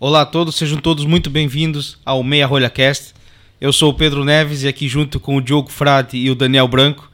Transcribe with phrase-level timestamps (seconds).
[0.00, 3.12] Olá a todos, sejam todos muito bem-vindos ao Meia Rolha Cast.
[3.60, 6.68] Eu sou o Pedro Neves e aqui junto com o Diogo Frade e o Daniel
[6.68, 7.10] Branco.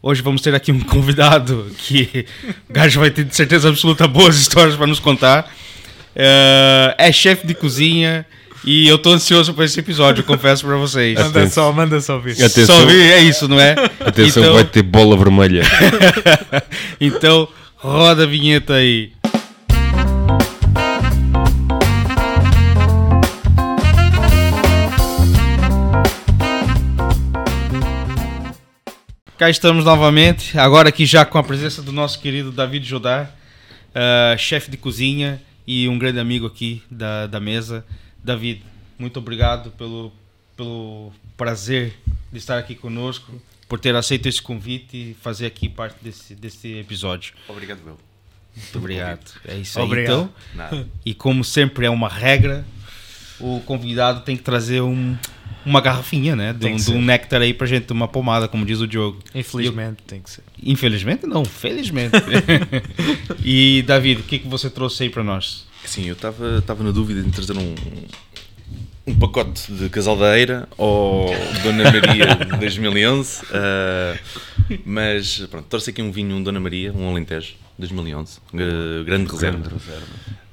[0.00, 2.24] Hoje vamos ter aqui um convidado que
[2.68, 5.52] o gajo vai ter de certeza absoluta boas histórias para nos contar.
[6.14, 8.24] É, é chefe de cozinha
[8.64, 11.18] e eu estou ansioso para esse episódio, confesso para vocês.
[11.18, 12.32] Manda só, manda só vir.
[12.42, 12.66] Atenção.
[12.66, 13.74] Só é isso, não é?
[13.98, 15.62] Atenção, Então- vai ter bola vermelha.
[17.02, 19.10] Então, roda a vinheta aí.
[29.40, 33.34] Cá estamos novamente, agora aqui já com a presença do nosso querido David Jodar,
[33.94, 37.82] ah, chefe de cozinha e um grande amigo aqui da, da mesa.
[38.22, 38.62] David,
[38.98, 40.12] muito obrigado pelo,
[40.54, 41.94] pelo prazer
[42.30, 43.32] de estar aqui conosco,
[43.66, 47.32] por ter aceito esse convite e fazer aqui parte desse, desse episódio.
[47.48, 47.98] Obrigado, Will.
[48.54, 49.40] Muito obrigado.
[49.48, 49.86] É isso aí.
[49.86, 50.12] Obrigado.
[50.12, 50.86] Então, Nada.
[51.02, 52.62] e como sempre é uma regra,
[53.40, 55.16] o convidado tem que trazer um,
[55.64, 56.52] uma garrafinha, né?
[56.52, 59.18] De um, de um néctar aí pra gente, uma pomada, como diz o Diogo.
[59.34, 60.42] Infelizmente tem que ser.
[60.62, 62.16] Infelizmente não, felizmente.
[63.44, 65.66] e David, o que, que você trouxe aí pra nós?
[65.84, 67.74] Sim, eu estava na dúvida em trazer um,
[69.06, 71.30] um pacote de casal da Eira ou
[71.62, 74.16] Dona Maria de 2011, ah,
[74.84, 79.72] mas pronto, trouxe aqui um vinho, um Dona Maria, um Alentejo 2011, eh, grande reserva.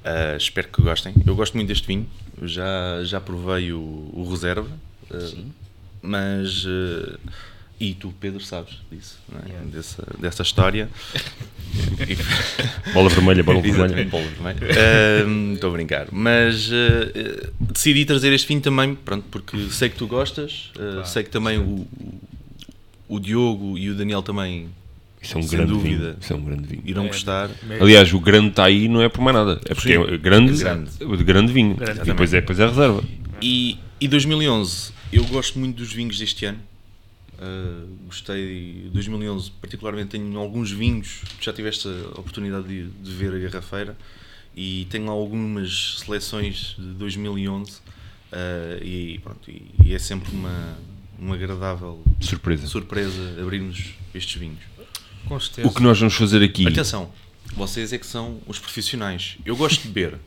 [0.04, 1.14] Ah, espero que gostem.
[1.26, 2.06] Eu gosto muito deste vinho,
[2.40, 4.68] eu já, já provei o, o reserva,
[5.12, 5.30] ah,
[6.02, 6.64] mas.
[6.66, 7.18] ah,
[7.80, 9.64] e tu, Pedro, sabes disso, não é?
[9.70, 10.88] dessa, dessa história.
[12.92, 14.04] Bola vermelha, bola vermelha.
[14.06, 14.58] Bola vermelha.
[15.24, 16.08] Ahm, Estou a brincar.
[16.10, 21.04] Mas eh, eh, decidi trazer este vinho também, pronto, porque sei que tu gostas, eh,
[21.04, 22.20] sei que também o, o-
[23.08, 24.68] o Diogo e o Daniel também
[25.22, 25.98] Isso é um grande dúvida.
[26.10, 26.16] vinho.
[26.20, 26.82] Isso é um grande vinho.
[26.84, 27.50] irão gostar.
[27.80, 29.60] Aliás, o grande está aí não é por mais nada.
[29.66, 30.02] É porque Sim.
[30.14, 30.90] é grande, Grande.
[31.16, 31.74] de grande vinho.
[31.76, 33.04] Grande e depois é, depois é reserva.
[33.40, 36.60] E, e 2011, eu gosto muito dos vinhos deste ano.
[37.34, 43.32] Uh, gostei de 2011, particularmente tenho alguns vinhos, já tiveste a oportunidade de, de ver
[43.32, 43.96] a garrafeira
[44.56, 50.76] e tenho lá algumas seleções de 2011 uh, e, pronto, e, e é sempre uma,
[51.16, 52.66] uma agradável Surpresa.
[52.66, 54.58] surpresa abrirmos estes vinhos.
[55.62, 56.66] O que nós vamos fazer aqui.
[56.66, 57.12] Atenção,
[57.54, 59.36] vocês é que são os profissionais.
[59.44, 60.18] Eu gosto de beber,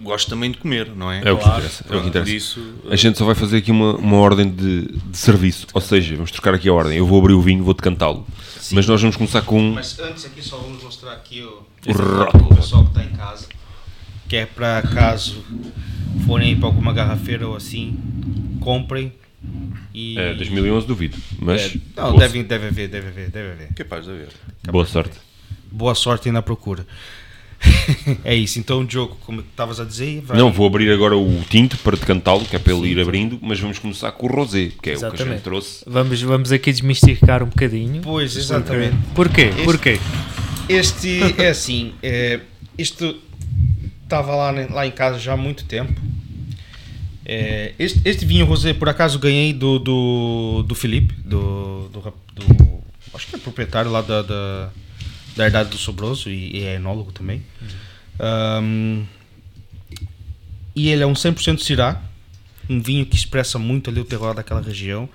[0.00, 1.22] gosto também de comer, não é?
[1.24, 1.84] É o que interessa.
[1.88, 2.30] É o que interessa.
[2.30, 5.66] isso, A gente só vai fazer aqui uma, uma ordem de, de serviço.
[5.72, 6.98] Ou seja, vamos trocar aqui a ordem.
[6.98, 8.26] Eu vou abrir o vinho, vou decantá-lo.
[8.72, 9.72] Mas nós vamos começar com.
[9.72, 12.52] Mas antes aqui só vamos mostrar aqui o, O rótulo.
[12.52, 13.46] o pessoal que está em casa.
[14.28, 15.44] Que é para caso
[16.26, 17.96] forem para alguma garrafeira ou assim,
[18.60, 19.12] comprem.
[19.94, 20.18] E...
[20.18, 21.16] É, 2011 duvido.
[21.38, 21.74] Mas.
[21.74, 23.74] É, não, deve, deve haver, deve haver, deve haver.
[23.74, 24.28] capaz de haver.
[24.68, 25.16] boa sorte.
[25.70, 26.86] Boa sorte na procura.
[28.24, 30.36] é isso, então Diogo, como estavas a dizer, vai...
[30.36, 33.38] Não, vou abrir agora o tinto para decantá-lo, que é para ele ir abrindo.
[33.42, 35.42] Mas vamos começar com o rosé, que é o que a gente Exatamente.
[35.42, 35.84] trouxe.
[35.86, 38.02] Vamos, vamos aqui desmistificar um bocadinho.
[38.02, 38.96] Pois, exatamente.
[39.14, 39.42] Porquê?
[39.50, 40.00] Este- Porquê?
[40.68, 42.40] Este é assim, é,
[42.76, 43.16] isto
[44.02, 45.92] estava lá, lá em casa já há muito tempo.
[47.24, 52.76] É, este, este vinho rosé, por acaso, ganhei do, do, do Felipe, do, do, do-
[53.14, 54.70] Acho que é proprietário lá da, da,
[55.36, 57.42] da Herdade do Sobroso e, e é enólogo também.
[58.18, 59.04] Ahm,
[60.74, 62.00] e ele é um 100% Syrah,
[62.68, 65.08] um vinho que expressa muito ali o terroir daquela região.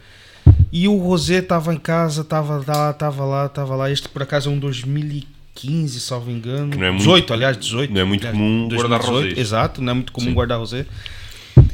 [0.72, 3.92] E o Rosé estava em casa, estava lá, estava lá, estava lá.
[3.92, 6.72] Este por acaso é um 2015, salvo engano.
[6.72, 7.94] Que não é muito- 18, aliás, 18.
[7.94, 9.38] não é muito aliás, comum guardar 2018, rosés.
[9.38, 10.34] Exato, não é muito comum Sim.
[10.34, 10.86] guardar rosé.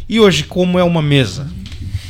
[0.09, 1.49] E hoje, como é uma mesa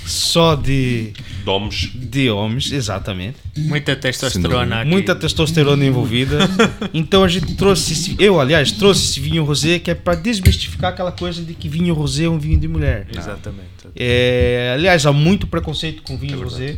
[0.08, 1.14] só de,
[1.44, 1.92] Domos.
[1.94, 4.90] de homens, exatamente, Muita testosterona aqui.
[4.90, 6.40] muita testosterona envolvida,
[6.94, 10.94] então a gente trouxe, esse, eu aliás, trouxe esse vinho rosé que é para desmistificar
[10.94, 13.08] aquela coisa de que vinho rosé é um vinho de mulher.
[13.16, 13.68] Exatamente.
[13.96, 16.78] É, aliás, há muito preconceito com vinho rosé,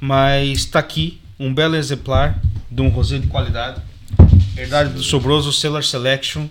[0.00, 3.80] mas está aqui um belo exemplar de um rosé de qualidade.
[4.56, 6.46] Herdade do Sobroso Cellar Selection.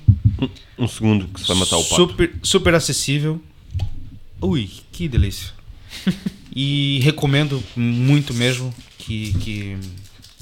[0.77, 1.95] Um segundo que se vai matar o pato.
[1.95, 3.41] Super, super acessível.
[4.41, 5.51] Ui, que delícia.
[6.55, 9.77] e recomendo muito mesmo que, que,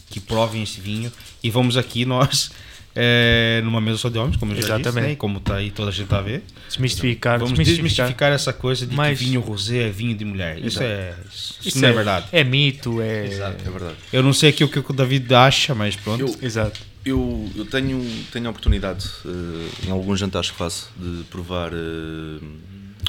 [0.10, 1.12] que provem esse vinho.
[1.44, 2.52] E vamos aqui nós,
[2.96, 5.08] é, numa mesa só de homens, como eu já disse, Exatamente.
[5.08, 5.13] né?
[5.13, 6.44] e como tá aí toda a gente tá a ver.
[6.68, 7.40] Desmistificar.
[7.40, 8.08] Vamos desmistificar.
[8.08, 10.63] desmistificar essa coisa de Mas- que vinho rosé é vinho de mulher.
[10.63, 12.28] Isso, é, isso, Isso não é, verdade.
[12.31, 13.28] É mito, é.
[13.28, 13.64] Exato.
[13.68, 13.96] É verdade.
[14.12, 16.22] Eu não sei aqui o que o David acha, mas pronto.
[16.22, 16.92] Eu, Exato.
[17.04, 18.00] Eu, eu tenho,
[18.31, 22.46] tenho a oportunidade, eh, em alguns jantares que faço, de provar eh,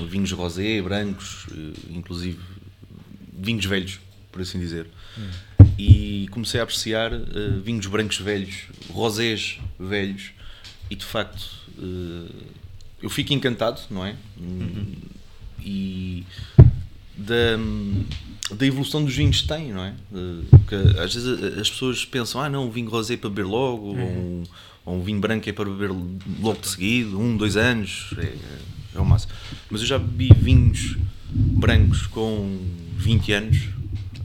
[0.08, 2.38] vinhos rosé, brancos, eh, inclusive
[3.32, 4.00] vinhos velhos,
[4.30, 4.86] por assim dizer.
[5.78, 7.20] E comecei a apreciar eh,
[7.64, 10.30] vinhos brancos velhos, rosés velhos,
[10.90, 11.44] e de facto
[11.78, 12.30] eh,
[13.02, 14.14] eu fico encantado, não é?
[15.64, 16.24] E
[17.16, 17.56] da,
[18.56, 19.94] da evolução dos vinhos que tem, não é?
[20.10, 23.88] De- Porque às vezes as pessoas pensam, ah não, um vinho rosé para beber logo,
[23.88, 24.44] ou, um,
[24.84, 28.34] ou um vinho branco é para beber logo de seguido, um, dois anos, é,
[28.94, 29.32] é o máximo.
[29.70, 30.96] Mas eu já bebi vinhos
[31.31, 32.61] brancos com
[32.96, 33.58] 20 anos,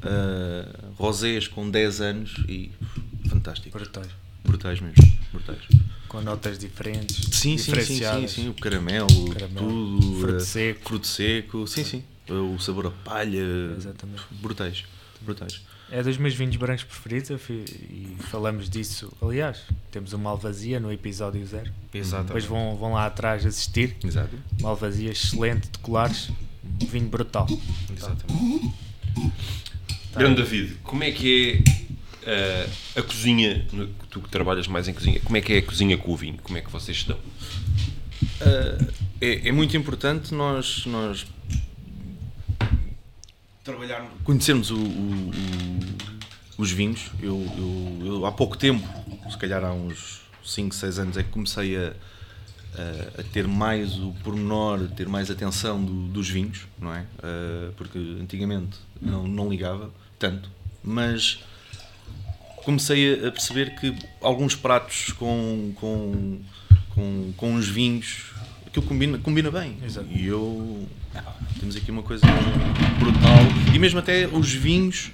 [0.04, 2.72] ah, rosés com 10 anos e
[3.30, 3.78] fantástico.
[3.78, 4.08] Brutais.
[4.44, 4.96] Brutais mesmo,
[5.32, 5.60] brutais.
[6.08, 7.18] Com notas diferentes.
[7.38, 10.82] Sim, sim, sim, sim, sim, o caramelo, Caramelo, tudo, fruto eh, seco.
[10.88, 13.44] fruto seco, sim, sim, o sabor a palha,
[13.76, 14.22] Exatamente.
[14.32, 14.86] brutais,
[15.22, 15.62] brutais.
[15.90, 19.12] É dos meus vinhos brancos preferidos e falamos disso.
[19.22, 21.72] Aliás, temos uma alvazia no episódio zero.
[21.94, 22.28] Exatamente.
[22.28, 23.96] Depois vão, vão lá atrás assistir.
[24.04, 24.36] Exato.
[24.60, 26.30] Uma alvazia excelente de colares.
[26.82, 27.48] Um vinho brutal.
[27.96, 28.74] Exatamente.
[30.14, 31.64] Grande David, como é que
[32.26, 33.66] é eh, a cozinha,
[34.10, 36.38] tu que trabalhas mais em cozinha, como é que é a cozinha com o vinho?
[36.44, 37.18] Como é que vocês se dão?
[37.18, 41.26] Uh, é, é muito importante nós, nós
[43.72, 45.82] trabalharmos, conhecermos o- o- o-
[46.58, 47.12] os vinhos.
[47.22, 48.88] Eu, eu- eu há pouco tempo,
[49.30, 53.96] se calhar há uns 5, 6 anos, é que comecei a, a- a ter mais
[53.98, 57.02] o pormenor, ter mais atenção do- dos vinhos, não é?
[57.02, 60.50] Uh, porque antigamente não, não ligava tanto,
[60.82, 61.40] mas
[62.64, 66.40] comecei a perceber que alguns pratos com, com,
[66.96, 68.32] com, com os vinhos
[68.78, 69.78] aquilo combina, combina bem.
[69.84, 70.08] Exato.
[70.10, 70.88] E eu.
[71.16, 72.26] ah, temos aqui uma coisa
[73.00, 73.74] brutal.
[73.74, 75.12] E mesmo até os vinhos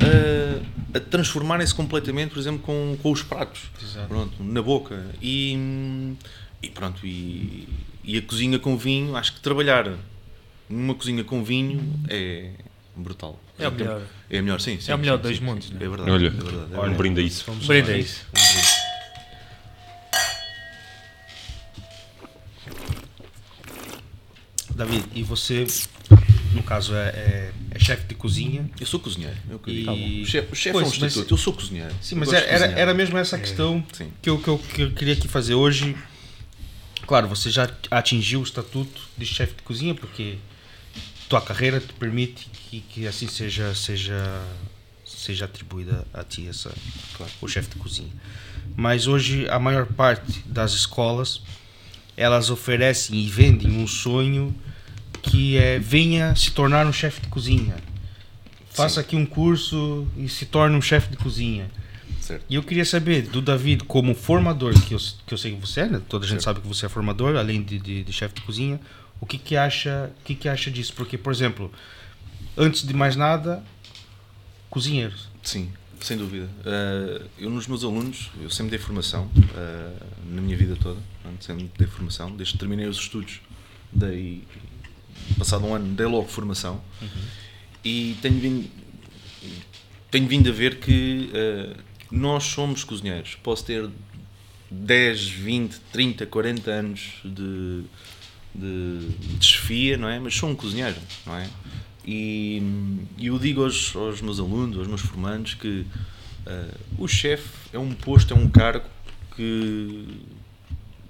[0.00, 0.62] ah,
[0.94, 3.62] a transformarem-se completamente, por exemplo, com, com os pratos.
[3.82, 4.08] Exato.
[4.08, 5.04] Pronto, na boca.
[5.20, 6.14] E,
[6.62, 7.68] e pronto, e,
[8.04, 9.92] e a cozinha com vinho, acho que trabalhar
[10.68, 12.50] numa cozinha com vinho é
[12.96, 13.40] brutal.
[13.58, 14.02] É o melhor.
[14.30, 14.78] É a melhor, sim.
[14.80, 15.74] sim É o melhor sim, dos sim, mundos, sim.
[15.74, 15.84] né?
[15.84, 16.10] É verdade.
[16.10, 16.94] Olha, é verdade, é um verdade.
[16.96, 17.44] brinde a isso.
[17.46, 18.26] Vamos Brinde a isso.
[18.28, 18.91] Um brinde.
[24.74, 25.66] David, e você,
[26.54, 28.68] no caso, é, é, é chefe de cozinha?
[28.80, 29.36] Eu sou cozinheiro.
[29.50, 29.92] Eu E- digo.
[30.22, 31.34] O chefe, Pois, é um mas- instituto.
[31.34, 31.94] Eu sou cozinheiro.
[32.00, 34.10] Sim, mas era, era, era mesmo essa a questão Sim.
[34.20, 35.96] que eu, que, eu, que eu queria aqui fazer hoje.
[37.06, 40.38] Claro, você já atingiu o estatuto de chefe de cozinha, porque
[41.28, 44.40] tua carreira te permite que, que assim seja, seja,
[45.04, 46.72] seja atribuída a ti essa,
[47.16, 47.32] Claro.
[47.40, 48.12] o chefe de cozinha.
[48.76, 51.40] Mas hoje a maior parte das escolas
[52.16, 54.54] elas oferecem e vendem um sonho
[55.22, 57.76] que é venha se tornar um chefe de cozinha.
[58.70, 59.00] Faça Sim.
[59.00, 61.70] aqui um curso e se torne um chefe de cozinha.
[62.20, 62.44] Certo.
[62.48, 65.80] E eu queria saber do David, como formador, que eu, que eu sei que você
[65.80, 66.02] é, né?
[66.08, 66.56] toda a gente Certo.
[66.56, 68.80] sabe que você é formador, além de, de, de chefe de cozinha,
[69.20, 70.92] o que que acha, o que que acha disso?
[70.94, 71.70] Porque, por exemplo,
[72.56, 73.62] antes de mais nada,
[74.70, 75.28] cozinheiros.
[75.42, 75.70] Sim,
[76.00, 76.48] sem dúvida.
[76.64, 81.00] Uh, eu nos meus alunos, eu sempre dei formação, uh, na minha vida toda,
[81.40, 83.40] sempre dei formação, desde que terminei os estudos,
[83.92, 84.44] dei,
[85.38, 86.82] passado um ano, dei logo formação,
[87.84, 88.70] e tenho vindo,
[90.10, 91.76] tenho vindo a ver que uh,
[92.10, 93.36] nós somos cozinheiros.
[93.42, 93.88] Posso ter
[94.70, 97.82] 10, 20, 30, 40 anos de,
[98.54, 99.08] de,
[99.38, 100.18] de chefia, não é?
[100.18, 100.96] Mas sou um cozinheiro,
[101.26, 101.48] não é?
[102.04, 102.62] E,
[103.16, 105.86] e eu digo aos, aos meus alunos, aos meus formandos, que
[106.46, 108.86] uh, o chefe é um posto, é um cargo
[109.36, 110.06] que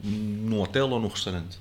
[0.02, 1.58] num hotel ou num restaurante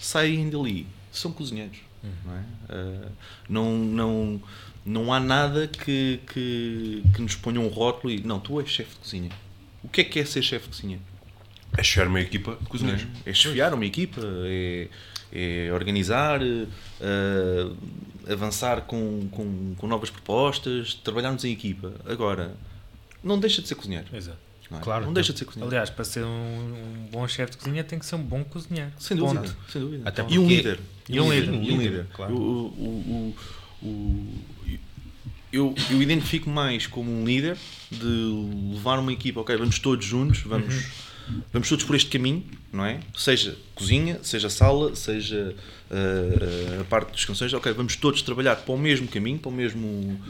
[0.00, 1.78] saem dali, são cozinheiros.
[2.24, 2.40] Não, é?
[2.72, 3.12] Uh,
[3.48, 4.42] não, não,
[4.84, 8.92] não há nada que, que, que nos ponha um rótulo e não, tu és chefe
[8.92, 9.30] de cozinha.
[9.82, 11.00] O que é que é ser chefe de cozinha?
[11.76, 13.06] É chegar uma equipa de cozinheiros.
[13.24, 14.88] É chefiar uma equipa, é,
[15.32, 21.92] é organizar, eh, avançar com, com, com novas propostas, trabalharmos em equipa.
[22.06, 22.56] Agora,
[23.22, 24.06] não deixa de ser cozinheiro.
[24.12, 24.38] Exato.
[24.70, 24.82] Não é?
[24.82, 25.06] Claro.
[25.06, 25.70] Não deixa de ser cozinheiro.
[25.70, 28.90] Aliás, para ser um, um bom chefe de cozinha tem que ser um bom cozinheiro.
[28.98, 29.40] sem dúvida.
[29.40, 29.56] Ponto.
[29.70, 30.08] Sem dúvida.
[30.08, 30.80] Até e um líder.
[31.08, 31.54] E um líder.
[31.54, 32.06] E um líder.
[32.12, 32.34] Claro.
[32.34, 33.34] O- o-
[33.82, 34.34] o- o-
[35.52, 37.56] eu, eu identifico mais como um líder
[37.90, 40.84] de levar uma equipa, ok, vamos todos juntos, vamos,
[41.52, 43.00] vamos todos por este caminho, não é?
[43.16, 45.54] Seja cozinha, seja sala, seja
[45.90, 49.52] ah, a parte dos canções, ok, vamos todos trabalhar para o mesmo caminho, para o
[49.52, 50.20] mesmo.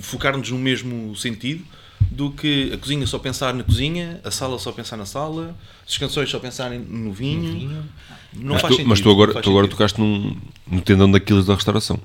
[0.00, 1.64] focar-nos no mesmo sentido,
[2.10, 5.54] do que a cozinha só pensar na cozinha, a sala só pensar na sala,
[5.86, 7.52] as canções só pensarem no vinho.
[7.52, 7.84] vinho.
[8.32, 8.88] Não mas, faz tu, sentido.
[8.88, 9.70] mas tu agora, tu agora sentido.
[9.70, 10.36] tocaste num,
[10.66, 11.98] no tendão daqueles da restauração.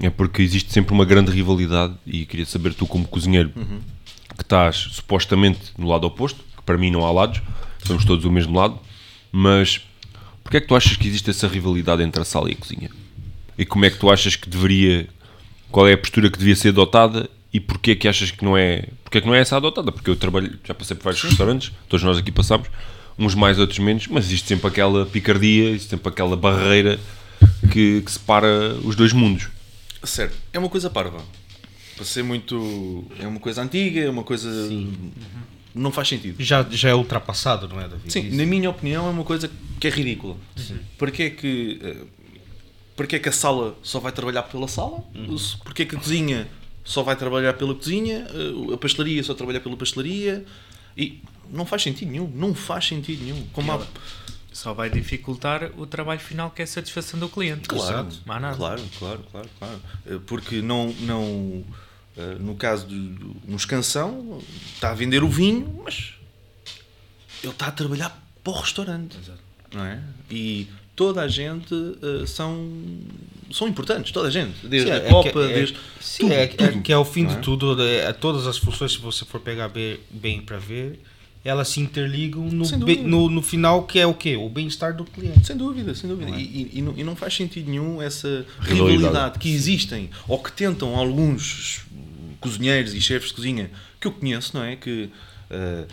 [0.00, 3.80] É porque existe sempre uma grande rivalidade e queria saber tu como cozinheiro Uhum.
[4.36, 7.40] que estás supostamente no lado oposto, que para mim não há lados,
[7.86, 8.78] somos todos do mesmo lado,
[9.30, 9.80] mas
[10.42, 12.90] porquê é que tu achas que existe essa rivalidade entre a sala e a cozinha?
[13.56, 15.08] E como é que tu achas que deveria,
[15.70, 18.56] qual é a postura que devia ser adotada e porquê é que achas que não
[18.56, 19.92] é, porquê é que não é essa adotada?
[19.92, 22.68] Porque eu trabalho, já passei por vários restaurantes, todos nós aqui passamos,
[23.18, 26.98] uns mais, outros menos, mas existe sempre aquela picardia, existe sempre aquela barreira
[27.70, 29.48] que, que separa os dois mundos.
[30.02, 31.22] Certo, é uma coisa parva.
[31.94, 33.04] Para ser muito.
[33.20, 34.48] É uma coisa antiga, é uma coisa.
[35.74, 36.36] Não faz sentido.
[36.42, 38.12] Já, já é ultrapassado, não é, David?
[38.12, 38.36] Sim, Isso.
[38.36, 40.36] na minha opinião é uma coisa que é ridícula.
[40.98, 41.96] Porquê que, eh,
[42.96, 45.02] porquê que a sala só vai trabalhar pela sala?
[45.38, 46.46] Se- Porquê que a cozinha
[46.84, 48.26] só vai trabalhar pela cozinha?
[48.30, 50.44] Eh, A pastelaria só trabalhar pela pastelaria?
[50.96, 51.20] E
[51.50, 52.28] não faz sentido nenhum.
[52.34, 53.46] Não faz sentido nenhum.
[53.52, 53.86] Como há-
[54.52, 57.66] Só vai dificultar o trabalho final que é a satisfação do cliente.
[57.68, 58.20] Claro, Exato.
[58.58, 59.80] Claro, claro, claro, claro.
[60.06, 61.64] Eh, Porque não, não
[62.18, 64.42] eh, no caso do- no escansão,
[64.74, 66.12] está a vender o vinho, mas
[67.42, 68.10] ele está a trabalhar
[68.44, 69.16] para o restaurante.
[69.72, 70.02] Não é?
[70.30, 70.68] E
[71.02, 72.68] toda a gente eh, são,
[73.52, 74.54] são importantes, toda a gente.
[74.66, 75.76] Desde Sim, a é copa, que- é- desde.
[76.00, 77.40] Sim, tudo, é, é tudo, que é o fim não de é?
[77.40, 81.00] tudo, é, todas as funções, se você for pegar bem, bem para ver,
[81.44, 82.64] elas se interligam no,
[83.04, 84.36] no, no final, que é o quê?
[84.36, 85.44] O bem-estar do cliente.
[85.46, 86.30] Sem dúvida, sem dúvida.
[86.30, 88.96] E, e- e não, e não faz sentido nenhum essa Rivalidade.
[88.96, 91.80] rivalidade que existem, ou que tentam alguns
[92.40, 94.76] cozinheiros e chefes de cozinha que eu conheço, não é?
[94.76, 95.10] Que
[95.50, 95.84] eh,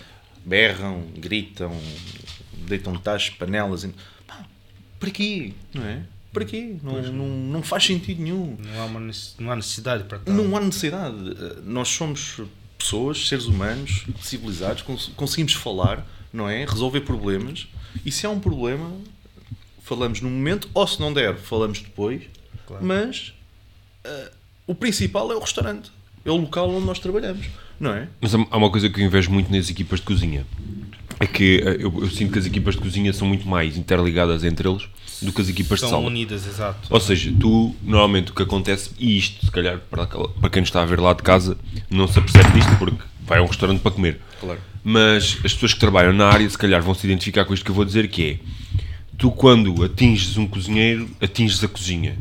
[0.45, 1.75] berram, gritam,
[2.67, 3.87] deitam tachos, panelas.
[4.99, 5.53] Para quê?
[5.73, 6.03] Não é?
[6.33, 6.75] Para quê?
[6.83, 8.55] Não, não, não faz sentido nenhum.
[8.59, 10.33] Não há, uma, não há necessidade para tal.
[10.35, 11.15] Não há necessidade.
[11.31, 12.39] Eh, Nós somos
[12.77, 16.65] pessoas, seres humanos, civilizados, cons- conseguimos falar, não é?
[16.65, 17.67] Resolver problemas.
[18.05, 18.91] E se há um problema,
[19.81, 22.21] falamos no momento, ou se não der, falamos depois.
[22.67, 22.85] Claro.
[22.85, 23.33] Mas
[24.03, 24.31] eh,
[24.67, 25.91] o principal é o restaurante.
[26.23, 27.47] É o local onde nós trabalhamos,
[27.79, 28.07] não é?
[28.21, 30.45] Mas há há uma coisa que eu invejo muito nas equipas de cozinha.
[31.19, 34.43] É que eh, eu, eu sinto que as equipas de cozinha são muito mais interligadas
[34.43, 34.83] entre eles
[35.21, 36.05] do que as equipas de São sala.
[36.07, 36.87] unidas, exato.
[36.89, 40.69] Ou seja, tu, normalmente o que acontece, e isto, se calhar, para, para quem nos
[40.69, 41.57] está a ver lá de casa,
[41.89, 44.21] não se apercebe disto porque vai a um restaurante para comer.
[44.39, 44.59] Claro.
[44.81, 47.71] Mas as pessoas que trabalham na área, se calhar, vão se identificar com isto que
[47.71, 48.39] eu vou dizer, que é
[49.17, 52.17] tu, quando atinges um cozinheiro, atinges a cozinha.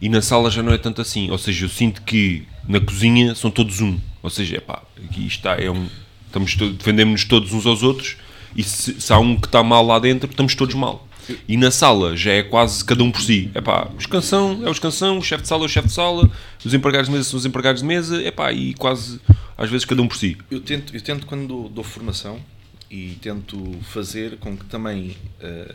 [0.00, 1.30] E na sala já não é tanto assim.
[1.30, 3.96] Ou seja, eu sinto que na cozinha são todos um.
[4.20, 5.86] Ou seja, epá, aqui está, é um.
[6.26, 8.16] Estamos to- defendemos-nos todos uns aos outros
[8.56, 11.06] e se, se há um que está mal lá dentro, estamos todos mal.
[11.48, 13.50] E na sala já é quase cada um por si.
[13.54, 16.30] Epá, o escansão é o escansão, o chefe de sala é o chefe de sala,
[16.64, 19.20] os empregados de mesa são os empregados de mesa, epá, e quase
[19.56, 20.36] às vezes cada um por si.
[20.50, 22.38] Eu tento, eu tento quando dou, dou formação
[22.90, 25.72] e tento fazer com que também eh,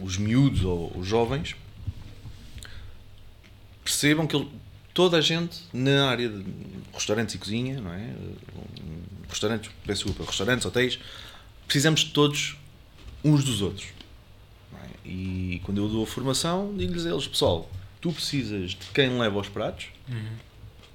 [0.00, 1.54] os miúdos ou os jovens
[3.84, 4.48] percebam que
[4.92, 6.44] toda a gente na área de
[6.92, 8.10] restaurantes e cozinha, não é?
[9.28, 10.98] Restaurantes, peço desculpa, restaurantes, hotéis,
[11.72, 12.54] precisamos de todos
[13.24, 13.86] uns dos outros.
[14.70, 14.88] não é?
[15.08, 19.38] E quando eu dou a formação, digo-lhes a eles, pessoal, tu precisas de quem leva
[19.40, 19.86] os pratos,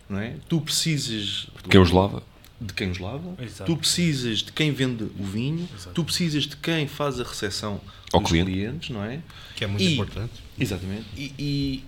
[0.07, 0.36] não é?
[0.48, 2.22] Tu precisas De quem os lava?
[2.62, 3.72] de quem os lava, Exato.
[3.72, 5.93] tu precisas de quem vende o vinho, Exato.
[5.96, 7.79] tu precisas de quem faz a recepção
[8.13, 8.51] Ao dos cliente.
[8.51, 9.19] clientes, não é?
[9.55, 10.34] Que é muito E- importante.
[10.60, 11.05] Exatamente.
[11.15, 11.84] E, e,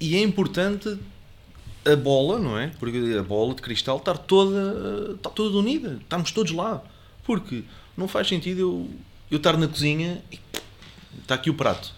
[0.00, 0.96] e é importante
[1.84, 2.68] a bola, não é?
[2.80, 4.56] Porque a bola de cristal estar toda,
[5.10, 6.82] eh, estar toda unida, estamos todos lá.
[7.24, 7.64] Porque
[7.98, 8.90] não faz sentido eu,
[9.30, 10.38] eu estar na cozinha e
[11.20, 11.92] está aqui o prato.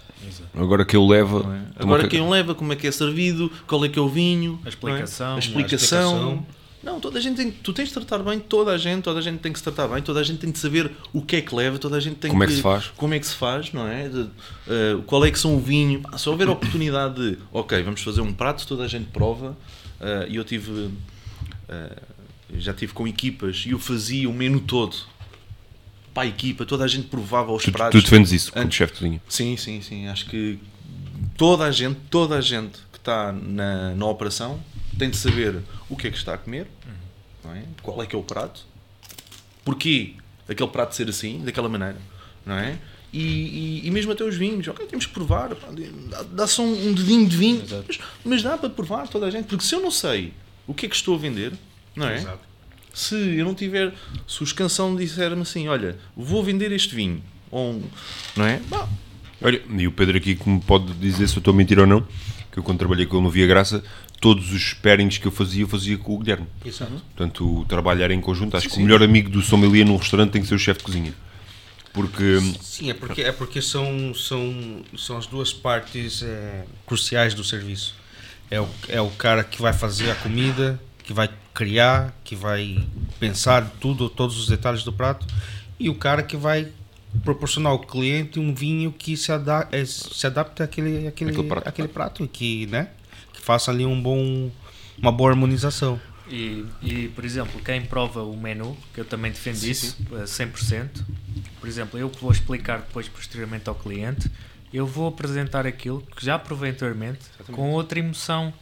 [0.55, 1.43] Agora que eu levo.
[1.45, 1.63] não é?
[1.77, 4.61] Agora quem o leva, como é que é servido, qual é que é o vinho,
[4.65, 5.27] A explicação.
[5.27, 5.35] não é?
[5.35, 6.11] a A explicação.
[6.13, 6.47] explicação.
[6.83, 9.23] Não, toda a gente tem, tu tens de tratar bem toda a gente, toda a
[9.23, 11.41] gente tem que se tratar bem, toda a gente tem de saber o que é
[11.43, 12.87] que leva, toda a gente tem Como é que, que se faz?
[12.97, 14.09] como é que se faz, não é?
[14.09, 14.23] De,
[14.67, 16.01] eh, qual é que são o vinho?
[16.11, 19.55] Ah, Se houver a oportunidade de, ok, vamos fazer um prato, toda a gente prova,
[20.01, 20.89] eh, e eu tive,
[21.69, 21.97] eh,
[22.57, 24.97] já tive com equipas e eu fazia o menu todo
[26.21, 27.99] para a equipa, toda a gente provava os Tu, pratos.
[27.99, 29.23] tu defendes isso como chefe de cozinha.
[29.27, 30.07] Sim, sim, sim.
[30.07, 30.59] Acho que
[31.37, 34.61] toda a gente, toda a gente que está na, na operação
[34.99, 36.67] tem de saber o que é que está a comer,
[37.43, 37.63] não é?
[37.83, 38.67] qual é que é o prato,
[39.65, 40.13] porquê
[40.47, 41.97] aquele prato ser assim, daquela maneira,
[42.45, 42.77] não é?
[43.13, 45.57] E, e, e mesmo até os vinhos, ok, temos que provar,
[46.33, 49.47] dá só um, um dedinho de vinho, mas, mas dá para provar toda a gente,
[49.47, 50.35] porque se eu não sei
[50.67, 51.55] o que é que estou a vender,
[51.97, 52.17] não é?
[52.17, 52.50] Exato.
[52.93, 53.93] Se eu não tiver,
[54.27, 57.83] se o escansão disser-me assim, olha, vou vender este vinho, ou um,
[58.37, 58.61] não é?
[58.69, 58.89] Bah,
[59.43, 61.87] Olha, e o Pedro aqui que me pode dizer se eu estou a mentir ou
[61.87, 62.07] não,
[62.53, 63.83] que eu quando trabalhei com ele no Via Graça,
[64.21, 66.47] todos os pairings que eu fazia, eu fazia com o Guilherme.
[66.65, 66.93] Exato.
[67.17, 67.67] Portanto,
[67.99, 68.57] era em conjunto.
[68.57, 68.83] Acho Sim, que sim.
[68.83, 71.15] o melhor amigo do sommelier num restaurante tem que ser o chefe de cozinha.
[71.93, 77.43] Porque Sim, é porque, é porque são, são, são as duas partes é, cruciais do
[77.43, 77.95] serviço.
[78.51, 82.87] É o, é o cara que vai fazer a comida, que vai criar, que vai
[83.19, 85.27] pensar tudo, todos os detalhes do prato,
[85.79, 86.69] e o cara que vai
[87.25, 91.69] proporcionar ao cliente um vinho que se, ada é, se adapte àquele, àquele, Aquele prato.
[91.69, 92.91] àquele prato e que, né,
[93.33, 94.51] que faça ali um bom,
[94.99, 96.01] uma boa harmonização.
[96.29, 100.23] E, e, por exemplo, quem prova o menu, que eu também defendo Sim, isso, a
[100.23, 101.05] 100%,
[101.59, 104.31] por exemplo, eu que vou explicar depois posteriormente ao cliente,
[104.73, 107.19] eu vou apresentar aquilo que já provei anteriormente
[107.51, 108.53] com outra emoção,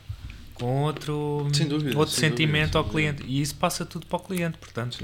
[0.58, 3.22] com outro, dúvida, outro sentimento dúvida, ao cliente.
[3.26, 4.98] E isso passa tudo para o cliente, portanto,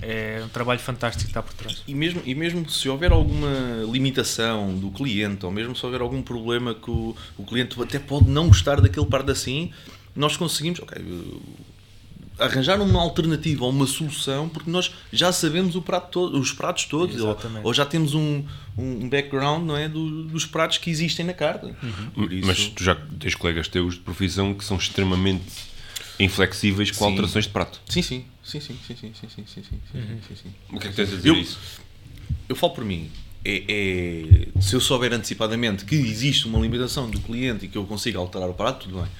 [0.00, 1.82] é um trabalho fantástico que está por trás.
[1.86, 6.22] E mesmo, e mesmo se houver alguma limitação do cliente, ou mesmo se houver algum
[6.22, 9.72] problema que o, o cliente até pode não gostar daquele par de assim,
[10.14, 11.02] nós conseguimos ok,
[12.40, 16.86] arranjar uma alternativa ou uma solução, porque nós já sabemos o prato todo, os pratos
[16.86, 18.44] todos, ou, ou já temos um,
[18.76, 21.74] um background não é, do- dos pratos que existem na carta.
[22.14, 25.44] Por isso, Mas tu já tens colegas teus de profissão que são extremamente
[26.18, 27.10] inflexíveis com Sim.
[27.12, 27.80] alterações de prato.
[27.88, 30.18] sim, sim, sim, sim, sim, sim, sim, sim, sim, sim, Uhum.
[30.28, 30.50] sim, sim.
[30.72, 31.58] O que é que tens a dizer Eu- isso?
[32.48, 33.10] Eu falo por mim.
[33.44, 37.84] É, é- se eu souber antecipadamente que existe uma limitação do cliente e que eu
[37.86, 39.10] consiga alterar o prato, tudo bem.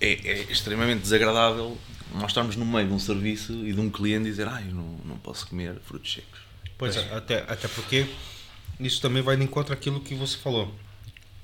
[0.00, 1.76] É, é extremamente desagradável
[2.14, 4.98] nós estarmos no meio de um serviço e de um cliente dizer ah, eu não,
[5.04, 6.40] não posso comer frutos secos.
[6.76, 8.06] Pois é, até, até porque
[8.80, 10.72] isso também vai de encontro àquilo que você falou.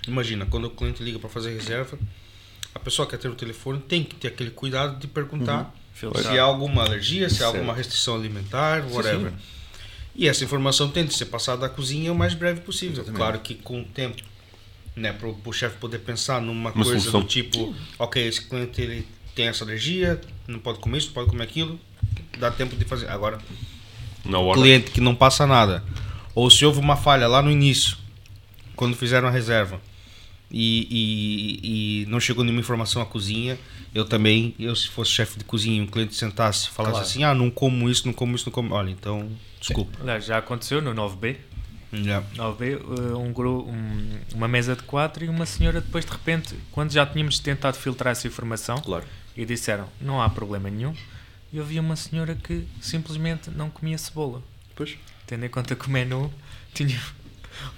[0.06, 1.98] Imagina, quando o cliente liga para fazer reserva,
[2.74, 6.24] a pessoa que atende o telefone tem que ter aquele cuidado de perguntar Filtrar.
[6.24, 9.30] se há alguma alergia, se há alguma restrição alimentar, whatever.
[9.30, 9.36] sim.
[10.16, 12.94] E essa informação tem de ser passada à cozinha o mais breve possível.
[12.94, 13.16] Exatamente.
[13.16, 14.22] Claro que com o tempo,
[14.94, 17.20] né, para o chefe poder pensar numa Uma coisa solução.
[17.20, 21.30] do tipo, ok, esse cliente ele tem essa alergia, não pode comer isso, não pode
[21.30, 21.78] comer aquilo,
[22.38, 23.08] dá tempo de fazer.
[23.08, 23.38] Agora,
[24.54, 25.82] cliente que não passa nada,
[26.34, 27.96] ou se houve uma falha lá no início,
[28.76, 29.80] quando fizeram a reserva,
[30.50, 30.86] e,
[31.62, 33.58] e, e não chegou nenhuma informação à cozinha,
[33.94, 37.06] eu também, eu se fosse chefe de cozinha e um cliente sentasse e falasse Claro.
[37.08, 38.74] assim, ah, não como isso, não como isso, não como...
[38.74, 39.28] Olha, então,
[39.60, 39.98] desculpa.
[40.20, 41.36] Já aconteceu no 9B.
[41.92, 42.22] Já.
[42.36, 43.32] 9B, eh, um,
[43.70, 47.76] um- uma mesa de quatro e uma senhora depois de repente, quando já tínhamos tentado
[47.76, 49.04] filtrar essa informação Claro.
[49.36, 50.94] E disseram não há problema nenhum,
[51.52, 54.42] e havia uma senhora que simplesmente não comia cebola.
[54.74, 54.96] Pois.
[55.26, 56.32] Tendo em conta que o menu
[56.74, 57.00] tinha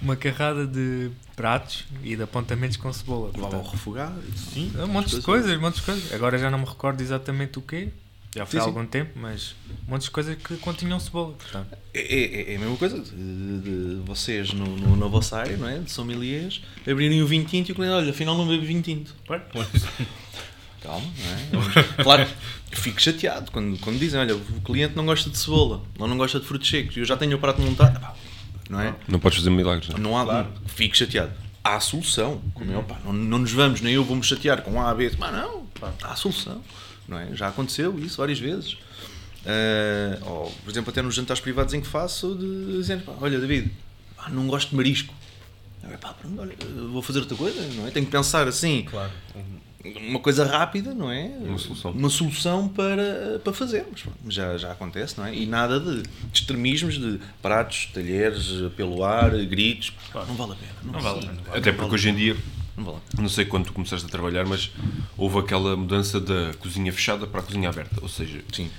[0.01, 3.27] uma carrada de pratos e de apontamentos com cebola.
[3.33, 4.23] Levava Portanto, refogado.
[4.35, 4.71] Sim.
[4.79, 6.11] um monte de coisas, um monte de coisas.
[6.13, 7.89] Agora já não me recordo exatamente o quê.
[8.35, 8.75] Já foi há Sim, sim.
[8.77, 9.55] algum tempo, mas
[9.87, 11.33] um monte de coisas que continham cebola.
[11.33, 13.11] Portanto, É, é- é a mesma coisa de,
[13.61, 15.79] de vocês no, no- na vossa área, não é?
[15.79, 19.15] De sommeliers, abrirem o vinho tinto e o cliente, olha, afinal não bebo vinho tinto.
[20.81, 21.05] Calma,
[21.51, 21.83] não é?
[22.03, 22.27] Claro,
[22.71, 26.17] eu fico chateado quando, quando dizem, olha, o cliente não gosta de cebola, ou não
[26.17, 27.99] gosta de frutos secos, e eu já tenho o prato montado,
[28.69, 28.95] não é?
[29.07, 29.89] Não podes fazer milagres.
[29.89, 29.99] Não.
[29.99, 31.31] Não há, fico chateado.
[31.63, 34.93] Há solução, como é, pá, não, não nos vamos, nem eu vou-me chatear com A,
[34.93, 36.61] B, mas não, pá, há solução,
[37.07, 37.35] não é?
[37.35, 38.77] Já aconteceu isso várias vezes.
[39.45, 43.39] Ah, ou, por exemplo, até nos jantares privados em que faço, de dizer, pá, olha,
[43.39, 43.71] David,
[44.15, 45.13] pá, não gosto de marisco.
[45.89, 46.55] Eu, pá, pronto, olha,
[46.91, 47.91] vou fazer outra coisa, não é?
[47.91, 49.11] Tenho que pensar assim, Claro.
[49.95, 51.31] Uma coisa rápida, não é?
[51.41, 51.91] Uma solução.
[51.91, 55.35] Uma solução para, para fazer, mas pronto, já, já acontece, não é?
[55.35, 60.71] E nada de extremismos de pratos, talheres, pelo ar, gritos, não vale a pena.
[60.83, 61.41] Não, vale a pena.
[61.53, 62.35] Até porque hoje em dia,
[62.75, 64.71] Não vale não sei quando tu começaste a trabalhar, mas
[65.17, 67.97] houve aquela mudança da cozinha fechada para a cozinha aberta.
[68.01, 68.69] Ou seja, Sim.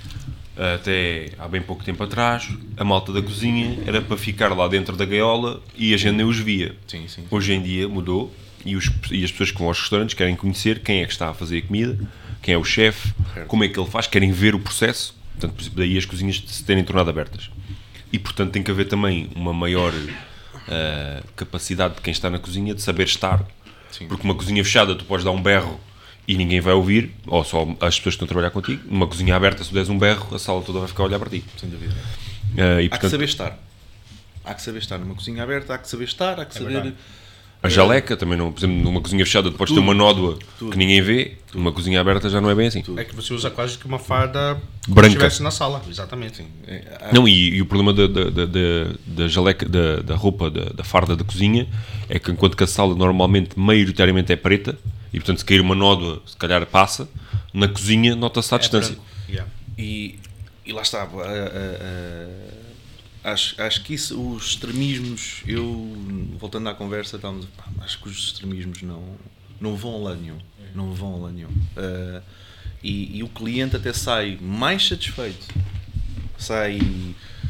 [0.75, 4.95] até há bem pouco tempo atrás, a malta da cozinha era para ficar lá dentro
[4.95, 6.75] da gaiola e a gente nem os via.
[6.87, 7.25] Sim, sim.
[7.29, 8.33] Hoje em dia mudou
[8.65, 11.29] e, os- e as pessoas que vão aos restaurantes querem conhecer quem é que está
[11.29, 11.97] a fazer a comida,
[12.41, 13.13] quem é o chefe,
[13.47, 15.15] como é que ele faz, querem ver o processo.
[15.39, 17.49] Portanto, daí as cozinhas se terem tornado abertas.
[18.11, 19.93] E portanto tem que haver também uma maior
[20.67, 23.43] ah, capacidade de quem está na cozinha de saber estar.
[23.91, 24.07] Sim.
[24.07, 25.79] Porque uma cozinha fechada tu podes dar um berro
[26.27, 28.83] e ninguém vai ouvir, ou só as pessoas que estão a trabalhar contigo.
[28.87, 31.19] Numa cozinha aberta, se tu des um berro, a sala toda vai ficar a olhar
[31.19, 31.43] para ti.
[31.57, 31.93] Sem dúvida.
[32.57, 33.57] Ah, e Há que portanto, saber estar.
[34.45, 36.73] Há que saber estar numa cozinha aberta, há que saber estar, há que saber.
[36.73, 36.95] verdade.
[37.61, 40.77] A jaleca também não, por exemplo, numa cozinha fechada tu podes ter uma nódoa que
[40.77, 42.81] ninguém vê, numa cozinha aberta já não é bem assim.
[42.95, 45.09] É que você usa quase que uma farda como Branca.
[45.09, 45.81] se estivesse na sala.
[45.89, 46.45] Exatamente.
[46.65, 50.15] É, há- Não, e, e o problema da, da, da, da- da jaleca, da, da
[50.15, 51.67] roupa, da, da farda da cozinha,
[52.07, 54.77] é que enquanto que a sala normalmente, maioritariamente é preta,
[55.11, 57.09] e portanto se cair uma nódoa, se calhar passa,
[57.53, 58.93] na cozinha nota-se à É distância.
[58.95, 59.05] branco.
[59.29, 59.51] Yeah.
[59.77, 60.17] E,
[60.65, 61.01] e lá está.
[61.01, 62.68] a- a- a-
[63.23, 65.95] acho, acho que isso, os extremismos, eu,
[66.37, 69.17] voltando à conversa, estávamos, pá, acho que os extremismos não,
[69.59, 70.39] não vão a lado nenhum.
[70.75, 71.49] Não vão lado nenhum.
[71.75, 72.21] Ah,
[72.83, 75.47] e, e o cliente até sai mais satisfeito.
[76.37, 76.79] Sai.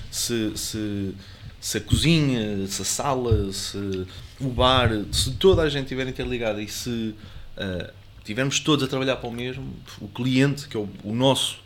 [0.09, 1.13] Se, se,
[1.59, 4.07] se a cozinha, se a sala, se
[4.41, 7.13] o bar, se toda a gente estiver interligada e se
[7.55, 11.59] ah, tivermos todos a trabalhar para o mesmo, o cliente, que é o, o nosso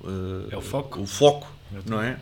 [0.00, 1.00] uh, É o foco.
[1.00, 1.52] o foco,
[1.84, 2.18] não é?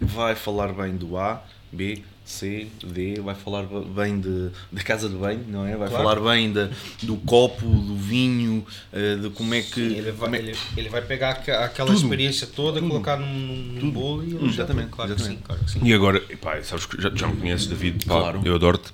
[0.00, 5.14] Vai falar bem do A, B, C, D, vai falar bem de, da casa de
[5.14, 5.76] banho, não é?
[5.76, 6.04] Vai Claro.
[6.20, 6.70] falar bem da-
[7.02, 9.80] do copo, do vinho, eh, de como é que.
[9.80, 12.00] Ele vai, como é- ele, ele vai pegar aque- aquela Tudo.
[12.02, 15.46] experiência toda, colocar num, num bolo e ele já- Exatamente, Claro que sim, exatamente.
[15.46, 15.80] claro que sim.
[15.82, 18.40] E agora, epá, sabes que já, já me conheces, David, pá, Claro.
[18.44, 18.92] eu adoro-te.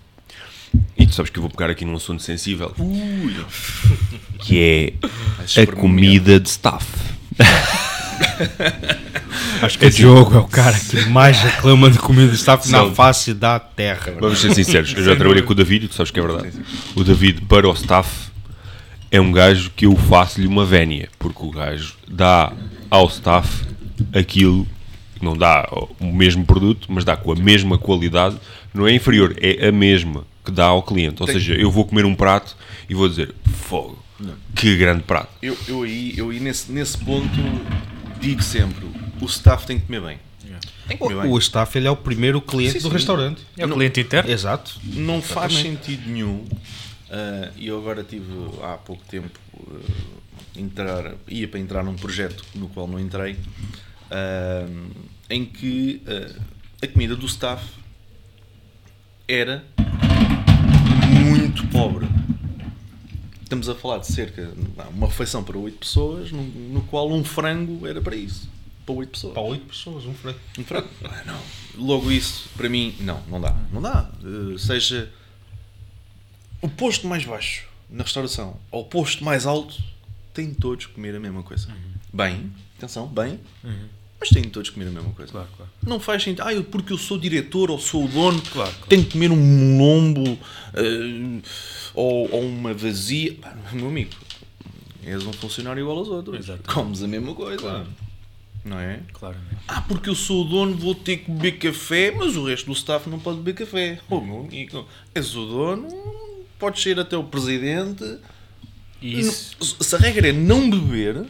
[0.96, 2.74] E tu sabes que eu vou pegar aqui num assunto sensível,
[4.40, 4.94] que
[5.38, 6.86] Vais é a comida de staff.
[9.62, 12.78] Acho que o Diogo é o cara que mais reclama de comida de staff na
[12.78, 12.94] Não.
[12.94, 14.14] face da terra.
[14.18, 16.52] Vamos ser sinceros, eu já trabalhei com o David, tu sabes que é verdade.
[16.94, 18.30] O David, para o staff,
[19.10, 22.52] é um gajo que eu faço-lhe uma vénia, porque o gajo dá
[22.90, 23.64] ao staff
[24.14, 24.66] aquilo,
[25.20, 25.68] não dá
[26.00, 28.36] o mesmo produto, mas dá com a mesma qualidade,
[28.72, 31.20] não é inferior, é a mesma que dá ao cliente.
[31.20, 32.56] Ou Tem- seja, eu vou comer um prato
[32.88, 33.34] e vou dizer,
[33.66, 34.02] fogo,
[34.54, 35.28] que grande prato.
[35.42, 37.28] Eu, eu aí, eu aí nesse, nesse ponto
[38.20, 38.86] digo sempre:
[39.20, 40.18] o staff tem que comer bem.
[40.88, 41.30] Tem que comer bem.
[41.30, 42.94] O staff ele é o primeiro cliente Sim, do sim.
[42.94, 43.42] restaurante.
[43.56, 44.30] É o Não- cliente interno?
[44.30, 44.80] Exato.
[44.84, 46.44] não faz sentido nenhum.
[47.10, 48.26] ah, E eu agora tive
[48.62, 49.38] há pouco tempo
[49.70, 49.78] ah,
[50.56, 53.36] entrar, ia para entrar num projeto no qual não entrei,
[54.10, 54.66] ah,
[55.28, 56.40] em que ah,
[56.82, 57.64] a comida do staff
[59.28, 59.62] era
[61.22, 62.06] muito pobre.
[63.50, 67.24] Estamos a falar de cerca de uma refeição para 8 pessoas, no, no qual um
[67.24, 68.48] frango era para isso.
[68.86, 69.34] Para 8 pessoas.
[69.34, 70.38] Para oito pessoas, um frango.
[70.56, 70.88] Um frango?
[71.02, 71.40] Ah, não.
[71.74, 73.56] Logo isso, para mim, não, não dá.
[73.72, 74.08] Não dá.
[74.22, 75.12] Eh, seja
[76.62, 79.82] o posto mais baixo na restauração ou o posto mais alto,
[80.32, 81.74] têm todos que comer a mesma coisa.
[82.12, 83.40] Bem, atenção, bem,
[84.20, 85.32] mas têm todos que comer a mesma coisa.
[85.32, 85.72] Claro, claro.
[85.86, 86.42] Não faz sentido.
[86.44, 88.86] Ah, eu, porque eu sou diretor ou sou o dono, Claro, claro.
[88.88, 90.38] tenho que comer um lombo
[90.74, 91.40] eh,
[91.94, 93.34] ou, ou uma vazia.
[93.40, 94.10] Pá, meu amigo,
[95.04, 96.38] és um funcionário igual aos outros.
[96.38, 96.68] Exatamente.
[96.74, 97.86] Comes a mesma coisa.
[98.62, 99.00] Não é?
[99.14, 99.56] Claramente.
[99.66, 102.72] Ah, porque eu sou o dono, vou ter que beber café, mas o resto do
[102.74, 103.98] staff não pode beber café.
[104.10, 105.88] Oh, meu amigo, és o dono,
[106.58, 108.04] podes ser até o presidente.
[109.00, 111.24] Isso, Se a regra é não beber,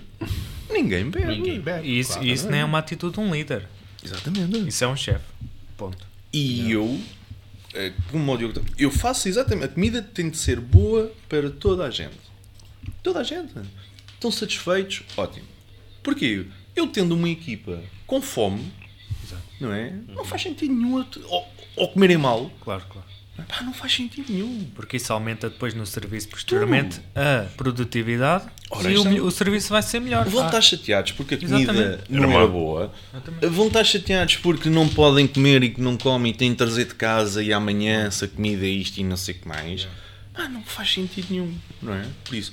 [0.73, 1.27] ninguém bebe.
[1.27, 1.89] Ninguém bebe.
[1.89, 2.27] e isso, claro.
[2.27, 3.69] isso nem é uma atitude de um líder.
[4.05, 4.69] Exatamente.
[4.69, 5.25] Isso é um chefe.
[5.77, 6.07] Ponto.
[6.33, 7.01] E eu,
[7.75, 9.65] eh, como o Diogo, eu faço exatamente.
[9.65, 12.17] A comida tem de ser boa para toda a gente.
[13.03, 13.53] Toda a gente.
[14.15, 15.03] Estão satisfeitos?
[15.17, 15.47] Ótimo.
[16.03, 16.47] Porquê?
[16.75, 18.73] Eu tendo uma equipa com fome,
[19.61, 19.93] não é?
[20.09, 21.05] Não faz sentido nenhum.
[21.25, 22.51] Ou, ou comerem mal.
[22.61, 23.07] Claro, claro.
[23.49, 24.71] Pá, não faz sentido nenhum.
[24.75, 29.83] Porque isso aumenta depois no serviço posteriormente a produtividade Ora, e o, o serviço vai
[29.83, 30.29] ser melhor.
[30.29, 31.99] Vão Ah, estar chateados porque a comida Exatamente.
[32.09, 32.47] não Era era má.
[32.47, 32.93] boa.
[33.13, 33.47] Exatamente.
[33.49, 36.85] Vão estar chateados porque não podem comer e que não comem e têm de trazer
[36.87, 39.89] de casa e amanhã se a comida é isto e não sei o que mais.
[40.35, 41.53] Ah, não faz sentido nenhum,
[41.83, 42.05] não é?
[42.25, 42.53] Por isso,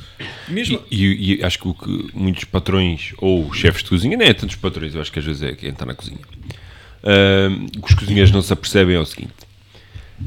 [0.50, 0.82] mesmo.
[0.90, 4.34] E, e- e acho que o que muitos patrões ou chefes de cozinha, nem é
[4.34, 8.32] tantos patrões, eu acho que às vezes é quem está na cozinha, que os cozinheiros
[8.32, 9.34] não se apercebem é o seguinte: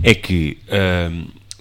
[0.02, 0.58] é que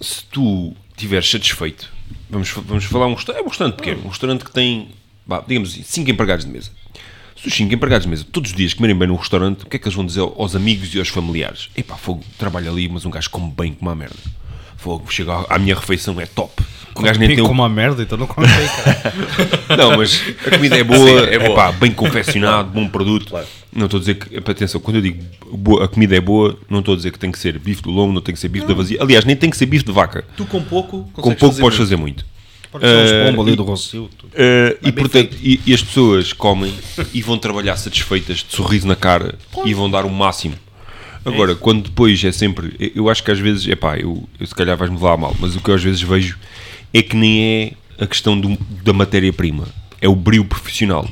[0.00, 1.90] se tu estiveres satisfeito,
[2.30, 4.88] vamos, vamos falar um restaurante, é um restaurante pequeno, um restaurante que tem,
[5.26, 6.70] vá, digamos assim, 5 empregados de mesa.
[7.36, 9.76] Se os 5 empregados de mesa todos os dias comerem bem num restaurante, o que
[9.76, 11.70] é que eles vão dizer aos amigos e aos familiares?
[11.76, 14.16] Epá, fogo, trabalho ali, mas um gajo come bem como uma merda.
[14.76, 16.62] Fogo, chega à minha refeição, é top.
[17.00, 18.50] Um gajo nem tem como uma merda, então não contei,
[18.84, 19.12] cara.
[19.76, 21.54] não, mas a comida é boa, Sim, é é boa.
[21.54, 23.30] pá, bem confeccionado, bom produto.
[23.30, 23.46] Claro.
[23.72, 26.80] Não estou a dizer que, atenção, quando eu digo boa- a comida é boa, não
[26.80, 28.66] estou a dizer que tem que ser bife do lombo, não tem que ser bife
[28.66, 28.98] da vazia.
[29.00, 30.24] Aliás, nem tem que ser bife de vaca.
[30.36, 31.76] Tu com pouco Com pouco podes muito.
[31.76, 32.24] fazer muito.
[32.72, 34.26] Pode ser Eh, pombos ali e- do tudo.
[34.26, 36.72] Uh, e, bem portanto, e, e as pessoas comem
[37.12, 39.34] e vão trabalhar satisfeitas, de sorriso na cara
[39.64, 40.54] e vão dar o máximo.
[41.24, 42.92] Agora, quando depois é sempre.
[42.94, 45.54] eu- acho que às vezes, epá, eu, eu se calhar vais-me levar a mal, mas
[45.54, 46.38] o que eu às vezes vejo
[46.92, 47.72] é que nem é
[48.02, 49.66] a questão do- da matéria-prima,
[50.00, 51.08] é o brilho profissional.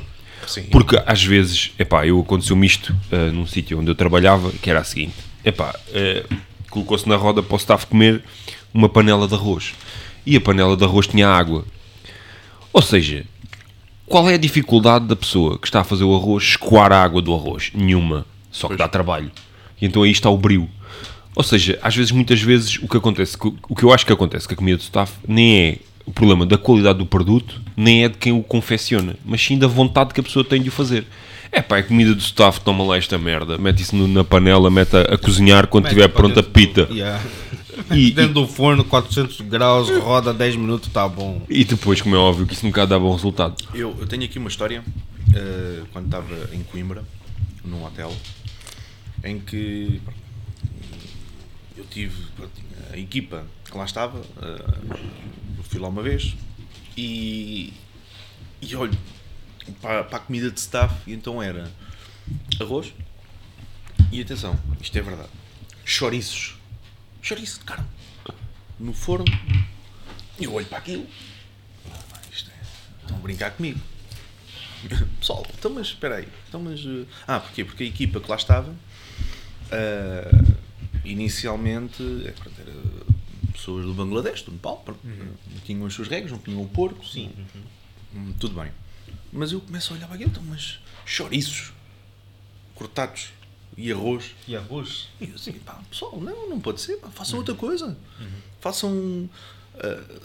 [0.46, 0.62] Sim.
[0.70, 4.80] Porque às vezes, epá, eu aconteceu-me isto uh, num sítio onde eu trabalhava, que era
[4.80, 5.14] a seguinte:
[5.44, 6.34] epá, uh,
[6.70, 8.22] colocou-se na roda para o staff comer
[8.72, 9.74] uma panela de arroz.
[10.24, 11.64] E a panela de arroz tinha água.
[12.72, 13.24] Ou seja,
[14.06, 17.20] qual é a dificuldade da pessoa que está a fazer o arroz escoar a água
[17.20, 17.70] do arroz?
[17.74, 18.26] Nenhuma.
[18.50, 19.30] Só que dá trabalho.
[19.80, 20.68] E então aí está o brilho.
[21.34, 23.36] Ou seja, às vezes, muitas vezes, o que acontece,
[23.68, 26.44] o que eu acho que acontece com a comida do staff, nem é o problema
[26.46, 30.20] da qualidade do produto, nem é de quem o confecciona, mas sim da vontade que
[30.20, 31.06] a pessoa tem de o fazer.
[31.52, 34.96] É pá, a comida do staff, toma lá esta merda, mete isso na panela, mete
[34.96, 36.86] a, a cozinhar quando Mete estiver para pronta a pita.
[36.86, 37.22] do- Yeah.
[37.94, 41.40] E- Dentro do forno, 400 graus, roda 10 minutos, tá bom.
[41.48, 43.54] E depois, como é óbvio, que isso nunca dá bom resultado.
[43.72, 44.82] Eu, eu tenho aqui uma história
[45.32, 47.04] eh, quando estava em Coimbra,
[47.64, 48.12] num hotel,
[49.22, 50.18] em que pronto,
[51.78, 52.52] eu tive pronto,
[52.92, 56.34] a equipa que lá estava, eu fui lá uma vez
[56.96, 57.72] e,
[58.60, 58.98] e olho
[59.80, 61.70] para, para a comida de staff, então era
[62.60, 62.92] arroz
[64.10, 65.28] e atenção, isto é verdade.
[65.84, 66.56] chouriços.
[67.22, 67.86] Chouriço de carne.
[68.78, 69.24] No forno.
[70.40, 71.06] Eu olho para aquilo.
[72.32, 73.80] Isto é- Estão a brincar comigo.
[75.18, 76.28] Pessoal, então mas espera aí.
[76.48, 77.64] Então, mas, eh, ah, porquê?
[77.64, 78.72] Porque a equipa que lá estava
[79.72, 80.54] ah,
[81.10, 82.72] inicialmente é, pronto, era
[83.52, 87.04] pessoas do Bangladesh, do Nepal, pronto, não tinham as suas regras, não tinham o porco,
[87.04, 87.30] sim,
[88.14, 88.70] Hum, tudo bem.
[89.30, 91.72] Mas eu começo a olhar para aquilo, então, mas chouriços
[92.74, 93.30] cortados
[93.76, 94.34] e arroz.
[94.46, 95.08] E arroz?
[95.20, 97.96] E eu assim, pá, pessoal, não, não pode ser, pá, façam outra coisa.
[98.60, 99.28] Façam.
[99.74, 100.20] ah,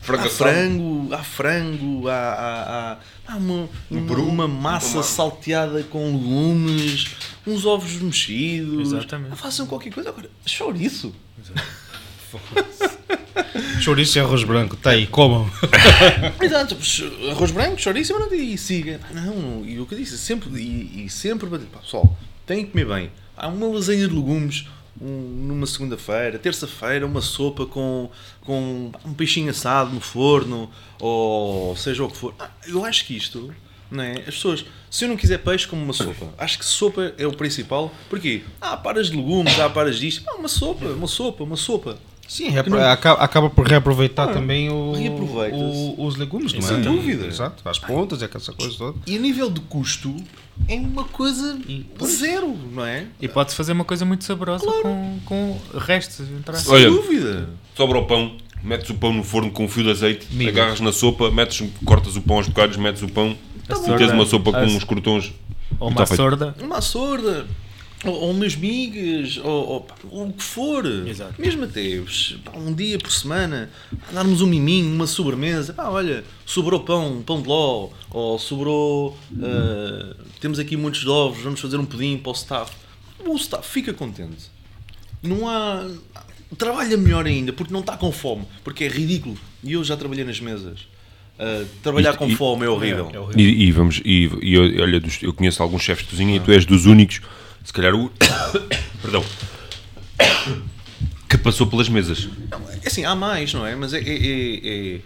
[0.00, 5.82] Frango há frango, há frango, há, há, há- há uma, uma, uma um massa salteada
[5.84, 7.08] com legumes,
[7.46, 8.92] uns ovos mexidos.
[8.92, 9.32] Exatamente.
[9.32, 10.08] Ah, Façam qualquer coisa.
[10.10, 11.14] Agora, chouriço.
[13.80, 15.48] Chouriço e arroz branco, tá aí, comam.
[16.42, 16.76] Exato,
[17.30, 18.98] arroz branco, chouriço e siga.
[18.98, 21.48] Pá, Não, não, e o que eu disse, sempre, e, e sempre,
[21.80, 23.10] pessoal, têm que comer bem.
[23.36, 24.66] Há uma lasanha de legumes
[25.00, 28.10] um- numa segunda-feira, terça-feira, uma sopa com,
[28.42, 32.34] com um peixinho assado no forno, ou seja o que for.
[32.38, 33.54] Ah, eu acho que isto,
[33.90, 34.12] não é?
[34.20, 36.26] As pessoas, se eu não quiser peixe, como uma sopa.
[36.36, 37.92] Acho que sopa é o principal.
[38.10, 38.42] Porquê?
[38.60, 40.24] Ah, paras de legumes, há paras disto.
[40.28, 41.98] Ah, uma sopa, uma sopa, uma sopa.
[42.28, 44.92] Sim, repro- acaba, acaba por reaproveitar Ah, também o,
[45.54, 46.62] o- os legumes, não é?
[46.62, 47.26] Sem dúvida.
[47.26, 48.98] Exato, as pontas e essa coisa toda.
[49.06, 50.14] E a nível de custo,
[50.68, 51.58] é uma coisa
[52.04, 53.06] zero, não é?
[53.18, 56.20] E pode fazer uma coisa muito saborosa com, com restos.
[56.46, 56.68] aspas.
[56.68, 57.48] Olha, Sem dúvida.
[57.74, 60.92] Sobra o pão, metes o pão no forno com um fio de azeite, agarras na
[60.92, 63.34] sopa, metes, cortas o pão aos bocados, metes o pão
[63.68, 65.32] A e tens uma sopa com uns crotons.
[65.80, 66.54] Ou uma tá sorda.
[66.60, 67.46] Uma sorda,
[68.04, 70.84] ou, ou umas migas, ou, ou o que for.
[70.86, 71.34] Exato.
[71.40, 72.00] Mesmo até
[72.44, 73.70] pá, um dia por semana,
[74.12, 75.72] darmos um miminho, uma sobremesa.
[75.72, 79.16] Pá, olha, sobrou pão, pão de ló, ou sobrou.
[79.42, 82.72] ah, temos aqui muitos ovos, vamos fazer um pudim para o staff.
[83.26, 84.46] O staff fica contente.
[85.22, 85.88] Não há.
[86.56, 89.36] Trabalha melhor ainda, porque não está com fome, porque é ridículo.
[89.62, 90.86] E eu já trabalhei nas mesas.
[91.38, 93.10] Ah, trabalhar Isto- com e- fome é horrível.
[93.12, 93.40] É horrível.
[93.40, 96.64] E, e vamos, e, e olha, eu conheço alguns chefes de cozinha e tu és
[96.64, 97.20] dos únicos,
[97.68, 98.10] se calhar o.
[99.02, 99.22] Perdão.
[101.28, 102.26] Que passou pelas mesas.
[102.50, 103.76] Não, é assim, há mais, não é?
[103.76, 105.00] Mas é, é- é- é-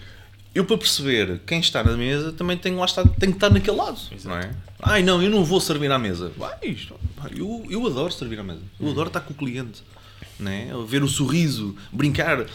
[0.54, 3.76] Eu, para perceber quem está na mesa, também tenho, lá estar, tenho que estar naquele
[3.76, 4.52] lado, não é?
[4.80, 6.30] Ai, não, eu não vou servir à mesa.
[6.36, 8.60] Vai, isto, pá, eu, eu adoro servir à mesa.
[8.78, 9.82] Eu adoro estar com o cliente,
[10.38, 10.68] não é?
[10.86, 12.46] Ver o sorriso, brincar,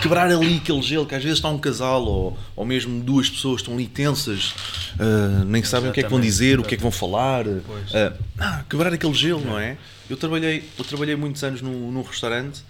[0.00, 3.60] quebrar ali aquele gelo, que às vezes está um casal ou, ou mesmo duas pessoas
[3.60, 4.54] estão ali tensas,
[4.98, 7.44] ah, nem sabem o que é que vão dizer, o que é que vão falar.
[8.38, 9.76] ah, quebrar aquele gelo, não é?
[10.08, 12.62] Eu trabalhei, eu trabalhei muitos anos num, num restaurante,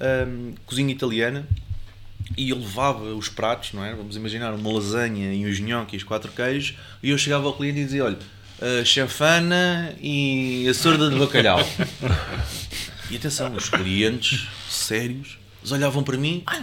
[0.00, 0.26] ah,
[0.66, 1.46] cozinha italiana,
[2.36, 3.94] e eu levava os pratos, não é?
[3.94, 7.84] Vamos imaginar uma lasanha e uns gnocchis, quatro queijos, e eu chegava ao cliente e
[7.84, 8.18] dizia: olha,
[8.80, 11.58] a chanfana e a sorda de bacalhau.
[13.10, 16.62] e atenção, os clientes sérios eles olhavam para mim, ah,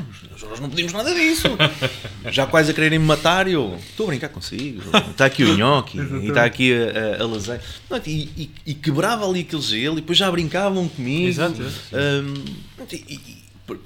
[0.50, 1.48] nós não pedimos nada disso.
[2.32, 4.82] Já quase a quererem me matar, e eu estou a brincar consigo.
[5.10, 7.62] Está aqui o gnocchi, e está aqui a, a, a lasanha.
[7.90, 11.28] Não, e, e- e quebrava ali aquele gelo, e depois já brincavam comigo.
[11.28, 11.62] Exato.
[11.62, 12.34] Hum,
[12.92, 13.40] e-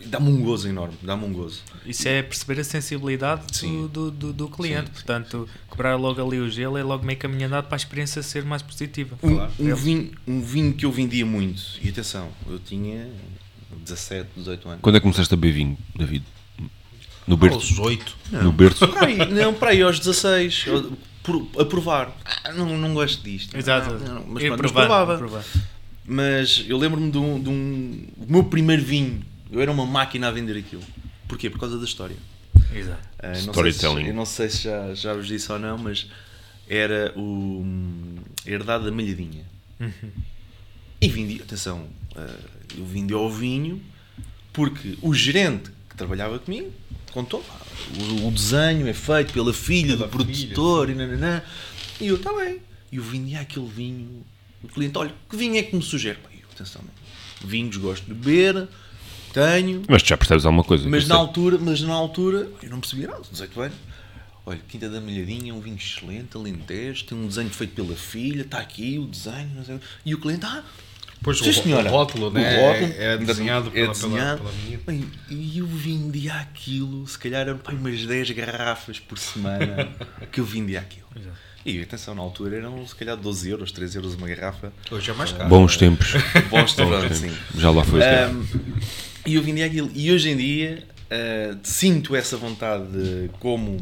[0.05, 1.61] dá-me um gozo enorme, dá-me um gozo.
[1.85, 4.87] Isso é perceber a sensibilidade do, do, do, do cliente.
[4.87, 4.93] Sim.
[4.93, 8.45] Portanto, quebrar logo ali o gelo é logo meio caminho andado para a experiência ser
[8.45, 9.17] mais positiva.
[9.21, 9.51] Um, Claro.
[9.59, 13.09] um vinho, um vinho que eu vendia muito, e atenção, eu tinha
[13.75, 14.79] 17, 18 anos.
[14.81, 16.23] Quando é que começaste a beber vinho, David?
[17.27, 17.57] No berço?
[17.57, 18.17] Aos oito.
[18.31, 18.87] No berço?
[18.87, 20.91] Para aí, não, para aí aos 16, eu-
[21.23, 22.11] por- a provar.
[22.43, 23.55] Ah, não, não gosto disto.
[23.57, 23.93] Exato.
[23.93, 25.45] Não, não, mas, pronto, mas provando, provava.
[26.05, 30.27] Mas eu lembro-me de um, de um- O meu primeiro vinho, eu era uma máquina
[30.27, 30.83] a vender aquilo.
[31.27, 31.49] Porquê?
[31.49, 32.17] Por causa da história.
[32.75, 32.99] Exato.
[33.19, 34.07] Ah, não se- Storytelling.
[34.07, 36.07] eu não sei se já, já vos disse ou não, mas
[36.67, 39.45] era o hum, herdade da malhadinha.
[40.99, 42.35] E vindi, atenção, ah,
[42.77, 43.81] eu vendi ao vinho
[44.51, 46.71] porque o gerente que trabalhava comigo
[47.11, 47.61] contou "Ah,
[48.23, 51.41] o, o desenho é feito pela filha Pela do produtor e nananã.
[52.01, 52.59] E eu, está bem.
[52.91, 54.23] E eu vendia aquele vinho.
[54.63, 56.17] O cliente, olha, que vinho é que me sugere?
[56.19, 56.81] Pá, eu, atenção,
[57.43, 58.67] vinhos gosto de beber,
[59.33, 60.87] tenho, Mas tu já percebes alguma coisa.
[60.87, 61.23] mas na sei.
[61.23, 63.77] altura, mas na altura, eu não percebia nada, 18 anos.
[64.45, 68.41] Olha, Quinta da Malhadinha é um vinho excelente, alentejo, tem um desenho feito pela filha,
[68.41, 69.79] está aqui o desenho, não sei.
[70.05, 70.63] E o cliente, ah,
[71.23, 71.89] Pois sim o, senhora.
[71.89, 72.59] o rótulo, né?
[72.59, 74.41] O rótulo é, é desenhado é pela, desenhado.
[74.41, 74.77] pela, pela.
[74.85, 79.89] Bem, E eu vendia aquilo, se calhar eram pá, umas 10 garrafas por semana
[80.31, 81.07] que eu vendia aquilo.
[81.65, 84.73] E atenção, na altura eram se calhar 12 euros, 13 euros uma garrafa.
[84.91, 85.47] Hoje é mais caro.
[85.47, 86.11] Bons tempos.
[86.11, 87.31] Bons Bons tempos, sim.
[87.55, 88.01] Já lá foi.
[88.01, 88.45] Um,
[89.25, 89.89] e eu vendia aquilo.
[89.95, 93.77] E hoje em dia uh, sinto essa vontade, de, como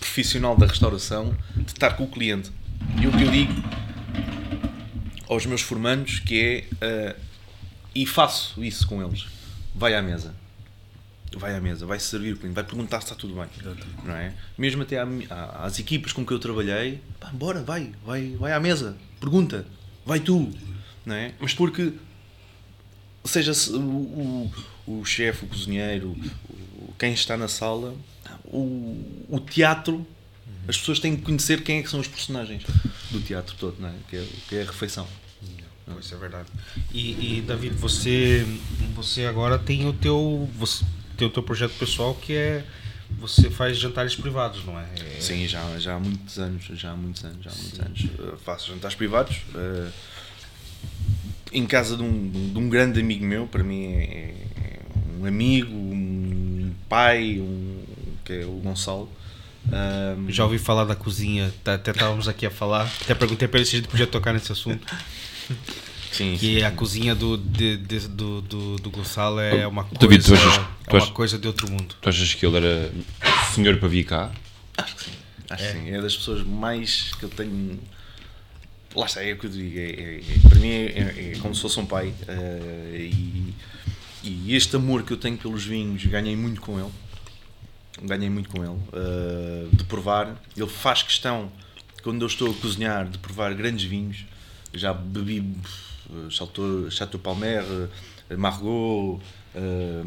[0.00, 2.50] profissional da restauração, de estar com o cliente.
[3.02, 3.52] E o que eu digo
[5.28, 7.20] aos meus formandos que é uh,
[7.94, 9.26] e faço isso com eles.
[9.74, 10.34] Vai à mesa.
[11.36, 13.46] Vai à mesa, vai servir o cliente, vai perguntar se está tudo bem.
[14.02, 14.32] Não é?
[14.56, 18.52] Mesmo até à à- às equipas com que eu trabalhei, pá, bora, vai, vai, vai
[18.52, 19.66] à mesa, pergunta,
[20.06, 20.50] vai tu.
[21.04, 21.34] Não é?
[21.38, 21.92] Mas porque
[23.24, 23.78] seja se o,
[24.86, 26.16] o, o chefe, o cozinheiro,
[26.48, 27.94] o- quem está na sala,
[28.46, 30.06] o, o teatro,
[30.68, 32.62] as pessoas têm que conhecer quem é que são os personagens
[33.10, 33.94] do teatro todo, não é?
[34.08, 35.06] Que é, que é a refeição.
[35.90, 36.48] Pois é verdade.
[36.92, 38.46] E, e, David, você,
[38.94, 40.84] você agora tem o teu, você,
[41.16, 42.62] tem o teu projeto pessoal que é
[43.18, 44.84] você faz jantares privados, não é?
[45.16, 48.04] É- Sim, já, já há muitos anos, já há muitos anos, já há muitos anos.
[48.04, 49.38] Uh, faço jantares privados.
[49.54, 49.90] uh,
[51.50, 54.80] em casa de um, de um grande amigo meu, para mim é, é
[55.18, 57.82] um amigo, um pai, um,
[58.24, 59.10] que é o Gonçalo.
[59.70, 63.60] Um, Já ouvi falar da cozinha, tá- até estávamos aqui a falar, até perguntei para
[63.60, 64.86] ele se a gente podia tocar nesse assunto,
[66.10, 70.24] sim, que a cozinha do, de- de- do, do, do Gonçalo é uma coisa, David,
[70.24, 71.94] tu achas- é uma achas- coisa de outro mundo.
[72.00, 72.90] Tu achas que ele era
[73.54, 74.30] senhor para vir cá?
[74.76, 75.10] Acho que sim.
[75.50, 75.90] Acho que sim.
[75.90, 77.78] É das pessoas mais que eu tenho.
[78.96, 79.78] Lá está, é o que eu digo.
[79.78, 82.12] É, é- é- para mim é, é- é como se fosse um pai.
[82.26, 83.54] eh, e,
[84.24, 86.90] e este amor que eu tenho pelos vinhos, ganhei muito com ele.
[88.02, 88.78] Ganhei muito com ele.
[88.92, 90.36] eh, de provar.
[90.56, 91.50] Ele faz questão,
[92.02, 94.24] quando eu estou a cozinhar, de provar grandes vinhos.
[94.72, 95.44] Já bebi
[96.10, 97.64] eh, Chateau, Chateau Palmer,
[98.36, 99.22] Margaux,
[99.54, 100.02] eh,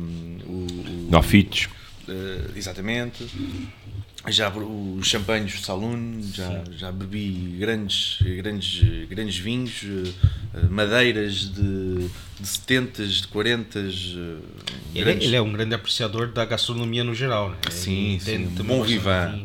[0.45, 1.67] o, o- Nofites.
[2.56, 3.25] exatamente.
[4.30, 9.82] Já os champanhes Saloon, já, já bebi grandes, grandes, grandes vinhos,
[10.70, 12.08] madeiras de,
[12.40, 13.80] de 70, de 40.
[13.80, 13.82] eh,
[14.94, 17.58] Ele, grandes- ele é um grande apreciador da gastronomia no geral, né?
[17.70, 18.86] Sim, sim, um bom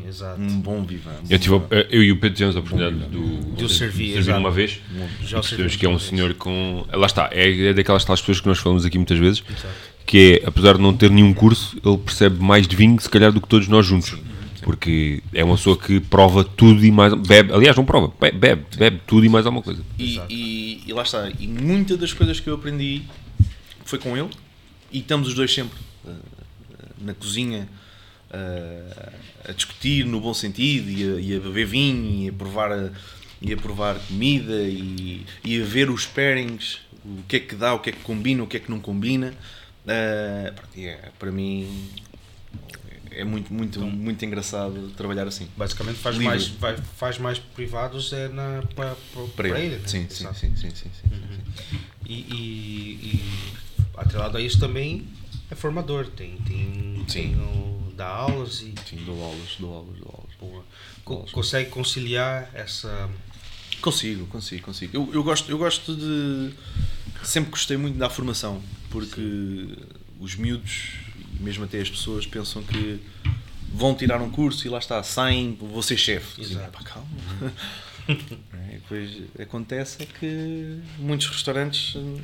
[0.09, 0.41] Exato.
[0.41, 1.11] Um bom vivan.
[1.13, 1.55] um Eu, tive,
[1.91, 4.39] eu e o Pedro tivemos a oportunidade do, De o servir, servir exato.
[4.41, 4.73] uma vez.
[4.73, 6.85] Já o Percebemos servimos que é um senhor com.
[6.93, 9.43] Lá está, é, é daquelas tais pessoas que nós falamos aqui muitas vezes,
[10.05, 13.31] que é, apesar de não ter nenhum curso, ele percebe mais de vinho, se calhar,
[13.33, 14.17] do que todos nós juntos.
[14.67, 17.15] Porque é uma pessoa que prova tudo e mais.
[17.15, 19.81] Bebe, aliás, não prova, be- bebe, bebe tudo e mais alguma coisa.
[19.97, 21.31] E, e, e lá está.
[21.39, 23.03] E muitas das coisas que eu aprendi
[23.85, 24.29] foi com ele.
[24.91, 26.11] E estamos os dois sempre eh,
[27.01, 27.69] na cozinha
[28.33, 29.13] eh,
[29.49, 32.91] a discutir no bom sentido e a, e a beber vinho e a provar, a-
[33.41, 37.73] e a provar comida e, e a ver os pairings, o que é que dá,
[37.73, 39.33] o que é que combina, o que é que não combina.
[39.87, 41.69] Eh, é, para mim
[43.17, 45.49] é muito, muito, muito engraçado trabalhar assim.
[45.57, 46.29] Basicamente faz Livre.
[46.31, 48.95] mais, vai- faz mais privados é na, para,
[49.35, 49.77] Para ele.
[49.77, 49.83] né?
[49.87, 51.41] Sim, sim, sim, sim, sim, sim, sim.
[52.07, 53.53] E, e, e
[53.97, 55.07] atrelado a isso também
[55.51, 57.33] é formador, tem, tem, Sim.
[57.33, 60.31] tem o, dá aulas e Sim, dou aulas, dou aulas, dou aulas.
[60.39, 60.65] boa.
[61.05, 63.09] Co- consegue conciliar essa
[63.81, 64.97] Consigo, consigo, consigo.
[64.97, 66.53] Eu, eu, gosto, eu gosto de.
[67.23, 69.69] Sempre gostei muito da formação, porque
[70.19, 70.93] os miúdos,
[71.39, 73.01] e mesmo até as pessoas, pensam que
[73.73, 76.41] vão tirar um curso e lá está, saem, vou ser chefe.
[76.41, 76.73] Dizem, Exato.
[76.73, 77.09] "Pá, calma.
[78.09, 82.21] É, e depois acontece é que muitos restaurantes hum,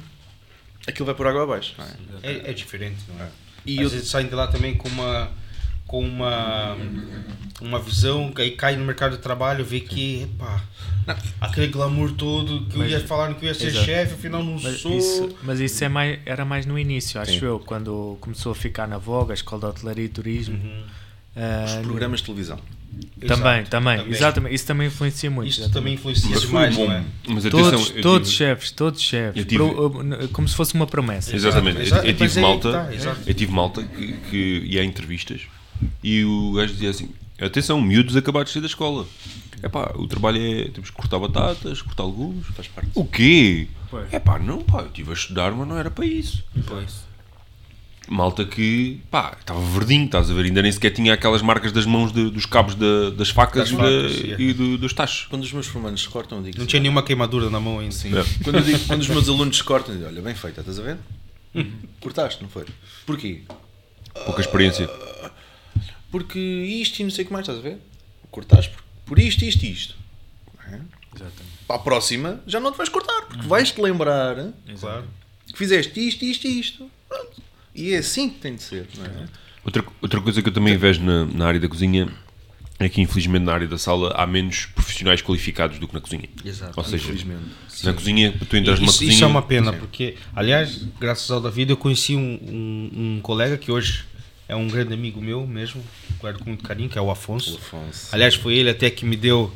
[0.87, 1.75] aquilo vai por água abaixo.
[2.23, 2.31] é?
[2.31, 3.29] é, é diferente, não é?
[3.67, 5.29] E Às eu- vezes saem de lá também com uma
[5.93, 6.75] com uma
[7.61, 10.61] uma visão que aí cai no mercado de trabalho vê que epá,
[11.41, 13.85] aquele glamour todo que eu ia falar que eu ia ser Exato.
[13.85, 17.39] chefe afinal não Mas sou isso, mas isso é mais, era mais no início, acho
[17.39, 17.45] Sim.
[17.45, 20.59] eu, quando começou a ficar na voga a Escola de Hotelaria e Turismo.
[21.37, 22.59] ah, Os programas de televisão.
[23.27, 24.55] também, Exato, também, exatamente.
[24.55, 25.49] Isso também influencia muito.
[25.51, 25.75] Isto exatamente.
[25.79, 26.87] também influencia Mas demais, bom.
[26.87, 27.05] não é?
[27.29, 29.37] Mas atenção, Todos, eu todos tive- chefes, todos chefes.
[29.41, 31.35] Eu tive- Pro- uh, como se fosse uma promessa.
[31.37, 32.89] Exatamente, eu, Exato, eu mas tive malta, tá,
[33.27, 35.43] eu tive malta que, que ia a entrevistas
[36.03, 39.07] e o gajo dizia assim: atenção, miúdos acabados de sair da escola.
[39.63, 42.47] Epá, o trabalho é temos que cortar batatas, cortar legumes.
[42.49, 42.91] Faz parte.
[42.95, 43.69] O quê?
[44.11, 46.43] É pá, não, pá, eu estive a estudar, mas não era para isso.
[46.67, 47.11] Pois.
[48.09, 50.47] Malta que, pá, estava verdinho, estás a ver?
[50.47, 53.71] Ainda nem sequer tinha aquelas marcas das mãos de- dos cabos da- das facas Das
[53.71, 54.43] e, facas, yeah.
[54.43, 55.27] e do- dos tachos.
[55.31, 57.79] Quando os meus formandos se cortam, eu digo Não assim, tinha nenhuma queimadura na mão
[57.79, 57.95] ainda.
[57.95, 58.11] Sim.
[58.19, 58.25] É.
[58.43, 60.81] Quando, eu digo- quando os meus alunos se cortam, eu digo, olha, bem feita, estás
[60.81, 60.97] a ver?
[62.01, 62.65] Cortaste, não foi?
[63.07, 63.43] Porquê?
[64.27, 64.89] Pouca experiência.
[66.13, 67.79] Porque isto e não sei o que mais, estás a ver?
[68.31, 69.97] Cortaste por, por isto, isto e isto.
[70.69, 70.75] É?
[71.17, 71.53] Exatamente.
[71.67, 74.37] Para a próxima já não te vais cortar, porque vais-te lembrar
[74.79, 75.05] Claro.
[75.51, 76.91] que fizeste isto, isto e isto.
[77.09, 77.43] Pronto.
[77.75, 79.27] E é assim que tem de ser, não é?
[79.65, 82.09] Outra, outra coisa que eu também vejo na, na área da cozinha
[82.79, 86.29] é que, infelizmente, na área da sala há menos profissionais qualificados do que na cozinha.
[86.45, 86.73] Exato.
[86.77, 87.45] Ou seja, Infelizmente.
[87.85, 89.15] na cozinha, tu entras numa Isso, cozinha.
[89.15, 89.79] isso é uma pena, Sim.
[89.79, 94.05] porque, aliás, graças ao David, eu conheci um, um, um colega que hoje
[94.49, 95.83] é um grande amigo meu mesmo,
[96.21, 97.55] guardo com muito carinho, que é o Afonso.
[97.55, 98.09] O Afonso.
[98.13, 99.53] Aliás, foi ele até que me deu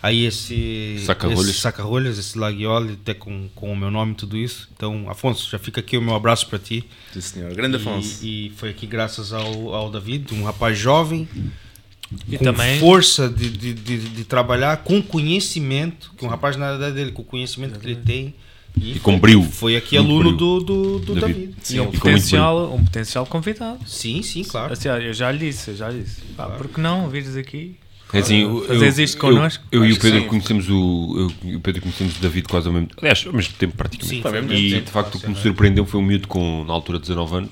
[0.00, 1.48] Aí esse Saca-rolhas.
[1.48, 4.68] esse saca-rolhas, esse laguiole, até com, com o meu nome e tudo isso.
[4.76, 6.84] Então, Afonso, já fica aqui o meu abraço para ti.
[7.12, 7.52] Sim, senhor.
[7.54, 8.24] Grande Afonso.
[8.24, 11.28] E, e foi aqui graças ao, ao David, um rapaz jovem,
[12.28, 16.76] E com também, força de, de, de, de trabalhar, com conhecimento, que um rapaz na
[16.76, 18.34] idade dele, com o conhecimento que ele tem.
[18.82, 19.42] E com brilho.
[19.42, 21.46] Foi aqui aluno do, do, do David.
[21.46, 21.56] David.
[21.76, 23.78] e um e potencial, um potencial convidado.
[23.86, 24.72] Sim, sim, claro.
[24.72, 26.20] Assim, eu já lhe disse, eu já lhe disse.
[26.36, 27.76] Pá, por que não vires aqui?
[28.12, 29.64] É assim, eu, isto connosco?
[29.70, 30.26] Eu, eu e o Pedro sim.
[30.28, 33.52] conhecemos o, eu e o Pedro conhecemos o David quase ao mesmo Aliás, ao mesmo
[33.58, 34.22] tempo praticamente.
[34.22, 36.72] Sim, mesmo e tempo, de facto o que me surpreendeu foi um miúdo com, na
[36.72, 37.50] altura, 19 anos,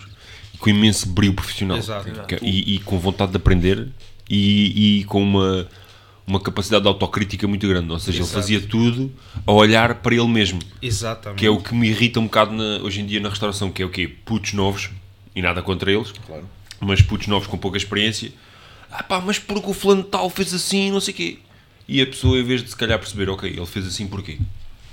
[0.59, 1.77] com imenso brilho profissional.
[1.77, 2.11] Exato.
[2.27, 3.89] Que- E, e com vontade de aprender
[4.31, 5.69] e, e com uma,
[6.27, 7.91] uma capacidade de autocrítica muito grande.
[7.93, 8.31] Ou seja, Exato.
[8.39, 9.13] ele fazia tudo
[9.47, 10.59] a olhar para ele mesmo.
[10.83, 11.39] Exatamente.
[11.39, 13.83] Que é o que me irrita um bocado na- hoje em dia na restauração, que
[13.83, 14.09] é o quê?
[14.25, 14.91] Putos novos,
[15.35, 16.45] e nada contra eles, Claro.
[16.81, 18.33] mas putos novos com pouca experiência.
[18.91, 21.39] Ah pá, mas porque o fulano tal fez assim, não sei o quê.
[21.89, 24.39] E a pessoa, em vez de se calhar perceber, ok, ele fez assim porquê?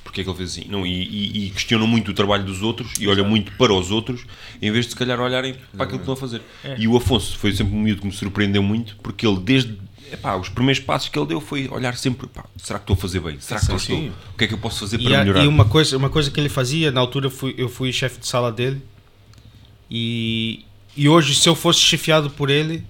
[0.03, 0.65] Porquê é que ele fez assim?
[0.69, 3.89] Não, e, e, e questionam muito o trabalho dos outros e olham muito para os
[3.89, 4.25] outros,
[4.61, 6.41] em vez de se calhar olharem para aquilo que estão a fazer.
[6.77, 9.75] E o Afonso foi sempre um miúdo que me surpreendeu muito, porque ele desde...
[10.13, 12.97] Epá, os primeiros passos que ele deu foi olhar sempre, pá, será que estou a
[12.97, 13.39] fazer bem?
[13.39, 13.97] Será que Sim, estou?
[13.97, 14.11] sim.
[14.33, 15.43] O que é que eu posso fazer E, para a- melhorar?
[15.43, 18.27] e uma, coisa, uma coisa que ele fazia, na altura fui, eu fui chefe de
[18.27, 18.81] sala dele,
[19.89, 22.83] e, e hoje, se eu fosse chefiado por ele,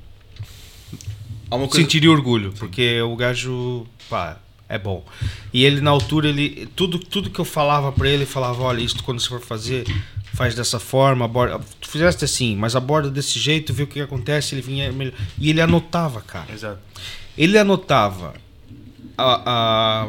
[1.50, 1.76] coisa...
[1.76, 4.38] sentiria orgulho, porque o gajo, pá,
[4.70, 5.06] é bom.
[5.54, 8.82] E ele, na altura, ele tudo, tudo que eu falava para ele, ele falava: olha,
[8.82, 9.86] isto quando você for fazer,
[10.44, 14.54] faz dessa forma, aborda, tu fizeste assim, mas aborda desse jeito, vê o que acontece.
[14.54, 15.14] Ele vinha melhor.
[15.40, 16.52] E ele anotava, cara.
[16.52, 16.80] Exato.
[17.38, 18.34] Ele anotava
[19.18, 19.42] a-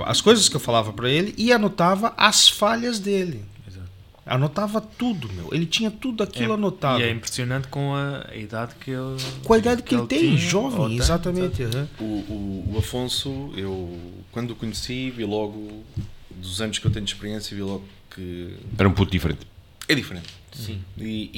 [0.02, 3.44] a- as coisas que eu falava para ele e anotava as falhas dele.
[3.68, 3.86] Exato.
[4.26, 5.48] Anotava tudo, meu.
[5.52, 7.00] Ele tinha tudo aquilo É- anotado.
[7.00, 9.16] E é impressionante com a, idade que ele.
[9.44, 11.62] Com a idade que, ele tem, jovem, tem, exatamente.
[11.62, 11.88] aham.
[12.00, 13.98] O, o, o Afonso, eu
[14.32, 15.84] quando o conheci, vi logo,
[16.30, 19.46] dos anos que eu tenho de experiência, vi logo que Era um puto diferente.
[19.88, 20.28] É diferente.
[20.52, 20.82] Sim.
[20.98, 21.30] E,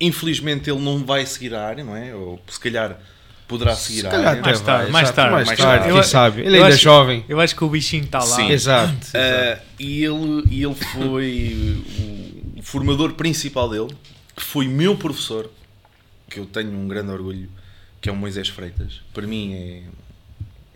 [0.00, 2.14] e, infelizmente ele não vai seguir a área, não é?
[2.14, 2.98] Ou se calhar
[3.46, 4.42] poderá seguir Se a área.
[4.42, 5.94] Mais tarde, vai, mais tarde, mais mais tarde, tarde.
[5.94, 6.40] quem sabe.
[6.42, 7.24] Ele ainda é jovem.
[7.28, 8.36] Eu acho que o bichinho está lá.
[8.36, 8.50] Sim.
[8.50, 8.94] Exato.
[9.14, 11.82] Ah, e ele, ele foi
[12.56, 13.94] o, formador principal dele,
[14.36, 15.50] que foi meu professor,
[16.28, 17.48] que eu tenho um grande orgulho,
[18.00, 19.00] que é o Moisés Freitas.
[19.12, 19.82] Para mim é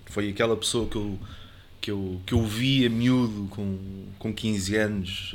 [0.07, 1.19] foi aquela pessoa que eu
[1.81, 3.77] que eu, que eu via miúdo com,
[4.17, 5.35] com 15 anos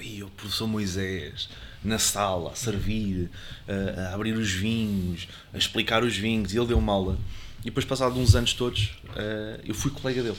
[0.00, 1.48] aí o professor Moisés
[1.84, 3.30] na sala a servir
[3.68, 7.18] a, a abrir os vinhos a explicar os vinhos e ele deu uma aula.
[7.60, 10.38] E depois passado uns anos todos ah, eu fui colega dele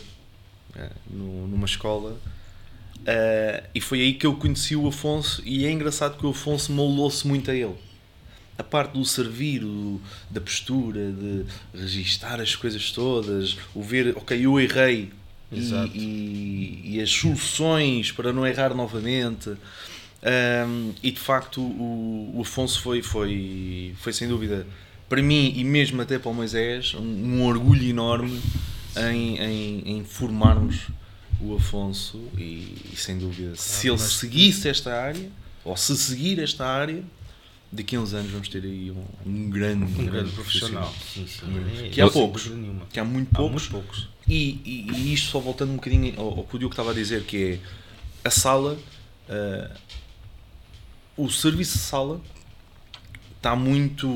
[1.09, 2.17] no- numa escola
[3.07, 6.71] ah, e foi aí que eu conheci o Afonso e é engraçado que o Afonso
[6.71, 7.75] moldou-se muito a ele.
[8.57, 9.63] A parte do servir,
[10.29, 15.11] da postura, de registar as coisas todas, o ver, ok, eu errei e,
[15.51, 15.91] Exato.
[15.95, 19.51] e- e as soluções para não errar novamente.
[20.23, 24.67] Ahm, e de facto o, o Afonso foi, foi, foi sem dúvida
[25.09, 28.39] para mim e mesmo até para o Moisés um, um orgulho enorme
[29.11, 30.87] em, em, em formarmos
[31.41, 35.27] o Afonso e, e sem dúvida se ele mas- seguisse esta área
[35.65, 37.03] ou se seguir esta área
[37.71, 40.93] daqui a uns anos vamos ter aí um, um grande, Um grande profissional.
[41.13, 41.89] Sim, sim.
[41.91, 42.49] Que há poucos.
[42.91, 44.07] que há muito Há poucos muito poucos.
[44.27, 46.93] e, e- e isto só voltando um bocadinho ao, ao que o Diogo estava a
[46.93, 47.59] dizer, que
[48.23, 48.77] é a sala,
[49.29, 49.71] ah,
[51.17, 52.19] o serviço de sala
[53.37, 54.07] está muito.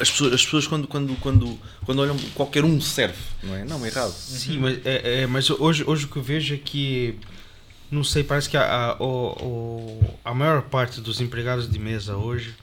[0.00, 3.64] As pessoas, as pessoas quando, quando, quando, quando olham, qualquer um serve, não é?
[3.64, 4.10] Não, é errado.
[4.10, 7.14] Sim, mas, é, é, mas hoje, hoje o que eu vejo é que,
[7.92, 8.62] não sei, parece que a,
[8.92, 12.54] a, o- a maior parte dos empregados de mesa hoje,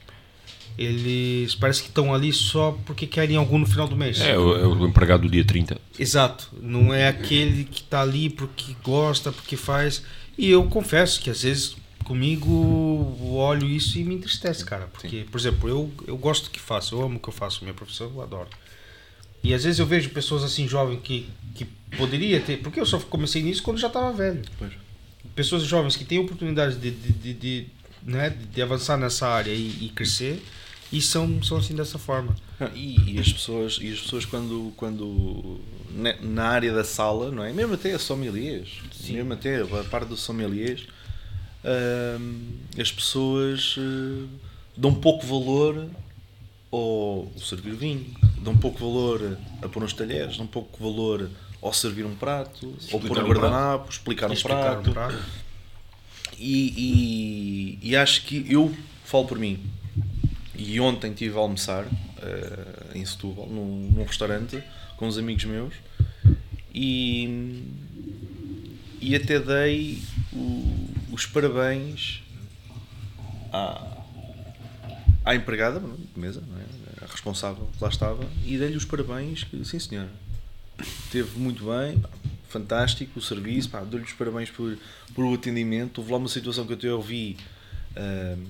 [0.78, 4.20] eles parece que estão ali só porque querem algum no final do mês.
[4.20, 5.78] É, o, é o empregado do dia 30.
[5.98, 10.02] Exato, não é aquele que está ali porque gosta, porque faz.
[10.38, 14.88] E eu confesso que às vezes comigo olho isso e me entristece, cara.
[14.92, 17.62] Porque, por exemplo, eu, eu gosto do que faço, eu amo o que eu faço,
[17.62, 18.48] minha profissão eu adoro.
[19.44, 21.64] E às vezes eu vejo pessoas assim jovens que, que
[21.96, 24.42] poderia ter, porque eu só comecei nisso quando já estava velho.
[24.58, 24.72] Pois.
[25.40, 27.66] Pessoas jovens que têm oportunidade de, de, de, de,
[28.02, 30.44] né, de avançar nessa área e, e crescer
[30.92, 32.36] e são, são assim dessa forma.
[32.58, 35.58] Não, E, e as pessoas, e as pessoas quando, quando
[35.92, 37.54] ne- na área da sala, não é?
[37.54, 38.68] Mesmo até a sommeliers,
[39.08, 40.86] mesmo até a parte dos sommeliers,
[42.20, 44.26] hum, as pessoas eh,
[44.76, 45.88] dão pouco valor
[46.70, 48.04] ao servir vinho,
[48.42, 51.30] dão pouco valor a pôr uns talheres, dão pouco valor
[51.62, 54.92] ao servir um prato, ou Explicar pôr um um guardanapo, explicar um Explicar um prato.
[54.92, 55.24] prato.
[56.38, 59.58] E, e- e acho que eu falo por mim.
[60.56, 61.86] e ontem estive a almoçar
[62.22, 64.62] eh, em Setúbal, num, num restaurante,
[64.98, 65.72] com uns amigos meus,
[66.74, 67.62] e,
[69.00, 70.02] e até dei
[70.32, 72.22] o- os parabéns
[73.52, 74.02] à,
[75.24, 75.82] à empregada
[76.14, 76.42] mesa,
[77.00, 77.04] é?
[77.04, 80.10] a responsável que lá estava, e dei-lhe os parabéns, que, sim senhora,
[81.10, 82.08] Teve muito bem, pá,
[82.48, 84.76] fantástico o serviço, pá, dou-lhe os parabéns por,
[85.14, 85.98] por o atendimento.
[85.98, 87.36] Houve lá uma situação que eu até ouvi
[87.96, 88.44] ahm,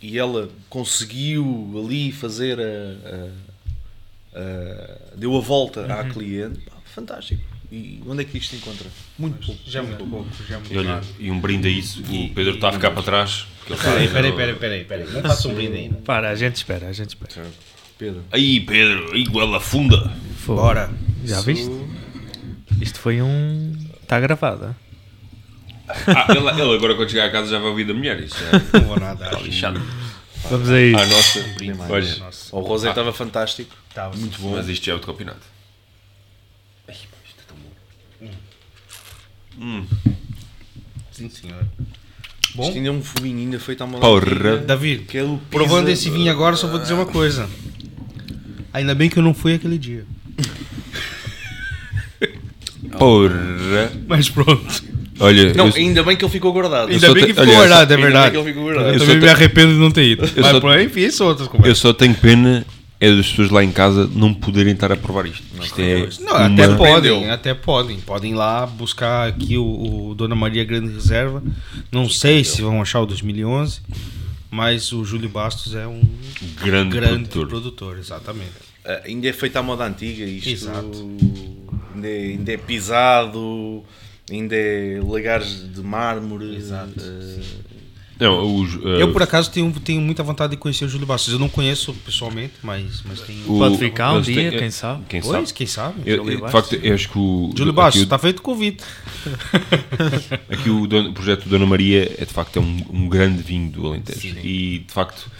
[0.00, 2.62] e ela conseguiu ali fazer a.
[2.64, 3.52] a-
[4.34, 7.42] a- deu a volta à cliente, pá, fantástico.
[7.70, 8.86] E onde é que isto se encontra?
[9.18, 9.60] Muito pouco.
[9.66, 11.06] Já é muito pouco, já é muito E olha, raro.
[11.18, 13.46] e um brinde a isso, E- o Pedro está a ficar para trás.
[13.58, 15.10] porque ele está Peraí, aí, peraí, não- peraí, peraí, peraí.
[15.10, 15.96] Não faça um brinde ainda.
[16.04, 17.46] Para, a gente espera, a gente espera.
[17.98, 18.22] Pedro.
[18.30, 20.12] Aí, Pedro, aí ela funda.
[20.46, 20.90] Bora.
[21.24, 21.70] Já viste?
[22.80, 23.76] Isto foi um.
[24.02, 24.76] Está gravada.
[25.88, 28.18] Ah, ele, ele agora quando chegar a casa já vai ouvir da mulher.
[28.20, 28.50] Isso já
[28.80, 29.24] Não vou nada.
[29.26, 29.80] está lixado.
[30.50, 30.98] Vamos a isso.
[30.98, 31.44] A nossa,
[31.92, 32.56] olha, Nossa.
[32.56, 33.74] O Rosé estava fantástico.
[33.94, 34.16] Tava.
[34.16, 34.52] Muito bom.
[34.56, 35.40] mas isto já é outro campeonato.
[36.88, 37.70] Ai, isto é tão bom.
[41.12, 41.64] Sim, senhor.
[42.54, 44.00] Bom, Isto ainda é um fuminho ainda feito à moda.
[44.00, 44.58] Porra.
[44.58, 47.48] David, Que é provando esse vinho agora, só vou dizer uma coisa.
[48.72, 50.04] Ainda bem que eu não fui aquele dia.
[52.98, 53.92] Porra.
[54.08, 54.82] Mas pronto.
[55.20, 56.90] Olha, Não, eu, ainda bem que ele ficou guardado.
[56.90, 58.30] Ainda bem te- que ficou aliás, guardado, é Ainda bem verdade.
[58.32, 58.86] que ele ficou guardado.
[58.88, 60.22] Eu Eu também só me te- arrependo de não ter ido.
[60.36, 61.78] Mas só- por aí, enfim, são outras eu conversas.
[61.78, 62.66] só tenho pena
[62.98, 65.42] é das pessoas lá em casa não poderem estar a provar isto.
[65.60, 67.98] Isto é Não, até uma- podem, até podem.
[68.00, 71.42] Podem ir lá buscar aqui o, o Dona Maria Grande Reserva.
[71.90, 73.80] Não sei se vão achar o 2011,
[74.50, 76.00] mas o Júlio Bastos é um
[76.64, 77.48] grande, grande produtor.
[77.48, 78.50] produtor, exatamente.
[78.84, 80.48] Ah, ainda é feito à moda antiga isto.
[80.50, 81.10] Exato.
[81.94, 83.82] Ainda é, ainda é pisado,
[84.30, 86.54] ainda é lagares de mármore.
[86.56, 86.92] Exato.
[86.98, 87.72] ah,
[88.20, 91.32] Não, os, uh, Eu, por acaso, tenho, tenho muita vontade de conhecer o Júlio Bastos.
[91.32, 93.40] Eu não conheço pessoalmente, mas, mas tenho.
[93.52, 95.02] o- Pode ficar um dia, têm- quem sabe?
[95.08, 95.52] Quem Pois, sabe?
[95.58, 95.94] quem sabe?
[96.06, 96.52] Eu- de Bastos.
[96.52, 97.52] facto, eu acho que o.
[97.56, 98.84] Júlio Bastos, o- está feito convite.
[100.50, 103.42] Aqui o, dono- o projeto do Dona Maria é de facto é um, um grande
[103.42, 104.38] vinho do Alentejo Sim.
[104.42, 105.30] e de facto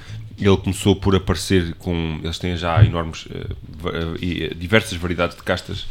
[0.46, 3.26] ele começou por aparecer com eles têm já enormes
[4.20, 5.86] e, eh, diversas variedades de castas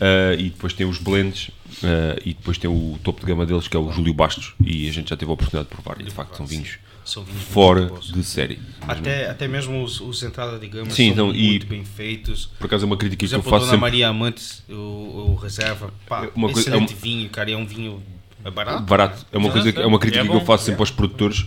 [0.00, 1.50] eh, e depois tem os blends
[1.82, 4.88] eh, e depois tem o topo de gama deles que é o Júlio Bastos e
[4.88, 7.42] a gente já teve a oportunidade de provar e de facto são vinhos São vinhos
[7.44, 8.58] fora de série.
[8.88, 12.46] Até, até mesmo os, os entradas de gama Sim, são então, e- muito bem feitos.
[12.58, 15.38] por acaso é uma crítica Por que eu exemplo, faço Dona sempre Maria Amantes, o,
[15.40, 18.02] Reserva, pá, Uma coisa- excelente é um- vinho, cara, e é um vinho
[18.44, 18.82] é barato.
[18.82, 19.26] barato.
[19.32, 21.46] É uma, coisa, que- é uma crítica É que eu faço sempre aos produtores,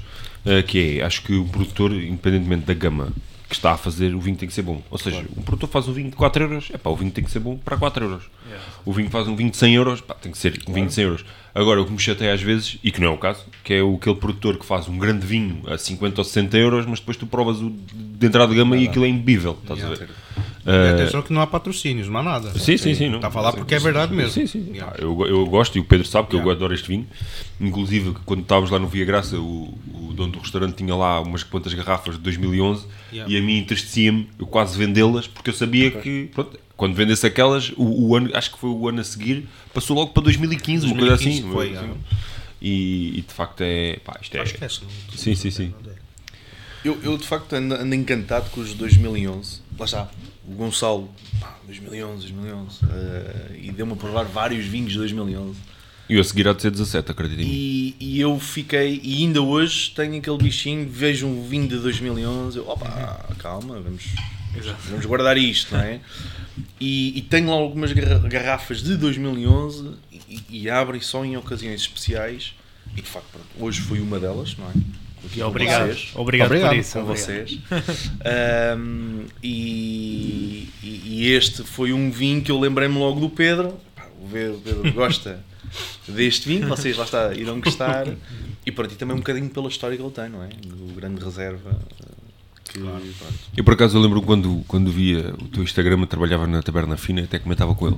[0.66, 3.10] que é, acho que o produtor, independentemente da gama
[3.50, 4.82] que está a fazer, o vinho tem que ser bom.
[4.92, 7.24] Ou seja, um produtor faz um vinho de 4 euros, é pá, o vinho tem
[7.24, 8.24] que ser bom para 4 euros.
[8.88, 10.94] O vinho faz um vinho de 100 euros, pá, tem que ser um vinho de
[10.94, 11.26] 100 euros.
[11.54, 13.84] Agora, o que me chateia às vezes, e que não é o caso, que é
[13.84, 17.18] o, aquele produtor que faz um grande vinho a 50 ou 60 euros, mas depois
[17.18, 20.10] tu provas o de entrada de gama e aquilo é imbebível, estás a ver?
[20.66, 22.58] E atenção que não há patrocínios, não há nada.
[22.58, 23.10] Sim, sim, sim.
[23.10, 23.16] Não.
[23.16, 24.32] Está a falar porque é verdade mesmo.
[24.32, 24.70] Sim, sim.
[24.72, 24.96] Yeah.
[25.00, 26.50] Eu, eu gosto e o Pedro sabe que Yeah.
[26.50, 27.08] eu adoro este vinho.
[27.60, 31.44] Inclusive, quando estávamos lá no Via Graça, o, o dono do restaurante tinha lá umas
[31.44, 33.34] quantas garrafas de 2011 Yeah.
[33.34, 37.72] e a mim entristecia-me eu quase vendê-las porque eu sabia que, pronto, quando vendesse aquelas,
[37.76, 40.96] o, o ano, acho que foi o ano a seguir, passou logo para 2015, uma
[40.96, 41.52] coisa 2015 assim.
[41.54, 41.94] foi, Assim.
[42.62, 43.98] E, e de facto é.
[44.04, 44.40] Pá, isto é.
[44.42, 44.68] Acho que é.
[44.68, 45.74] não- Sim, sim, sim.
[46.86, 49.62] Eu, eu de facto ando, ando encantado com os 2011.
[49.78, 50.10] Lá está,
[50.48, 51.10] o Gonçalo,
[51.40, 52.80] pá, 2011, 2011.
[52.84, 55.58] ah, e deu-me a provar vários vinhos de 2011.
[56.10, 57.42] E eu a seguir há de ser 17, acredito.
[57.42, 62.58] E, e eu fiquei, e ainda hoje tenho aquele bichinho, vejo um vinho de 2011,
[62.58, 64.04] eu, opa, calma, vamos,
[64.90, 66.00] vamos guardar isto, não é?
[66.80, 69.92] E, e tenho lá algumas garra- garrafas de 2011
[70.30, 72.54] e, e abrem só em ocasiões especiais.
[72.96, 74.74] E de facto, pronto, hoje foi uma delas, não é?
[75.26, 75.88] Aqui E obrigado.
[75.88, 76.10] vocês.
[76.16, 76.70] Obrigado, Obrigado.
[76.72, 76.94] por isso.
[76.94, 77.26] com obrigado.
[77.26, 77.60] vocês.
[78.26, 83.78] Ahm, e, e- este foi um vinho que eu lembrei-me logo do Pedro.
[83.96, 85.40] Pá, o Pedro, o Pedro gosta
[86.08, 88.08] deste vinho, vocês lá está, irão gostar.
[88.66, 90.48] E para ti também um bocadinho pela história que ele tem, não é?
[90.50, 91.78] Do grande reserva.
[92.68, 93.34] Que, pronto.
[93.56, 96.98] Eu por acaso eu lembro quando, quando via o teu Instagram, eu trabalhava na Taberna
[96.98, 97.98] Fina, até comentava com ele.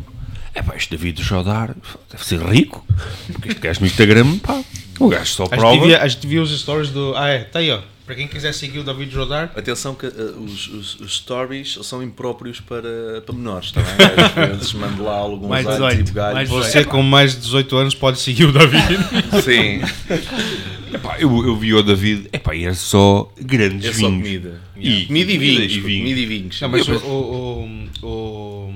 [0.54, 1.76] É pá, este David Jodar
[2.12, 2.86] deve ser rico,
[3.34, 4.62] porque este gajo no Instagram, pá,
[5.00, 5.86] o gajo só prova.
[5.86, 7.14] via, a gente via os stories do.
[7.16, 7.80] Ah, é, tá aí, ó.
[8.06, 10.10] Para quem quiser seguir o David Jodar, Atenção que ah,
[10.44, 14.44] os, os- os stories são impróprios para, para menores, está bem?
[14.44, 16.34] Às vezes mando lá alguns Mais alhos 18, e bugalhos.
[16.34, 18.98] mais você com mais de 18 anos pode seguir o David.
[19.46, 19.82] Sim,
[20.94, 24.24] Epá, eu, eu vi o David, epá, e era só grandes é só vinhos.
[24.24, 24.62] comida.
[24.78, 25.74] E- comida e vinhos.
[25.74, 25.82] e.
[25.82, 26.62] Comida e vinhos.
[26.62, 28.74] Não, mas o, o, o, o-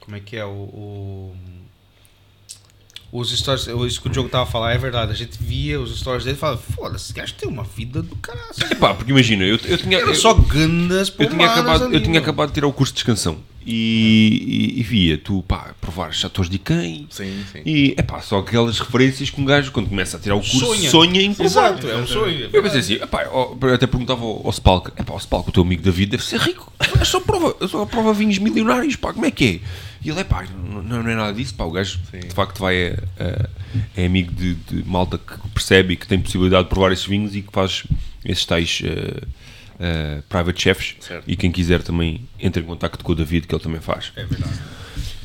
[0.00, 0.44] Como é que é?
[0.44, 0.48] O.
[0.50, 1.36] o
[3.14, 5.12] os stories, isso que o Diogo tava a falar é verdade.
[5.12, 8.16] A gente via os stories dele e falava, foda-se, esse gajo tem uma vida do
[8.16, 8.46] caralho.
[8.70, 9.98] Epá, porque imagina, eu, eu tinha.
[9.98, 12.90] Era eu- só gandas Eu tinha, acabado, ali, eu tinha acabado de tirar o curso
[12.94, 13.36] de descansão
[13.66, 17.62] e, e, e via tu, pá, provar chatores de quem Sim, sim.
[17.64, 20.58] e, é pá, só aquelas referências que um gajo, quando começa a tirar o curso,
[20.58, 21.22] sonha, Sonha.
[21.22, 21.72] em provar.
[21.72, 22.50] Exato, é um sonho.
[22.52, 25.62] Eu pensei assim, epá, eu até perguntava ao, ao Spalk, epá, o Spalk, o teu
[25.62, 29.26] amigo David, deve ser rico, é só prova, é só prova vinhos milionários, pá, como
[29.26, 29.82] é que é?
[30.04, 32.98] E ele, epá, não, não é nada disso, pá, o gajo de facto vai, é,
[33.18, 33.48] é-
[33.96, 37.34] é amigo de, de malta que percebe e que tem possibilidade de provar esses vinhos
[37.36, 37.84] e que faz
[38.24, 39.22] esses tais eh,
[39.82, 41.24] eh, private chefs Certo.
[41.26, 44.12] e quem quiser também entra em contacto com o David, que ele também faz.
[44.14, 44.60] É verdade.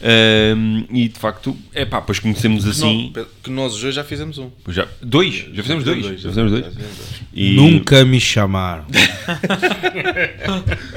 [0.02, 3.12] Ahm, e de facto, é pá, depois conhecemos assim.
[3.16, 4.50] Não, que nós os dois já fizemos um.
[4.68, 6.06] Já, dois, já fizemos dois.
[6.06, 6.66] Já fizemos dois.
[6.66, 7.22] Já fizemos dois.
[7.34, 8.86] E, Nunca me chamaram.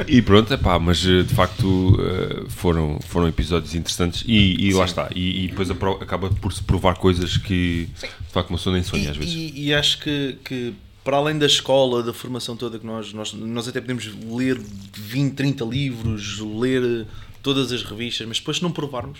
[0.07, 4.73] E pronto, é pá, mas eh, de facto eh, foram, foram episódios interessantes e, e
[4.73, 5.09] lá está.
[5.15, 9.11] E, e depois acaba por se provar coisas que de facto uma pessoa nem sonha
[9.11, 9.35] às vezes.
[9.35, 10.75] E, e acho que, que
[11.11, 14.57] para além da escola, da formação toda que nós, nós, nós até podemos ler
[14.95, 17.05] 20, 30 livros, ler
[17.43, 19.19] todas as revistas, mas depois se não provarmos,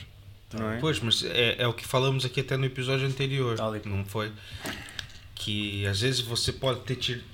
[0.55, 0.79] não é?
[0.79, 3.75] Pois, mas é, é o que falamos aqui até no episódio anterior, qual.
[3.87, 4.31] não foi?
[5.35, 7.25] Que às vezes você pode ter tido-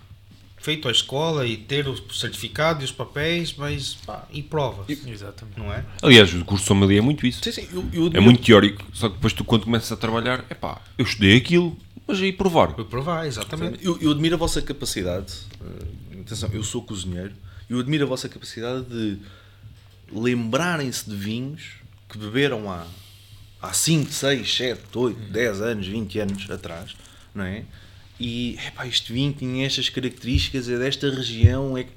[0.56, 5.58] feito a escola e ter o certificado e os papéis, mas pá, e provas, Exatamente.
[5.58, 5.84] não é?
[6.02, 7.44] Aliás, o curso de sommelier é muito isso.
[7.44, 10.46] Sim, sim, eu, eu, É muito teórico, só que depois tu quando começas a trabalhar,
[10.48, 11.76] é pá, eu estudei aquilo,
[12.06, 12.72] mas aí provar.
[12.74, 13.84] Provar, exatamente.
[13.84, 15.32] Eu, eu admiro a vossa capacidade.
[15.60, 17.32] eh, atenção, eu sou cozinheiro.
[17.68, 19.18] Eu admiro a vossa capacidade de
[20.12, 21.62] lembrarem-se de vinhos
[22.08, 22.86] que beberam há,
[23.60, 26.94] há 5, 6, 7, 8, 10 anos, 20 anos atrás,
[27.34, 27.64] não é?
[28.18, 31.84] E, epá, este vinho tinha estas características, é desta região, é...
[31.84, 31.90] que-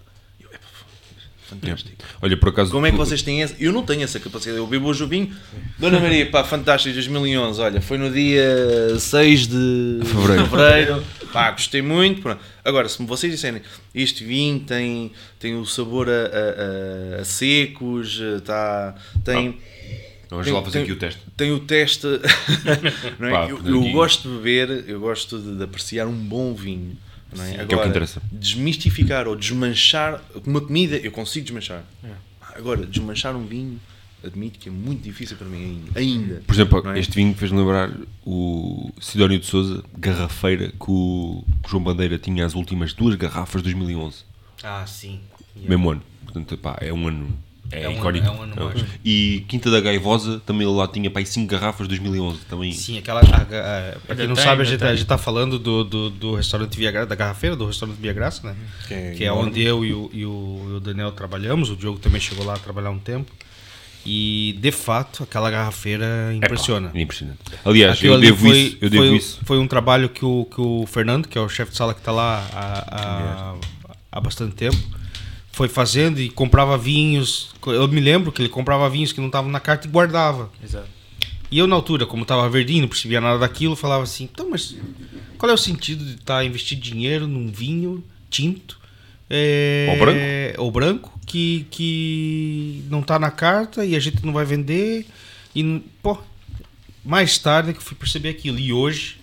[1.50, 1.96] fantástico.
[2.22, 2.72] Olha, por acaso.
[2.72, 3.56] Como é que vocês têm essa?
[3.60, 4.58] Eu não tenho essa capacidade.
[4.58, 5.32] Eu bebo hoje o vinho.
[5.78, 7.60] Dona Maria, pá, fantástico, 2011.
[7.62, 10.46] Olha, foi no dia 6 de Fevereiro.
[10.48, 11.04] fevereiro.
[11.34, 12.22] Pá, gostei muito.
[12.22, 12.42] Pronto.
[12.64, 13.62] Agora, se vocês disserem
[13.94, 19.58] este vinho tem, tem o sabor a, a- a- secos, tá, tem.
[20.30, 21.22] Vamos tem- lá fazer tem- aqui o teste.
[21.36, 22.06] Tem o teste.
[23.20, 23.30] é?
[23.32, 26.96] Pá, eu eu gosto de beber, eu gosto de, de apreciar um bom vinho.
[27.36, 27.52] Não é?
[27.54, 28.22] que é o que Agora, interessa.
[28.32, 31.84] desmistificar ou desmanchar uma comida, eu consigo desmanchar.
[32.56, 33.80] Agora, desmanchar um vinho,
[34.24, 35.64] admito que é muito difícil para mim
[35.96, 36.00] ainda.
[36.00, 37.00] ainda Por exemplo, é?
[37.00, 37.92] este vinho fez-me lembrar
[38.26, 43.74] o Sidónio de Souza, garrafeira, que o João Bandeira tinha as últimas duas garrafas de
[43.74, 44.24] 2011.
[44.64, 45.22] Ah, sim.
[45.56, 46.04] Mesmo ano.
[46.24, 47.30] Portanto, pá, é um ano.
[47.72, 48.28] É, É um icónico.
[48.28, 48.90] é um ano mágico.
[49.06, 52.40] E Quinta da Gaivosa também lá tinha pá, 5 garrafas de 2011.
[52.50, 52.72] Também.
[52.72, 53.22] Sim, aquela.
[53.22, 54.88] A, a, para quem não tem, sabe, a gente, tem.
[54.88, 58.14] a gente tá falando do, do, do restaurante Via Graça, da garrafeira, do restaurante Via
[58.14, 58.56] Graça, né?
[58.88, 61.70] Que é Que é onde eu e o, e o, e o Daniel trabalhamos.
[61.70, 63.32] O Diogo também chegou lá a trabalhar um tempo.
[64.06, 66.90] E de fato, aquela garrafeira impressiona.
[66.94, 67.40] É impressionante.
[67.66, 68.78] Aliás, Aquilo eu devo foi, isso.
[68.82, 69.40] Eu devo foi, isso.
[69.44, 72.00] foi um trabalho que o, que o Fernando, que é o chefe de sala que
[72.00, 73.56] está lá há, há,
[74.12, 74.78] há bastante tempo,
[75.60, 77.50] foi fazendo e comprava vinhos.
[77.68, 80.50] Eu me lembro que ele comprava vinhos que não estavam na carta e guardava.
[80.64, 80.88] Exato.
[81.52, 84.74] E eu, na altura, como estava verdinho, não percebia nada daquilo, falava assim: então, mas
[85.38, 88.80] qual é o sentido de estar investindo dinheiro num vinho tinto?
[89.30, 90.62] é, Ou branco?
[90.64, 95.06] Ou branco, que, que não está na carta e a gente não vai vender.
[95.54, 96.18] E, pô,
[97.04, 98.58] mais tarde é que eu fui perceber aquilo.
[98.58, 99.18] E hoje,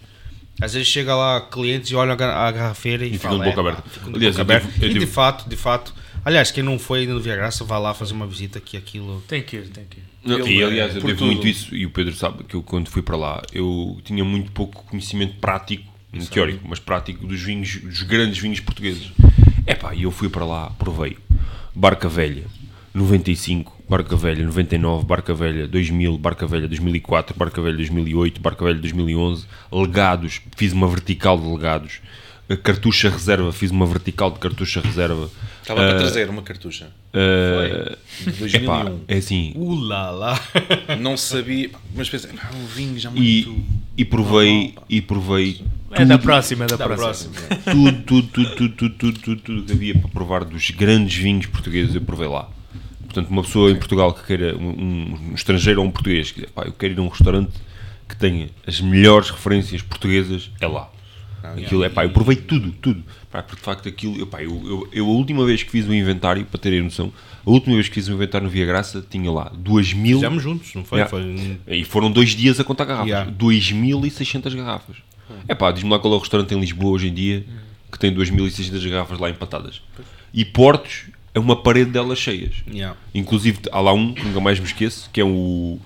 [0.61, 3.45] às vezes chega lá clientes e olham a ga- a garrafeira e, E ficam falam,
[3.45, 4.68] de boca "É, aberta." Aliás, boca eu aberta.
[4.78, 5.95] devo- eu E de fato, de fato.
[6.27, 9.22] Aliás, quem não foi ainda no Via Graça, vá lá fazer uma visita que aquilo.
[9.29, 10.03] Tem que ir, tem que ir.
[10.24, 11.27] Não, Ele e é aliás, eu devo tudo.
[11.27, 14.51] muito isso, e o Pedro sabe que eu quando fui para lá, eu tinha muito
[14.51, 15.85] pouco conhecimento prático,
[16.33, 19.12] teórico, mas prático dos vinhos, dos grandes vinhos portugueses.
[19.64, 21.16] Epá, e eu fui para lá, provei.
[21.72, 22.43] Barca Velha,
[22.93, 28.81] 95, Barca Velha 99, Barca Velha 2000, Barca Velha 2004, Barca Velha 2008, Barca Velha
[28.81, 32.01] 2011, Legados, fiz uma vertical de Legados.
[32.49, 35.28] A Cartucha Reserva, fiz uma vertical de Cartucha Reserva.
[35.61, 36.88] Estava para trazer uma cartucha.
[37.12, 37.97] Uh,
[38.30, 39.01] De epá, 2001.
[39.09, 40.40] é assim, Ula lá!
[41.01, 43.20] Não sabia, mas pensei, ah, um vinho já muito.
[43.24, 43.64] e,
[43.97, 47.34] e provei e provei É da próxima, é da, Da próxima.
[47.64, 51.47] tudo, tudo, tudo, tudo, tudo, tudo, tudo, tudo que havia para provar dos grandes vinhos
[51.47, 52.49] portugueses eu provei lá.
[53.03, 54.68] Portanto, uma pessoa em Portugal que queira, um,
[55.30, 57.51] um- estrangeiro ou um português, que pá, eu quero ir a um restaurante
[58.09, 60.90] que tenha as melhores referências portuguesas, é lá.
[61.53, 63.03] Aquilo é pá, eu provei tudo, tudo.
[63.30, 65.86] Pá, porque de facto aquilo, eu, pá, eu, eu, eu a última vez que fiz
[65.86, 67.12] o inventário, para terem noção,
[67.44, 70.74] a última vez que fiz o inventário no Via Graça tinha lá 2000 Fizemos juntos,
[70.74, 70.99] não foi?
[70.99, 71.11] Yeah.
[71.11, 73.09] foi e foram dois dias a contar garrafas.
[73.09, 73.30] Yeah.
[73.32, 74.97] 2.600 garrafas.
[75.49, 77.44] É pá, diz-me lá qual é o restaurante em Lisboa hoje em dia
[77.90, 79.80] que tem 2.600 garrafas lá empatadas.
[80.32, 82.57] E Portos é uma parede delas cheias.
[82.68, 82.97] Yeah.
[83.14, 85.78] Inclusive, há lá um, que nunca mais me esqueço, que é o.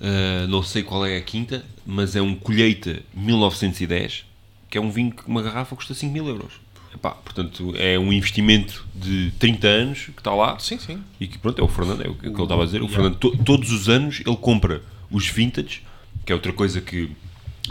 [0.00, 4.24] Uh, não sei qual é a quinta, mas é um Colheita 1910,
[4.70, 6.52] que é um vinho que uma garrafa custa 5 mil euros.
[6.94, 10.58] Epá, portanto, é um investimento de 30 anos que está lá.
[10.58, 11.02] Sim, sim.
[11.20, 12.82] E que pronto, é o Fernando, é o que ele estava a dizer.
[12.82, 15.82] O Fernando, to- todos os anos, ele compra os vintage,
[16.24, 17.10] que é outra coisa que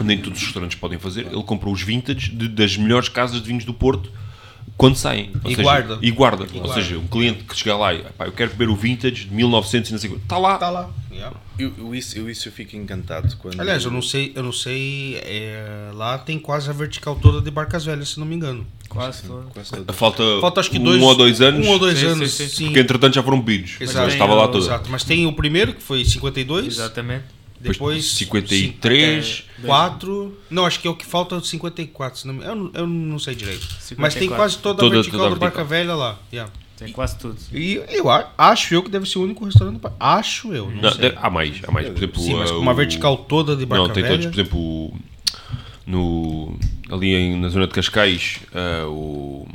[0.02, 1.26] nem todos os restaurantes podem fazer.
[1.26, 4.10] Ele compra os vintage de- das melhores casas de vinhos do Porto
[4.76, 5.30] quando saem.
[5.44, 5.98] Ou E seja, guarda.
[6.02, 6.42] E guarda.
[6.44, 6.74] Ou guarda.
[6.74, 9.90] seja, um cliente que chega lá e "Epá, eu quero beber o vintage de 1900
[9.90, 10.12] e não sei.
[10.14, 10.54] Está lá.
[10.54, 10.90] Está lá.
[11.10, 11.36] Yeah.
[11.58, 13.60] Eu, eu, isso, eu, isso eu fico encantado quando.
[13.60, 15.16] Aliás, eu não sei, eu não sei.
[15.24, 18.64] é, lá tem quase a vertical toda de Barcas Velhas, se não me engano.
[18.88, 19.22] Quase.
[19.52, 19.92] Quase todo.
[19.92, 21.02] Falta, Falta acho que um dois.
[21.02, 21.66] ou dois anos.
[21.66, 22.54] Um ou dois Sim, anos, sim, sim.
[22.56, 22.64] sim.
[22.66, 23.76] Porque entretanto já foram bebidos.
[23.80, 24.04] Exato.
[24.04, 24.64] Mas estava lá Tem o- toda.
[24.66, 26.66] Exato, mas tem o primeiro que foi 52.
[26.68, 27.24] Exatamente.
[27.60, 29.44] Depois 53.
[29.64, 30.38] 4.
[30.50, 32.20] Não, acho que é o que falta 54.
[32.20, 33.66] Se não, me- eu, não- eu não sei direito.
[33.96, 34.36] Mas tem 54.
[34.36, 35.64] quase toda, Toda- a vertical toda a do Barca.
[35.64, 36.18] Velha lá.
[36.32, 36.52] yeah.
[36.76, 37.36] Tem quase tudo.
[37.52, 38.04] E eu
[38.38, 39.92] acho eu que deve ser o único restaurante do.
[39.98, 40.70] Acho eu.
[40.70, 41.12] Não, Não, sei.
[41.16, 41.88] há mais, há mais.
[41.88, 44.14] Por exemplo, Sim, mas uh, com uma o- vertical toda de Barca Não, tem Velha.
[44.14, 44.96] todos, por exemplo, o-
[45.84, 46.56] no,
[46.90, 49.48] ali em- na zona de Cascais, ah, o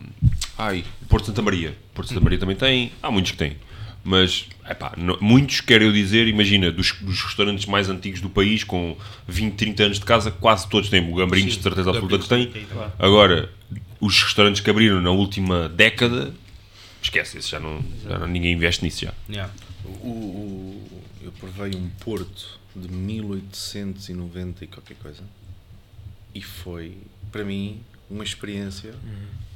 [0.57, 1.77] ai, Porto Santa Maria.
[1.93, 3.55] Porto Santa Maria também tem, há muitos que têm.
[4.03, 8.63] Mas, epá, não- muitos, quero eu dizer, imagina, dos, dos restaurantes mais antigos do país,
[8.63, 8.97] com
[9.27, 11.01] 20, 30 anos de casa, quase todos têm.
[11.11, 12.91] O Gambrinhos, Sim, de certeza absoluta que claro.
[12.99, 13.49] Agora,
[13.99, 16.33] os restaurantes que abriram na última década,
[17.01, 19.13] esquece, esse já não, já não- ninguém investe nisso já.
[19.29, 19.51] Yeah.
[19.85, 25.23] O, o- eu provei um Porto de 1890 e qualquer coisa.
[26.33, 26.97] E foi,
[27.31, 28.93] para mim, uma experiência.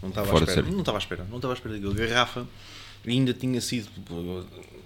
[0.01, 0.61] Não estava à espera.
[0.63, 1.25] Não estava à espera.
[1.29, 1.93] Não estava à espera daquilo.
[1.93, 2.45] Garrafa
[3.11, 3.87] ainda tinha sido.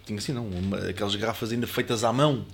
[0.06, 0.48] Tinha sido, não.
[0.48, 2.46] uma- aquelas garrafas ainda feitas à mão.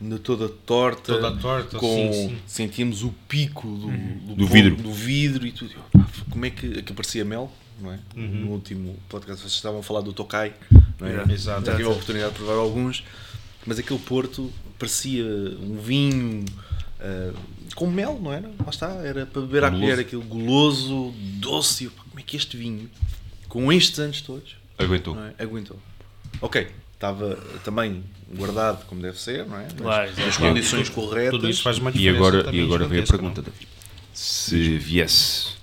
[0.00, 1.14] Ainda toda torta.
[1.14, 2.38] Toda torta, com, sim, sim.
[2.46, 4.76] Sentíamos o pico do, do, Do pó- vidro.
[4.76, 5.74] do vidro e tudo.
[6.30, 7.50] Como é que, que parecia mel?
[7.80, 7.98] Não é?
[8.14, 8.26] Uhum.
[8.26, 10.54] No último podcast vocês estavam a falar do Tokai.
[11.00, 11.12] Não é?
[11.12, 11.32] Exato.
[11.32, 11.66] Exato.
[11.66, 13.04] Já tive a oportunidade de provar alguns,
[13.66, 16.44] mas aquele Porto parecia um vinho
[17.00, 17.32] ah,
[17.74, 18.48] com mel, não era?
[18.48, 21.88] Lá está, era para beber à colher aquilo goloso, doce.
[21.88, 22.90] Como é que este vinho,
[23.48, 25.14] com estes anos todos, Aguentou.
[25.14, 25.34] não é?
[25.38, 25.78] aguentou?
[26.40, 28.02] Ok, estava também
[28.34, 29.62] guardado como deve ser, não é?
[29.64, 31.30] Mas Claro, nas condições corretas.
[31.30, 33.68] Tudo isso faz uma E agora, e agora vem a pergunta, David.
[34.12, 35.56] Se viesse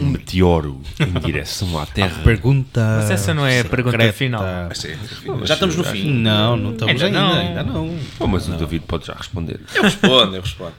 [0.00, 2.80] um meteoro em direção à Terra, Pergunta.
[2.98, 4.12] Mas essa não é a pergunta secreta.
[4.18, 4.42] final.
[4.74, 4.98] Ser,
[5.44, 6.12] Já estamos no fim.
[6.12, 7.20] Não, não estamos Ainda ainda.
[7.20, 7.40] não.
[7.40, 7.98] Ainda não.
[8.18, 9.60] Oh, mas o David pode já responder.
[9.74, 10.74] Eu respondo, eu respondo.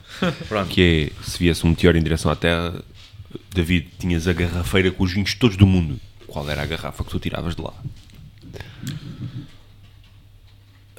[0.49, 0.67] Pronto.
[0.69, 2.73] Que é, se viesse um meteoro em direção à Terra,
[3.53, 5.99] David, tinhas a garrafeira com os vinhos todos do mundo.
[6.27, 7.73] Qual era a garrafa que tu tiravas de lá?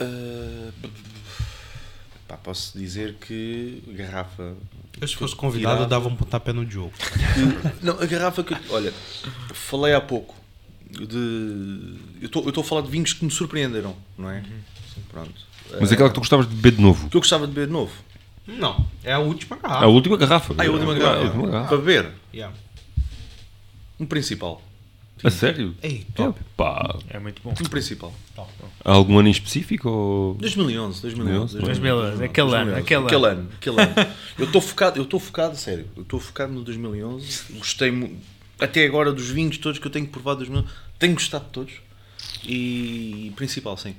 [0.01, 0.73] Uh,
[2.29, 4.55] pá, posso dizer que a garrafa.
[5.01, 6.93] Eu, se fosse convidado, eu dava um pontapé no Diogo.
[7.83, 8.55] Não, a garrafa que.
[8.71, 8.93] Olha,
[9.53, 10.35] falei há pouco.
[10.91, 14.43] De, eu estou a falar de vinhos que me surpreenderam, não é?
[15.11, 15.35] Pronto.
[15.81, 17.09] Mas Uh, aquela que tu gostavas de beber de novo.
[17.11, 17.93] que eu gostava de beber de novo.
[18.47, 19.85] Não, é a última garrafa.
[19.85, 20.55] A última garrafa.
[20.57, 21.25] Ah, a última A garrafa.
[21.25, 21.69] última garrafa.
[21.69, 22.13] Para beber.
[22.33, 22.57] Yeah.
[23.99, 24.63] Um principal.
[25.25, 25.75] A sério?
[25.83, 26.39] Ei, top.
[26.57, 27.51] Pá, É muito bom.
[27.51, 28.15] Um principal.
[28.85, 29.89] há algum ano em específico?
[29.89, 30.35] Ou...
[30.35, 31.59] 2011, 2011.
[31.59, 33.07] 2011, aquele ano, aquele ano.
[33.07, 33.95] Aquele ano, aquele ano.
[34.39, 35.87] Eu estou focado, eu estou focado, sério.
[35.97, 37.55] Eu estou focado no 2011.
[37.55, 38.19] Gostei
[38.61, 40.69] até agora dos vinhos todos que eu tenho provado 2011.
[40.99, 41.73] Tenho gostado de todos.
[42.45, 43.95] E principal, sim.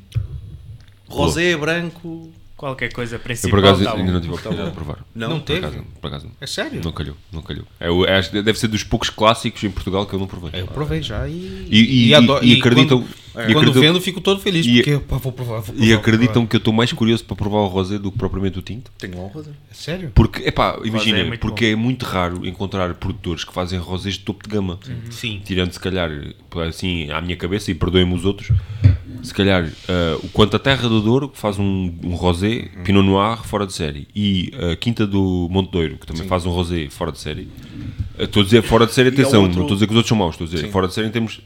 [1.08, 2.32] Rosé, branco.
[2.58, 3.52] Qualquer coisa Eu principal.
[3.52, 4.12] por acaso tá ainda bom.
[4.14, 5.06] não tive a oportunidade de provar.
[5.14, 5.66] Não, Não Por teve?
[5.68, 6.34] acaso, por acaso não.
[6.42, 6.82] É sério?
[6.84, 7.66] Não calhou, não calhou.
[7.80, 10.26] É, o- é, acho que deve ser dos poucos clássicos em Portugal que eu não
[10.28, 10.60] provei.
[10.60, 11.68] Eu provei já e.
[11.70, 13.10] E- e- adoro- e acreditam- Quando,
[13.44, 14.66] e quando acreditam- vendo, fico todo feliz.
[14.66, 15.84] e- porque pá, vou provar, vou provar.
[15.84, 16.48] E acreditam provar.
[16.50, 18.92] que eu estou mais curioso para provar o rosé do que propriamente o tinto?
[18.98, 19.52] Tenho lá o rosé.
[19.70, 20.12] É sério?
[20.14, 24.22] Porque, epá, imagina, é muito porque é muito raro encontrar produtores que fazem rosés de
[24.22, 24.80] topo de gama.
[25.10, 25.42] Sim.
[25.44, 26.10] Tirando, se calhar,
[26.68, 28.52] assim, à minha cabeça, e perdoem-me os outros,
[29.24, 33.04] se calhar, ah, o quanto a Terra do Douro, que faz um, um rosé Pinot
[33.06, 36.88] Noir fora de série, e a Quinta do Monte Douro, que também faz um rosé
[36.90, 37.48] fora de série.
[38.20, 39.92] Ah, Estou a dizer fora de série, há atenção, outro- não estou a dizer que
[39.94, 40.72] os outros são maus, estou a dizer Sim.
[40.72, 41.40] fora de série em termos,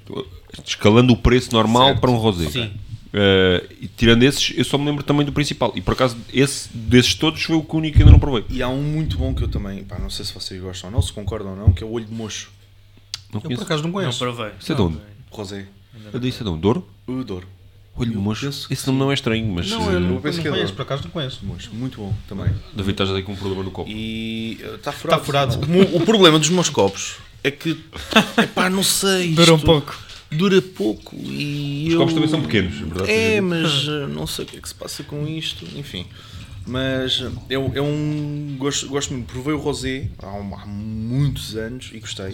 [0.65, 1.99] escalando o preço normal Certo.
[2.01, 2.49] para um rosé.
[2.49, 2.71] Sim.
[3.13, 5.71] Ah, e tirando esses, eu só me lembro também do principal.
[5.75, 8.45] E por acaso, esse desses todos foi o que único que ainda não provei.
[8.49, 10.95] E há um muito bom que eu também, pá, não sei se vocês gostam ou
[10.95, 12.49] não, se concordam ou não, que é o olho de mocho.
[13.31, 13.63] Não Eu por conheço.
[13.63, 14.19] acaso não Não conheço.
[14.19, 14.51] provei.
[14.59, 14.97] Isso é de onde?
[15.29, 15.65] Rosé.
[16.13, 16.61] Eu disse é de onde?
[16.61, 16.87] Douro?
[17.07, 17.47] O Douro.
[17.97, 18.47] Olho de mocho.
[18.47, 19.69] Esse nome não é estranho, mas.
[19.69, 21.39] Não, eh, eu não, Eu penso não que é conheço, por acaso não conheço.
[21.45, 21.69] Mocho.
[21.73, 22.49] Muito bom também.
[22.73, 23.89] David, estás aí com um problema no copo.
[23.89, 25.19] E está furado.
[25.19, 25.59] Tá furado.
[25.93, 27.77] O, problema dos meus copos é que,
[28.41, 29.33] epá, não sei.
[29.33, 29.97] Dura um pouco.
[30.31, 31.99] Dura pouco e Os eu...
[31.99, 33.11] copos também são pequenos, é verdade.
[33.11, 35.65] É, mas uh, não sei o que é que se passa com isto.
[35.75, 36.05] Enfim.
[36.65, 38.55] Mas é, um- é um.
[38.57, 39.31] Gosto, gosto muito.
[39.31, 42.33] Provei o rosé há, um- há muitos anos e gostei.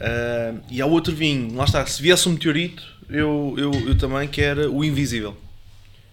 [0.00, 1.84] Uh, e há outro vinho, lá está.
[1.86, 5.36] Se viesse um meteorito, eu, eu, eu também que era o Invisível.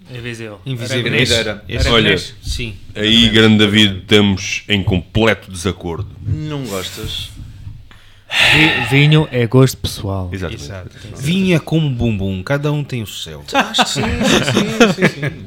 [0.09, 0.61] Invisível.
[0.65, 1.13] Invisível.
[1.35, 1.65] era.
[1.67, 2.33] esse- Olha, grande.
[2.41, 2.75] sim.
[2.95, 6.07] Aí, grande David, estamos em completo desacordo.
[6.25, 7.29] Não gostas?
[8.53, 10.29] Vi- Vinho é gosto pessoal.
[10.31, 10.63] Exatamente.
[10.63, 10.89] Exato.
[11.17, 13.43] Vinha como bumbum, cada um tem o seu.
[13.53, 15.45] Acho que sim, sim, sim, sim, sim.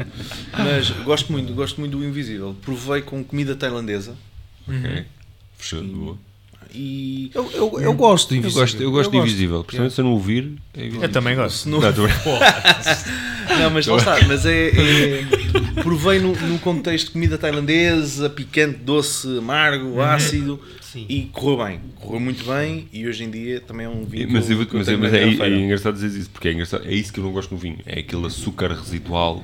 [0.57, 2.55] Mas gosto muito, gosto muito do Invisível.
[2.63, 4.15] Provei com comida tailandesa
[4.69, 5.05] Ok.
[5.59, 5.83] Fechou.
[5.83, 6.19] Boa.
[6.75, 8.63] e Eu, eu, eu gosto do Eu invisível.
[8.63, 9.65] gosto, eu gosto de invisível.
[9.65, 11.03] Principalmente se eu não ouvir, é invisível.
[11.03, 11.69] Eu também gosto.
[11.69, 11.91] não, Não,
[13.59, 15.25] não, mas lá está, mas é, é-
[15.83, 20.61] provei no, no contexto de comida tailandesa, picante, doce, amargo, ácido
[20.93, 21.07] Sim.
[21.09, 24.47] e correu bem, correu muito bem e hoje em dia também é um vinho Mas,
[24.47, 26.49] que eu eu- vou- que eu mas, é, mas é, é engraçado dizer isso, porque
[26.49, 27.79] é, engraçado, é isso que eu não gosto no vinho.
[27.87, 29.43] É aquele açúcar residual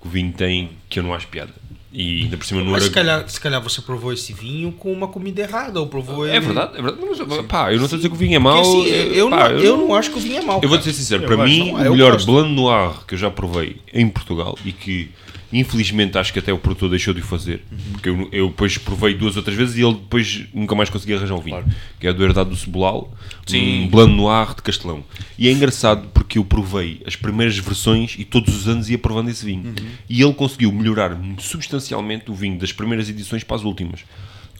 [0.00, 1.52] que o vinho tem que eu não acho piada.
[1.92, 4.70] E ainda por cima no Mas se Aragon- calhar, se calhar você provou esse vinho
[4.70, 7.04] com uma comida errada, ou provou É ele- verdade, é verdade.
[7.26, 8.60] Mas, pá, eu não estou a dizer que o vinho é mau.
[8.60, 10.60] assim, eu, pá, não, eu não acho que o vinho é mau.
[10.62, 10.82] Eu vou cara.
[10.90, 12.26] ser sincero, Eu para mim, não, o eu melhor gosto.
[12.26, 15.10] Blanc Noir que eu já provei em Portugal e que
[15.52, 17.78] infelizmente acho que até o produtor deixou de o fazer, Uhum.
[17.92, 21.34] porque eu, eu depois provei duas outras vezes e ele depois nunca mais conseguia arranjar
[21.34, 21.64] um vinho,
[21.98, 23.12] que é do Herdade do Cebolal,
[23.84, 25.02] um Blanc Noir de Castelão.
[25.38, 29.28] E é engraçado porque eu provei as primeiras versões e todos os anos ia provando
[29.30, 29.64] esse vinho.
[29.66, 29.74] Uhum.
[30.08, 34.00] E ele conseguiu melhorar substancialmente o vinho das primeiras edições para as últimas.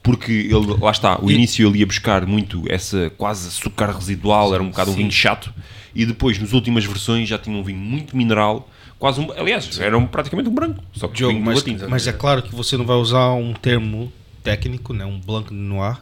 [0.03, 4.63] Porque ele, lá está, o início ele ia buscar muito essa quase açúcar residual, era
[4.63, 5.53] um bocado um vinho chato,
[5.95, 8.69] e depois nas últimas versões já tinha um vinho muito mineral,
[9.01, 11.77] quase um, aliás, era um- praticamente um branco, só que Diogo, mas, latim.
[11.89, 14.13] mas é claro que você não vai usar um termo
[14.45, 15.99] técnico, né, um blanc de noir,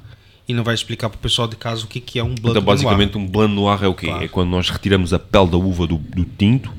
[0.46, 2.40] e não vai explicar para o pessoal de casa o que, que é um blanc
[2.40, 2.64] Então, noir.
[2.66, 4.06] basicamente, um blanc noir é o quê?
[4.08, 4.24] Claro.
[4.24, 6.70] É quando nós retiramos a pele da uva do, do tinto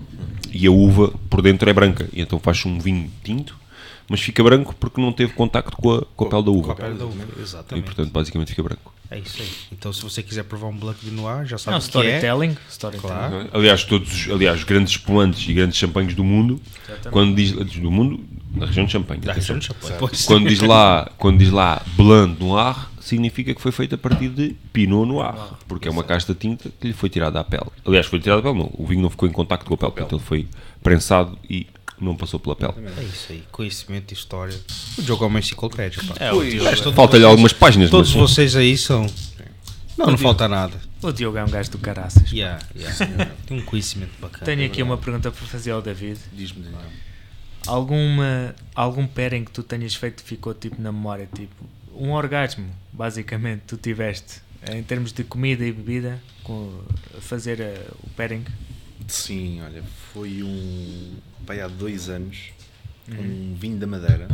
[0.51, 2.07] e a uva por dentro é branca.
[2.11, 3.55] E então faz um vinho tinto,
[4.09, 6.71] mas fica branco porque não teve contacto com a, com a pele da Com uva.
[6.71, 7.85] a pele da uva, E exatamente.
[7.85, 8.91] portanto, basicamente fica branco.
[9.11, 9.49] É isso aí.
[9.71, 12.17] Então, se você quiser provar um blanc de noir, já sabe Não, o que é.
[12.17, 12.57] storytelling.
[12.69, 13.13] storytelling.
[13.15, 13.49] Claro.
[13.53, 16.61] Aliás, todos os aliás, os grandes espumantes e grandes champanhes do mundo,
[17.09, 18.19] quando diz do mundo,
[18.51, 19.95] da região de Champagne, Da região de Champagne.
[19.97, 20.25] Pois.
[20.25, 24.55] quando diz lá, quando diz lá Blanc Noir, significa que foi feito a partir de
[24.71, 25.33] Pinot Noir,
[25.67, 27.65] porque é uma casta tinta que lhe foi tirada à pele.
[27.85, 28.69] Aliás, foi tirada à pele, não.
[28.73, 30.47] O vinho não ficou em contacto com a pele, portanto ele foi
[30.83, 31.65] prensado e
[32.01, 32.73] não passou pela pele.
[32.97, 33.43] É isso aí.
[33.51, 34.55] Conhecimento e história.
[34.97, 36.15] O Diogo é uma enciclopédia, pá.
[36.19, 39.05] É, Falta-lhe algumas páginas, Todos mas vocês aí são...
[39.97, 40.79] Não, não falta nada.
[41.01, 42.31] o Diogo é um gajo do caraças.
[42.31, 43.31] Yeah, yeah.
[43.45, 44.45] Tem um conhecimento bacana.
[44.45, 46.17] Tenho aqui uma pergunta para fazer ao David.
[46.31, 46.65] Diz-me.
[47.67, 51.27] Alguma, algum pairing que tu tenhas feito ficou tipo na memória?
[51.35, 54.41] Tipo, um orgasmo, basicamente, tu tiveste
[54.71, 56.71] em termos de comida e bebida com
[57.17, 58.45] a fazer eh, o pairing?
[59.07, 59.83] Sim, olha,
[60.13, 61.17] foi um.
[61.45, 62.51] Pai, há dois anos,
[63.07, 64.27] um vinho da Madeira.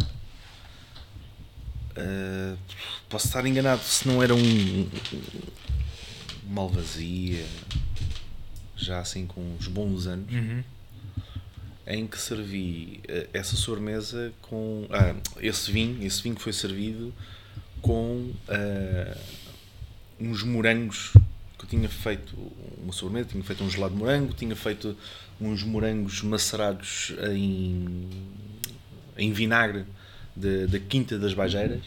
[1.98, 2.58] Uh,
[3.08, 4.40] posso estar enganado se não era um.
[4.42, 4.90] um
[6.50, 7.46] Malvazia,
[8.76, 10.64] já assim com uns bons anos, Uhum.
[11.88, 14.88] em que servi uh, essa sobremesa com.
[14.92, 17.14] Ah, esse vinho, esse vinho que foi servido
[17.82, 19.20] com uh,
[20.20, 21.14] uns morangos
[21.58, 22.36] que eu tinha feito
[22.84, 24.98] uma sobremesa, tinha feito um gelado de morango, tinha feito
[25.40, 28.08] uns morangos macerados em,
[29.18, 29.84] em vinagre
[30.36, 31.80] de- da Quinta das Bajeiras.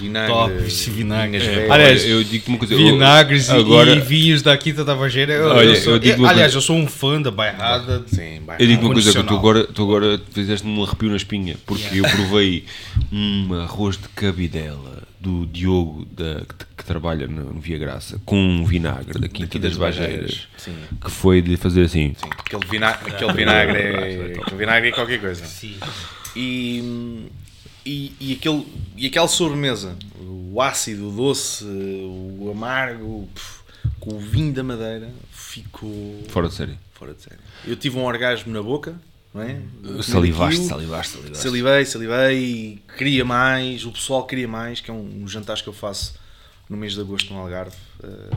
[0.00, 0.54] Vinagre, Top,
[0.90, 1.44] vinagre.
[1.44, 1.70] É.
[1.70, 2.72] Aliás, eu digo uma coisa.
[2.72, 5.34] eu- Vinagres e- agora, e vinhos da Quinta da Vageira.
[5.34, 8.02] Eu, Olha, eu sou- eu digo aliás, coisa- eu sou um fã da bairrada.
[8.06, 8.40] Sim.
[8.58, 11.98] Eu digo uma coisa, que tu agora, tu agora fizeste-me um arrepio na espinha, porque
[12.00, 12.64] eu provei
[13.12, 16.40] um arroz de cabidela do Diogo da,
[16.75, 20.76] que trabalha no, no Via Graça com um vinagre da Quinta das Bajeiras, Sim.
[21.04, 22.14] que foi de fazer assim.
[22.14, 25.44] Sim, aquele vinagre, aquele vinagre, é, aquele vinagre é qualquer coisa.
[25.44, 25.76] Sim.
[26.34, 27.28] E,
[27.84, 28.66] e, e, aquele,
[28.96, 33.60] e aquela sobremesa, o ácido, o doce, o amargo, pff,
[34.00, 36.78] com o vinho da madeira, ficou Fora de série.
[36.94, 37.40] fora de série.
[37.66, 38.94] Eu tive um orgasmo na boca,
[39.34, 39.60] não é?
[40.02, 41.38] Salivaste, salivaste, salivaste.
[41.42, 45.72] Salivei, salivei, queria mais, o pessoal queria mais, que é um, um jantar que eu
[45.72, 46.14] faço
[46.68, 48.36] no mês de agosto no Algarve, eh,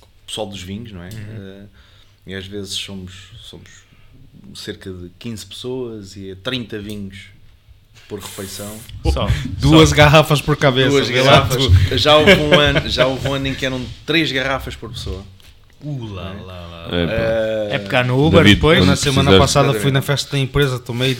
[0.00, 1.08] com o pessoal dos vinhos, não é?
[1.08, 1.64] Eh,
[2.26, 3.68] e às vezes somos, somos
[4.54, 7.26] cerca de 15 pessoas e é 30 vinhos
[8.08, 8.78] por refeição.
[9.12, 9.26] Só.
[9.58, 10.90] Duas garrafas por cabeça.
[10.90, 11.62] Duas garrafas.
[12.00, 15.24] Já houve, um ano, já houve um ano em que eram 3 garrafas por pessoa.
[15.84, 16.88] Uh, lá, lá, lá.
[16.92, 18.86] É, É pegar no Uber David, depois.
[18.86, 21.16] Na se semana precisares- passada fui na festa da empresa, tomei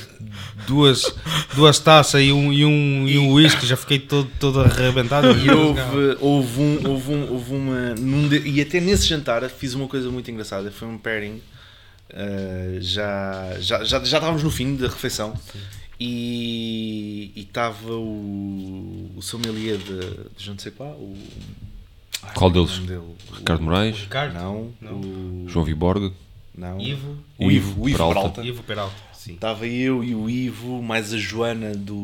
[0.66, 1.14] duas,
[1.54, 5.28] duas taças e um, e um, e um whisky, já fiquei todo, todo arrebentado.
[5.38, 5.80] E houve,
[6.20, 7.94] houve, um, houve, um, houve uma.
[7.98, 10.70] num de- e até nesse jantar fiz uma coisa muito engraçada.
[10.70, 11.40] Foi um pairing.
[12.12, 15.34] uh, já, já, já, já estávamos no fim da refeição.
[15.98, 20.00] E e estava o, o sommelier de,
[20.36, 20.90] de não sei qual.
[20.92, 21.16] O,
[22.22, 22.78] ai, Qual deles?
[22.80, 23.02] dele?
[23.36, 24.34] Ricardo O- Moraes, Ricardo?
[24.34, 24.92] Não, Não.
[25.00, 26.10] o João Viborga,
[26.56, 26.80] Não.
[26.80, 27.16] Ivo.
[27.38, 28.14] O Ivo, o Ivo Peralta.
[28.20, 28.42] Peralta.
[28.44, 29.34] Ivo Peralta, sim.
[29.34, 31.94] Estava eu e o Ivo, mais a Joana do.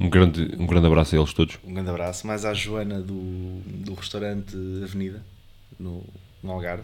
[0.00, 1.56] Um grande, um grande abraço a eles todos.
[1.64, 5.22] Um grande abraço, mais à Joana do, do restaurante Avenida,
[5.78, 6.04] no,
[6.42, 6.82] no Algarve.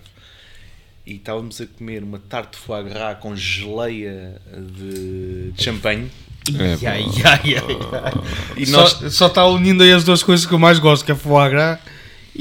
[1.07, 4.41] E estávamos a comer uma tarte de foie gras com geleia
[4.77, 6.11] de, de champanhe.
[6.59, 8.13] É, Ai, ai, ai, ai.
[8.57, 11.13] E Só- nós Só está unindo aí as duas coisas que eu mais gosto, que
[11.13, 11.79] é foie gras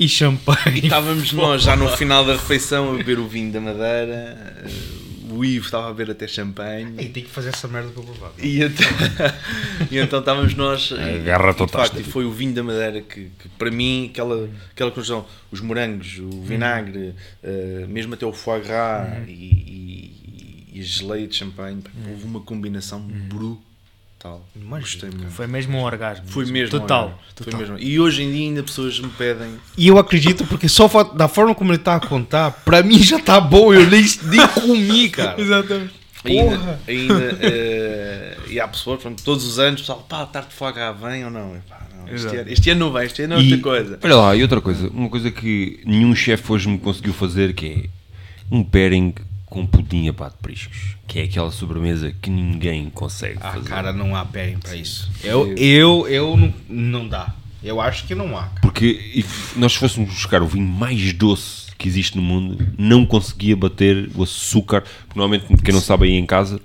[0.04, 0.80] e champanhe.
[0.84, 4.62] estávamos nós já no final da refeição a beber o vinho da Madeira.
[4.66, 4.70] eh,
[5.32, 6.94] O Ivo estava a beber até champanhe.
[6.98, 8.32] Ei, tem que fazer essa merda para provar.
[8.42, 8.88] E então,
[9.92, 10.92] e então estávamos nós.
[10.92, 11.82] A e- garra e, de total.
[11.86, 15.62] facto, e foi o vinho da Madeira que, que para mim, aquela, aquela construção, os
[15.62, 21.36] morangos, o vinagre, eh, mesmo até o foie gras e, e, e a geleia de
[21.36, 23.64] champanhe, pá, houve uma combinação brutal.
[24.56, 25.32] Imagina, Gostei muito.
[25.32, 26.26] Foi mesmo um orgasmo.
[26.28, 26.70] Foi mesmo.
[26.78, 27.18] Total.
[27.36, 27.60] foi total.
[27.62, 27.80] mesmo.
[27.80, 29.48] E hoje em dia ainda pessoas me pedem.
[29.78, 33.18] E eu acredito, porque só da forma como ele está a contar, para mim já
[33.18, 35.40] está bom, eu nem, nem comi, cara.
[35.42, 36.00] Exatamente.
[36.26, 36.80] Ainda, Porra!
[36.86, 40.74] ainda eh, e há pessoas, pronto, todos os anos, pessoal, pá, a tarte de foie
[40.74, 41.56] gras vem ou não?
[41.56, 44.00] Epá, não este, ano, este ano não vem, este ano é E, outra coisa.
[44.04, 47.66] Olha lá, e outra coisa, uma coisa que nenhum chefe hoje me conseguiu fazer, que
[47.66, 47.90] é
[48.52, 49.14] um pairing
[49.50, 53.68] com pudim a pato de priscos, que é aquela sobremesa que ninguém consegue Ah, fazer.
[53.68, 55.10] cara, não há pairing para isso.
[55.24, 57.34] Eu, eu, eu não, não dá.
[57.64, 58.44] Eu acho que não há.
[58.44, 58.62] cara.
[58.62, 59.24] Porque
[59.56, 64.10] nós se fôssemos buscar o vinho mais doce que existe no mundo, não conseguia bater
[64.16, 66.60] o açúcar, porque normalmente quem não sabe aí em casa,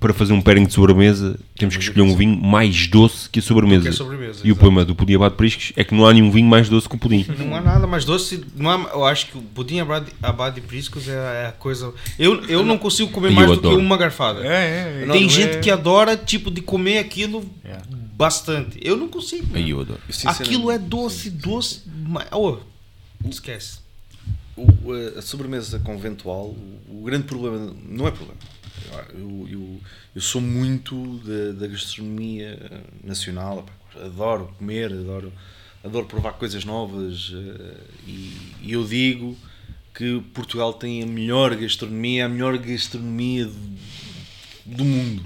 [0.00, 3.42] para fazer um pairing de sobremesa, temos que escolher um vinho mais doce que a
[3.42, 3.82] sobremesa.
[3.84, 4.58] Que a sobremesa, e o exato.
[4.60, 6.88] problema do pudim a pato de priscos é que não há nenhum vinho mais doce
[6.88, 7.24] que o pudim.
[7.38, 8.44] Não há nada mais doce.
[8.56, 11.12] Não há, eu acho que o pudim abade, abade de priscos é,
[11.44, 11.92] é a coisa.
[12.18, 14.44] Eu, eu não consigo comer Eu mais do que uma garfada.
[14.46, 15.06] É, é.
[15.10, 17.78] Tem Não, gente é- que adora, tipo, de comer aquilo É.
[18.16, 18.78] bastante.
[18.82, 19.56] Eu não consigo.
[19.56, 20.00] Eu adoro.
[20.26, 21.82] Aquilo é doce, doce.
[22.06, 22.58] Mas, oh,
[23.28, 23.78] esquece.
[24.56, 26.54] o- a- sobremesa conventual,
[26.88, 28.38] o, o grande problema, não é problema.
[29.12, 29.80] Eu, eu,
[30.14, 32.58] eu sou muito da, da gastronomia
[33.02, 35.32] nacional, epá, adoro comer, adoro,
[35.82, 37.76] adoro provar coisas novas eh,
[38.06, 39.36] e, e eu digo
[39.94, 43.78] que Portugal tem a melhor gastronomia, a melhor gastronomia do,
[44.66, 45.24] do mundo.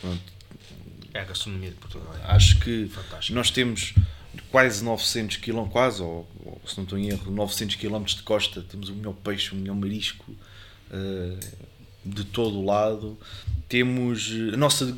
[0.00, 0.32] Pronto,
[1.12, 2.14] É a gastronomia de Portugal.
[2.24, 3.34] Acho que Fantástico.
[3.34, 3.94] nós temos
[4.50, 8.62] quase 900 km, quase, ou, ou, se não estou em erro, 900 km de costa.
[8.62, 10.34] Temos o melhor peixe, o melhor marisco
[10.90, 11.38] eh,
[12.14, 13.16] de todo o lado.
[13.68, 14.96] Temos a nossa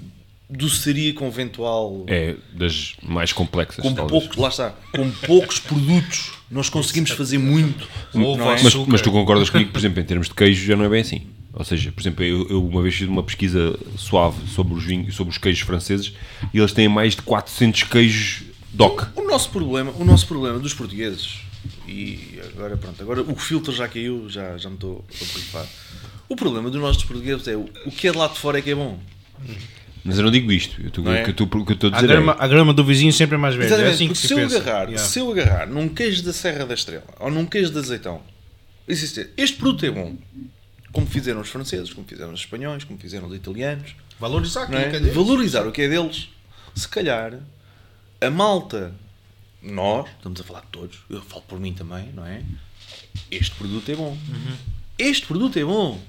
[0.48, 4.20] doçaria conventual É das mais complexas, com talvez.
[4.22, 6.32] poucos, lá está, com poucos produtos.
[6.50, 7.88] Nós conseguimos fazer muito.
[8.12, 8.60] Ovo, é?
[8.62, 11.00] Mas, mas tu concordas comigo, por exemplo, em termos de queijo já não é bem
[11.00, 11.22] assim.
[11.52, 15.14] Ou seja, por exemplo, eu, eu uma vez fiz uma pesquisa suave sobre os vinhos,
[15.14, 16.12] sobre os queijos franceses
[16.54, 18.42] e eles têm mais de 400 queijos
[18.72, 19.08] DOC.
[19.16, 21.38] O nosso problema, o nosso problema dos portugueses,
[21.88, 25.66] e agora pronto, agora o filtro já caiu, já, já me estou a preocupar.
[26.30, 28.62] O problema dos nossos portugueses é o, o que é de lá de fora é
[28.62, 28.98] que é bom.
[30.04, 30.80] Mas eu não digo isto.
[30.80, 31.20] Eu estou- Não é?
[31.20, 33.12] O que eu estou- eu estou a A dizer grama, é, a grama do vizinho
[33.12, 33.74] sempre é mais verde.
[33.74, 34.58] É assim que se se eu, pensa.
[34.58, 34.98] agarrar, Yeah.
[34.98, 38.22] se eu agarrar num queijo da Serra da Estrela ou num queijo de azeitão,
[38.88, 40.16] existe, este produto é bom.
[40.92, 43.94] Como fizeram os franceses, como fizeram os espanhóis, como fizeram os italianos.
[44.18, 44.88] Valorizar não é?
[44.90, 45.14] que é deles.
[45.14, 46.28] Valorizar o que é deles.
[46.74, 47.34] Se calhar,
[48.20, 48.92] a malta,
[49.62, 52.42] nós, estamos a falar de todos, eu falo por mim também, não é?
[53.30, 54.16] Este produto é bom.
[54.98, 56.00] Este produto é bom.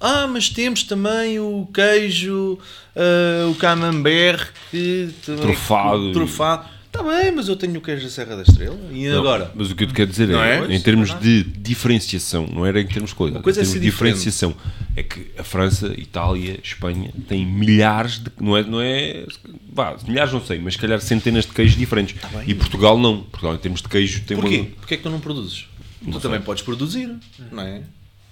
[0.00, 2.58] Ah, mas temos também o queijo,
[2.96, 6.12] ah, o camembert, que também- Trufado.
[6.12, 6.80] Trufado.
[6.86, 8.76] Está bem, mas eu tenho o queijo da Serra da Estrela.
[8.90, 9.52] E Não, agora?
[9.54, 10.74] Mas o que eu te quero dizer Não é, é?
[10.74, 13.72] em termos de diferenciação, não era em termos de coisa, Uma coisa em é termos
[13.74, 14.56] ser de diferenciação,
[14.96, 19.24] é que a França, Itália, Espanha têm milhares de, não é, não é,
[19.72, 22.16] vá, milhares não sei, mas se calhar centenas de queijos diferentes.
[22.44, 23.22] e Portugal não.
[23.22, 24.56] Portugal em termos de queijo tem Porquê?
[24.56, 24.66] uma...
[24.66, 25.66] Porquê é que tu não produzes?
[26.04, 26.20] tu sei.
[26.20, 27.08] também podes produzir,
[27.52, 27.82] não é?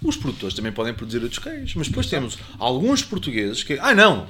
[0.03, 4.29] Os produtores também podem produzir outros queijos, mas depois temos alguns portugueses que, ah não,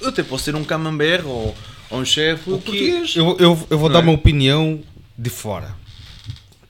[0.00, 1.56] eu até posso ser um camembert ou,
[1.90, 3.16] ou um chefe português.
[3.16, 4.02] Eu, eu, eu vou Não dar é?
[4.02, 4.82] uma opinião
[5.16, 5.74] de fora,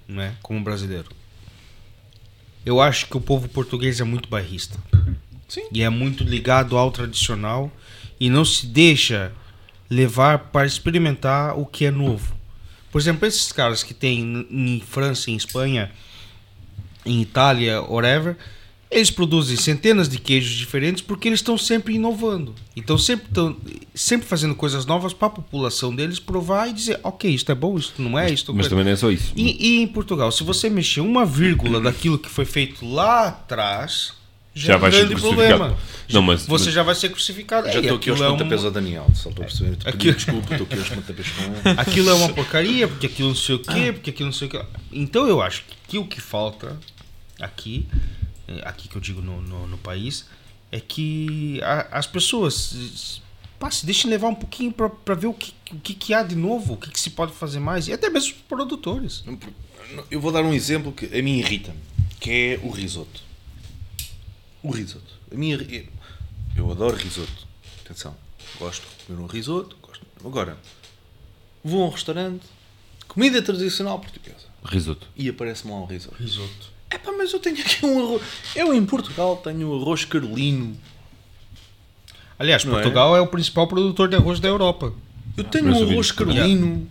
[0.06, 0.32] não é?
[0.42, 1.08] como brasileiro.
[2.64, 4.78] Eu acho que o povo português é muito bairrista.
[5.48, 5.62] Sim.
[5.72, 7.72] E é muito ligado ao tradicional
[8.20, 9.32] e não se deixa
[9.88, 12.36] levar para experimentar o que é novo.
[12.92, 15.90] Por exemplo, esses caras que tem em França, em Espanha,
[17.04, 18.36] em Itália, whatever,
[18.90, 22.54] eles produzem centenas de queijos diferentes porque eles estão sempre inovando.
[22.76, 23.56] Então sempre estão
[23.94, 27.78] sempre fazendo coisas novas para a população deles provar e dizer, ok, isto é bom,
[27.78, 29.32] isto não é, isto Mas coisa." também não é só isso.
[29.36, 34.12] E, e em Portugal, se você mexer uma vírgula daquilo que foi feito lá atrás,
[34.54, 35.36] já, Já um vai ser crucificado.
[35.36, 35.78] problema.
[36.12, 37.68] Não, mas- você mas- já vai ser crucificado.
[37.70, 39.78] Já estou aqui aos aquilo é pontapés uma- ao Daniel, só estou a perceber.
[39.84, 41.54] A Aquilo- desculpa, estou aqui aos pontapés com ele.
[41.80, 44.50] Aquilo é uma porcaria, porque aquilo não sei o quê, porque aquilo não sei o
[44.50, 44.62] quê.
[44.92, 46.76] Então eu acho que o que falta
[47.40, 47.86] aqui
[48.48, 50.26] eh, aqui que eu digo no, no, no país,
[50.72, 53.22] é que a- as pessoas
[53.58, 56.34] pá, se deixem levar um pouquinho para ver o, que, o que, que há de
[56.34, 59.22] novo, o que, que se pode fazer mais, e até mesmo os produtores.
[60.10, 61.78] Eu vou dar um exemplo que a mim irrita-me,
[62.18, 63.22] que é o risoto.
[64.62, 65.14] O risoto.
[65.30, 65.88] A irri-
[66.56, 67.46] eu adoro risoto.
[67.84, 68.14] Atenção,
[68.58, 69.76] gosto de comer um risoto.
[69.82, 70.04] Gosto.
[70.24, 70.56] Agora,
[71.64, 72.42] vou a um restaurante,
[73.08, 75.06] comida tradicional portuguesa, Risoto.
[75.16, 76.16] e aparece-me lá um risoto.
[76.20, 76.70] Risoto.
[76.90, 78.22] É pá, mas eu tenho aqui um arroz.
[78.54, 80.76] Eu em Portugal tenho um arroz carolino.
[82.38, 82.82] Aliás, Não é?
[82.82, 83.20] Portugal é?
[83.20, 84.92] o principal produtor de arroz da Europa.
[85.36, 86.88] Eu tenho Mas um arroz carolino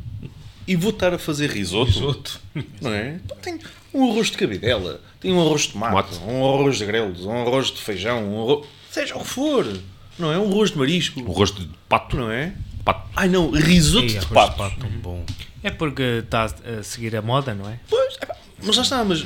[0.68, 1.92] e vou estar a fazer risoto.
[1.92, 2.40] Risoto.
[2.82, 3.20] Não é?
[3.24, 3.60] Então tenho
[3.94, 6.32] um arroz de cabidela, tenho um arroz de tomate, Tomate.
[6.32, 8.68] um arroz de grelos, um arroz de feijão, um arroz...
[8.92, 9.66] seja o que for.
[10.18, 10.38] Não é?
[10.38, 11.20] Um arroz de marisco.
[11.22, 12.16] O rosto de pato.
[12.18, 12.54] Não é?
[12.84, 13.10] Pato.
[13.16, 14.52] Ai não, risoto Ei, de arroz pato.
[14.52, 15.26] de pato, tão bom.
[15.64, 17.80] É porque está a seguir a moda, não é?
[17.90, 19.26] Pois, epá, mas já está, mas,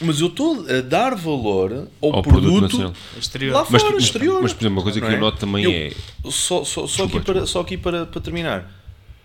[0.00, 2.92] mas eu estou a dar valor ao, Ao produto produto, nacional.
[3.18, 3.52] Exterior.
[3.54, 4.42] lá Mas, fora, mas, exterior.
[4.42, 5.20] mas, por exemplo, uma coisa que Não eu é?
[5.20, 5.90] noto também Eu- é.
[6.30, 8.70] Só, só, só aqui, Desculpa, para, só aqui para, para terminar.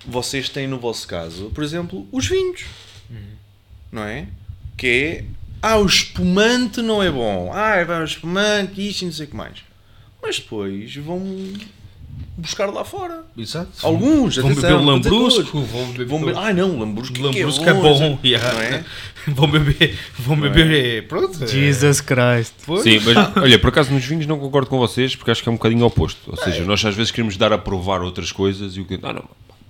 [0.07, 2.65] Vocês têm no vosso caso, por exemplo, os vinhos.
[3.91, 4.27] Não é?
[4.77, 5.23] Que é.
[5.61, 7.51] Ah, o espumante não é bom.
[7.53, 9.63] Ah, é o espumante, isto e não sei o que mais.
[10.21, 11.21] Mas depois vão
[12.37, 13.23] buscar lá fora.
[13.37, 13.69] Exato.
[13.81, 17.69] Alguns, vão atenção, beber não lambrusco, vão beber Vão beber, ah, não, lambrusco, Lambrusco que
[17.69, 18.63] é bom, não yeah.
[18.63, 18.83] é?
[19.27, 21.43] vão beber, vão beber, pronto.
[21.43, 21.47] é.
[21.47, 22.53] Jesus Christ.
[22.65, 22.83] Pois.
[22.83, 25.51] Sim, mas olha, por acaso nos vinhos não concordo com vocês porque acho que é
[25.51, 26.29] um bocadinho oposto.
[26.29, 28.99] Ou seja, nós às vezes queremos dar a provar outras coisas e o que.
[29.01, 29.25] Ah, não,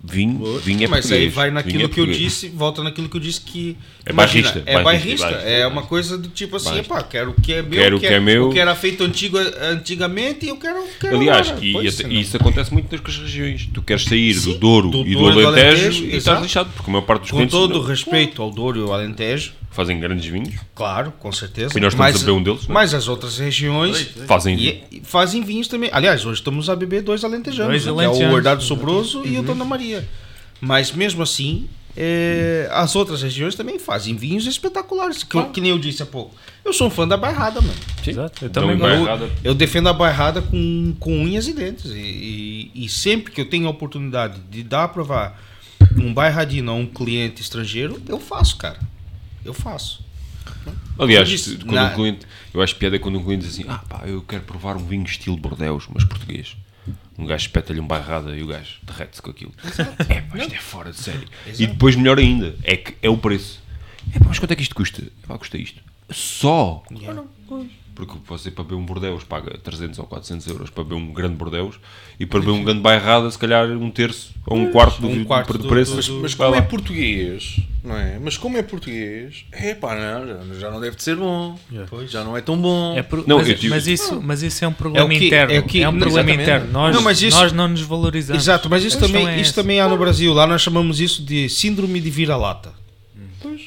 [0.08, 3.18] vinho, vinho é Mas aí vai vinho naquilo é que eu disse, volta naquilo que
[3.18, 3.76] eu disse que.
[4.06, 7.53] É imagina, bairrista, É bairrista, É uma coisa do tipo assim, epá, quero o que
[7.53, 8.49] é meu, Quero o que é meu.
[8.49, 9.38] o que era feito antigo,
[9.80, 10.84] antigamente e eu quero.
[10.99, 11.66] quero Aliás, agora.
[11.66, 13.68] e, e senão- isso acontece muito nas outras regiões.
[13.74, 16.41] Tu queres sair Sim, do Douro do e do e do Alentejo, Alentejo, e estás
[16.41, 18.93] lixado, porque a maior parte dos Com todo o não- respeito ao Douro e ao
[18.93, 21.78] Alentejo, fazem grandes vinhos, claro, com certeza.
[21.78, 22.74] E nós estamos a beber um deles, não é?
[22.76, 24.82] Mas as outras regiões fazem vinho.
[24.91, 25.89] e, e fazem vinhos também.
[25.91, 28.36] Aliás, hoje estamos a beber dois alentejanos, Dois que é o alentejanos.
[28.38, 29.95] Herdado Sobroso e o Dona Maria.
[30.62, 31.68] Mas mesmo assim,
[31.98, 35.24] é, as outras regiões também fazem vinhos espetaculares.
[35.24, 36.36] Que, eu- que nem eu disse há pouco.
[36.64, 37.74] Eu sou um fã da bairrada, mano.
[38.04, 38.12] Sim.
[38.12, 39.06] Exato, eu Então, também gosto.
[39.06, 41.91] Bairrada- Eu defendo a bairrada com, com unhas e dentes.
[41.91, 41.98] E,
[42.76, 45.39] e- e sempre que eu tenho a oportunidade de dar a provar
[45.96, 48.80] um bairradino a um cliente estrangeiro, eu faço, cara.
[49.43, 50.04] Eu faço.
[50.98, 53.66] Aliás, Eu disse, quando na- um cliente, eu acho piada quando um cliente diz assim:
[53.68, 56.56] Ah, pá, eu quero provar um vinho estilo Bordeus, mas português.
[57.18, 59.53] Um gajo espeta-lhe um bairrada e o gajo derrete-se com aquilo.
[60.09, 61.28] É, pá, isto é fora de série.
[61.57, 63.61] E depois, melhor ainda, é que é o preço.
[64.13, 65.01] É, pá, mas quanto é que isto custa?
[65.01, 65.82] É, pá, custa isto.
[66.09, 66.84] Só.
[67.07, 67.68] Ah, não, pois.
[67.96, 71.36] Porque você para beber um Bordeus paga 300 ou 400 euros para beber um grande
[71.36, 71.76] Bordeus
[72.20, 75.24] e para beber um grande bairrada, se calhar um terço ou um quarto do, um
[75.24, 75.96] quarto do, do- preço.
[75.96, 76.66] do- do- Mas Vai como lá.
[76.66, 78.20] é português, não é?
[78.22, 81.58] Mas como é português, é pá, não, já, não deve de ser bom.
[81.89, 82.12] Pois.
[82.12, 82.98] Já não é tão bom.
[82.98, 85.54] É por- Não, mas, digo- mas isso, mas isso é um problema É que- interno.
[85.54, 86.41] é É, que- um problema exatamente.
[86.41, 86.72] interno.
[86.74, 88.43] Nós Não, mas isso- nós não nos valorizamos.
[88.43, 89.62] Exato, mas isso também, é isso essa.
[89.62, 90.34] também há no Brasil.
[90.34, 92.74] Lá nós chamamos isso de síndrome de vira-lata.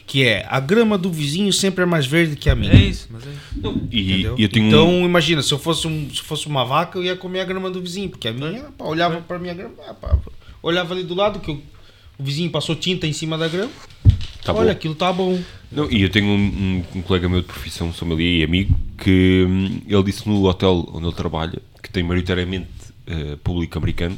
[0.08, 2.72] Que é a grama do vizinho sempre é mais verde que a minha.
[2.72, 3.78] É isso, mas é isso.
[3.92, 4.34] E, Entendeu?
[4.38, 7.04] e eu tenho um- Então, imagina, se eu fosse, um, se fosse uma vaca, eu
[7.04, 9.74] ia comer a grama do vizinho, porque a minha, pá, olhava para a minha grama,
[9.86, 10.16] ah, pá,
[10.62, 11.60] olhava ali do lado, que o,
[12.18, 13.70] o vizinho passou tinta em cima da grama.
[14.42, 14.70] Tá Olha, bom.
[14.72, 15.38] aquilo tá bom.
[15.70, 19.44] Não, e eu tenho um, um- um colega meu de profissão, sommelier e amigo, que
[19.46, 22.66] hum, ele disse no hotel onde ele trabalha, que tem maioritariamente
[23.06, 24.16] eh, público americano,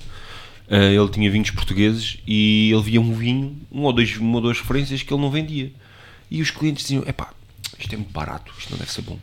[0.70, 4.40] eh, ele tinha vinhos portugueses e ele via um vinho, um ou dois, uma ou
[4.40, 5.70] duas referências que ele não vendia.
[6.30, 7.32] E os clientes diziam, epá,
[7.78, 9.18] isto é muito barato, isto não deve ser bom.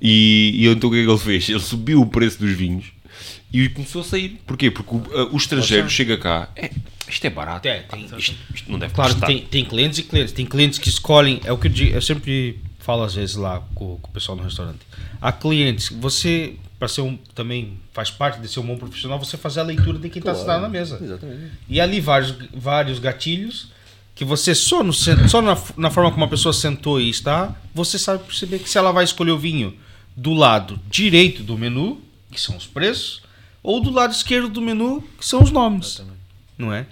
[0.00, 1.48] E, e então o que é que ele fez?
[1.48, 2.86] Ele subiu o preço dos vinhos
[3.52, 4.40] e começou a sair.
[4.46, 4.70] Porquê?
[4.70, 6.70] Porque o, eh, o estrangeiro chega cá, é,
[7.08, 9.28] isto é barato, É, tem- isto, isto não deve Claro custar.
[9.28, 10.32] tem, tem clientes e clientes.
[10.32, 13.60] Tem clientes que escolhem, é o que eu, digo, eu sempre falo às vezes lá
[13.74, 14.80] com, com o pessoal no restaurante.
[15.20, 19.36] Há clientes, você, para ser um, também faz parte de ser um bom profissional, você
[19.36, 20.98] fazer a leitura de quem está sentado na mesa.
[21.00, 21.52] Exatamente.
[21.68, 23.68] E ali vários, vários gatilhos
[24.16, 28.00] que você só, no, só na, na forma como a pessoa sentou e está, você
[28.00, 29.76] sabe perceber que se ela vai escolher o vinho
[30.16, 32.00] do lado direito do menu,
[32.32, 33.22] que são os preços,
[33.62, 36.02] ou do lado esquerdo do menu, que são os nomes.
[36.58, 36.84] Não é?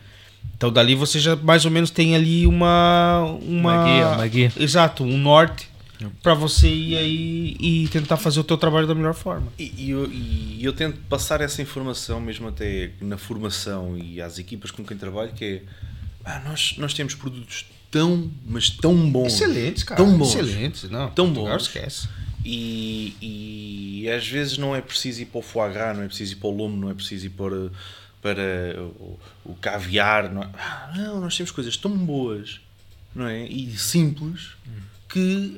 [0.56, 4.52] Então dali você já mais ou menos tem ali uma uma, Uma guia, uma guia.
[4.56, 5.68] Exato, um norte
[6.22, 9.52] para você ir aí e tentar fazer o teu trabalho da melhor forma.
[9.58, 14.38] E, e eu, e eu tento passar essa informação mesmo até na formação e às
[14.38, 15.62] equipas com quem trabalho, que é
[16.24, 19.34] ah, nós, nós temos produtos tão, mas tão bons.
[19.34, 20.02] Excelentes, cara.
[20.02, 20.34] Tão bons.
[20.34, 21.10] Excelentes, não.
[21.10, 21.62] Tão bons.
[21.62, 22.08] esquece.
[22.44, 26.32] E, e às vezes não é preciso ir para o foie gras, não é preciso
[26.32, 27.70] ir para o lombo, não é preciso ir para,
[28.22, 30.30] para o, o caviar.
[30.32, 30.48] Não, é?
[30.58, 32.60] Ah, não, nós temos coisas tão boas
[33.14, 33.46] não é?
[33.46, 34.50] e simples
[35.12, 35.56] que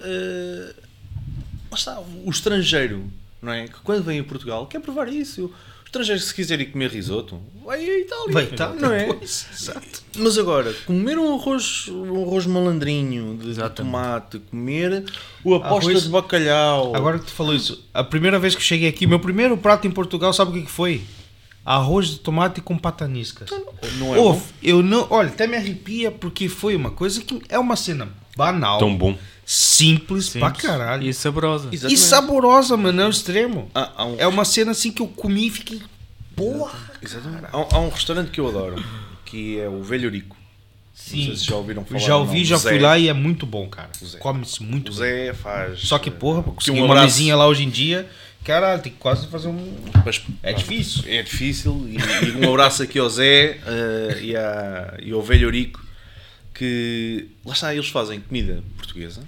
[1.70, 3.04] lá está, o estrangeiro,
[3.40, 3.66] não é?
[3.68, 5.46] Que quando vem a Portugal quer provar isso.
[5.46, 8.32] O estrangeiro, se quiser ir comer risoto, vai a Itália.
[8.32, 9.12] Vai estar, não é?
[9.12, 10.02] Pois, exato.
[10.16, 15.04] Mas agora, comer um arroz, um arroz malandrinho de tomate, comer
[15.44, 16.96] o aposta Arroz- de bacalhau.
[16.96, 19.90] Agora que tu falou isso, a primeira vez que cheguei aqui, meu primeiro prato em
[19.90, 21.02] Portugal, sabe o que que foi?
[21.64, 23.50] Arroz de tomate com pataniscas.
[23.98, 24.42] não é Ô, bom?
[24.62, 28.78] eu não, olha, até me arrepia porque foi uma coisa que é uma cena banal,
[28.78, 29.16] Tão bom.
[29.44, 31.06] simples, pra Simples caralho.
[31.08, 31.68] E saborosa.
[31.70, 32.00] E Exatamente.
[32.00, 33.70] saborosa, mano, é o extremo.
[33.74, 35.80] Há um, É uma cena assim que eu comi e fiquei,
[36.36, 36.78] porra.
[37.02, 37.44] exatamente.
[37.52, 38.82] Há, um- há um restaurante que eu adoro,
[39.24, 40.36] que é o Velho Rico.
[40.36, 42.00] Não sei se já ouviram falar.
[42.00, 42.44] já ou ouvi, não.
[42.44, 42.70] já Zé.
[42.70, 43.90] fui lá e é muito bom, cara.
[44.20, 44.98] Come-se muito O bem.
[45.26, 45.80] Zé faz.
[45.80, 48.08] Só que, porra, pra que conseguir um uma mesinha lá hoje em dia,
[48.44, 49.74] caralho, tem que quase fazer um...
[50.04, 51.02] Mas, É difícil.
[51.06, 51.86] É difícil.
[51.88, 51.96] E,
[52.28, 55.81] e um abraço aqui ao Zé eh, e, à- e ao Velho Rico,
[56.62, 59.20] que lá está, eles fazem comida portuguesa,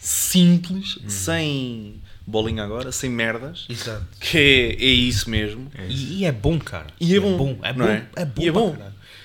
[0.00, 1.94] simples, sem
[2.26, 4.04] bolinha agora, sem merdas, Exato.
[4.18, 5.70] que é, é isso mesmo.
[5.88, 6.88] E, e é bom, cara.
[7.00, 7.92] E é bom, É não bom.
[7.92, 8.06] é?
[8.16, 8.42] É bom.
[8.42, 8.76] E é bom.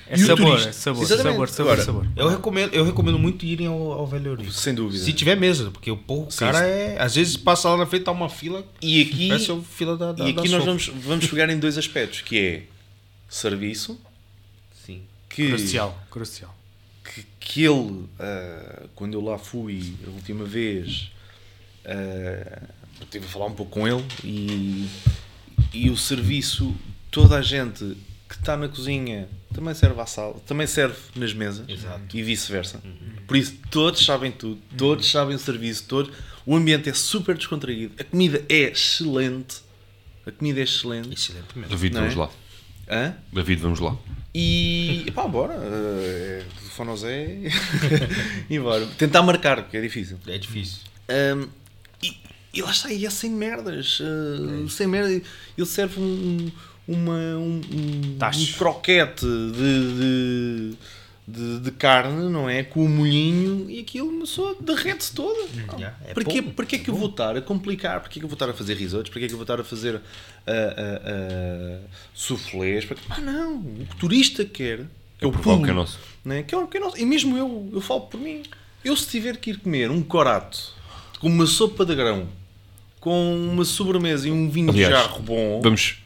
[0.10, 1.34] É o sabor, é sabor, Exatamente.
[1.34, 2.08] sabor, sabor, Agora, sabor.
[2.16, 4.52] Eu recomendo, eu recomendo muito irem ao, ao Velho Eurico.
[4.54, 5.04] Sem dúvida.
[5.04, 7.02] Se tiver mesa, porque o porra, o Sim, cara é.
[7.02, 8.64] Às vezes passa lá na frente, tá uma fila.
[8.82, 11.60] E aqui, Parece a fila da, da e aqui da nós vamos, vamos pegar em
[11.60, 12.64] dois aspectos, que é
[13.28, 14.00] serviço,
[14.86, 15.02] Sim.
[15.28, 16.57] que, Crucial, crucial.
[17.14, 21.12] Que, que ele, ah, quando eu lá fui a última vez,
[21.86, 22.62] ah,
[23.00, 24.88] eu tive a falar um pouco com ele e,
[25.74, 26.76] e o serviço,
[27.12, 27.98] toda a gente
[28.28, 32.16] que está na cozinha também serve à sala, também serve nas mesas Exato.
[32.16, 32.82] e vice-versa.
[33.26, 36.14] Por isso, todos sabem tudo, todos sabem o serviço, todos.
[36.46, 39.62] O ambiente é super descontraído, a comida é excelente.
[40.26, 41.14] A comida é excelente.
[41.14, 41.70] Excelente mesmo.
[41.70, 42.14] David, Não é?
[42.16, 42.30] lá.
[42.90, 43.16] Hã?
[43.34, 43.98] David, vamos lá.
[44.34, 45.56] E pá, bora.
[45.56, 47.38] Uh, telefone ao Zé
[48.50, 48.86] e bora.
[48.98, 50.18] Tentar marcar, porque é difícil.
[50.28, 50.80] É difícil.
[51.10, 51.48] Um,
[52.04, 52.18] e,
[52.54, 54.00] e lá está, e é sem merdas.
[54.00, 55.10] uh, sem merda.
[55.12, 56.52] Ele serve um,
[56.88, 60.78] uma, um, um, um croquete de, de,
[61.28, 62.64] de, de carne, não é?
[62.64, 65.38] Com o molhinho e aquilo uma pessoa derrete-se toda.
[65.74, 68.00] yeah, é Porquê, bom, porquê que eu vou estar a complicar?
[68.00, 69.10] Porquê que eu vou estar a fazer risotos?
[69.12, 72.86] Porquê que eu vou estar a fazer uh, uh, uh, soufflés?
[72.86, 73.58] Porquê- Ah, não.
[73.58, 74.86] O que o turista quer.
[75.20, 76.00] Que é o provar o que é nosso.
[76.24, 76.44] né?
[76.44, 76.98] Que é que é nosso.
[76.98, 78.44] E mesmo eu, eu falo por mim.
[78.86, 80.74] Eu se tiver que ir comer um corato
[81.20, 82.28] com uma sopa de grão,
[83.02, 85.98] com uma sobremesa e um vinho de Aliás, jarro bom, Vamos,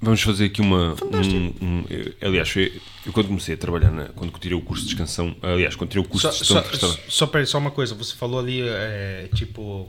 [0.00, 0.94] vamos fazer aqui uma.
[1.04, 4.82] Um, um- eu- aliás, foi- eu quando comecei a trabalhar, na, quando tirei o curso
[4.84, 7.02] de descansão, aliás, quando tirei o curso Só, de gestão só, de restaurante.
[7.08, 7.94] só, peraí, só uma coisa.
[7.94, 9.88] Você falou ali, é, tipo.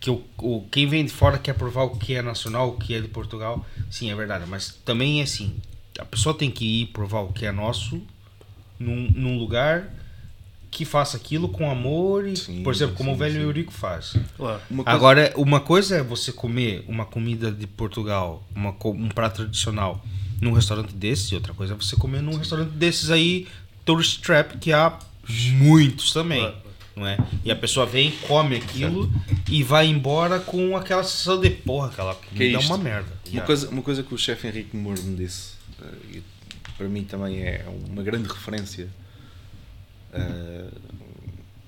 [0.00, 2.92] Que o, o, quem vem de fora quer provar o que é nacional, o que
[2.94, 3.64] é de Portugal.
[3.90, 4.44] Sim, é verdade.
[4.46, 5.56] Mas também é assim:
[5.98, 8.02] a pessoa tem que ir provar o que é nosso
[8.78, 9.88] num, num lugar
[10.74, 13.40] que faça aquilo com amor e, Sim, por exemplo, como sim, o velho sim.
[13.42, 14.16] Eurico faz.
[14.36, 14.60] Claro.
[14.68, 19.36] uma coisa- Agora, uma coisa é você comer uma comida de Portugal, uma, um prato
[19.36, 20.04] tradicional,
[20.40, 23.46] num restaurante desse, e outra coisa é você comer num restaurante desses aí,
[23.84, 24.98] tourist trap, que há
[25.52, 26.40] muitos também.
[26.40, 26.56] Claro.
[26.96, 27.18] Não é?
[27.44, 29.10] E a pessoa vem, come aquilo
[29.50, 33.12] e vai embora com aquela sensação de porra, aquela Que é é uma merda.
[33.32, 35.52] Uma coisa, uma coisa que o chefe Henrique Moura me disse,
[35.82, 36.22] eh, e
[36.76, 38.88] para mim também é uma grande referência
[40.14, 40.70] eh,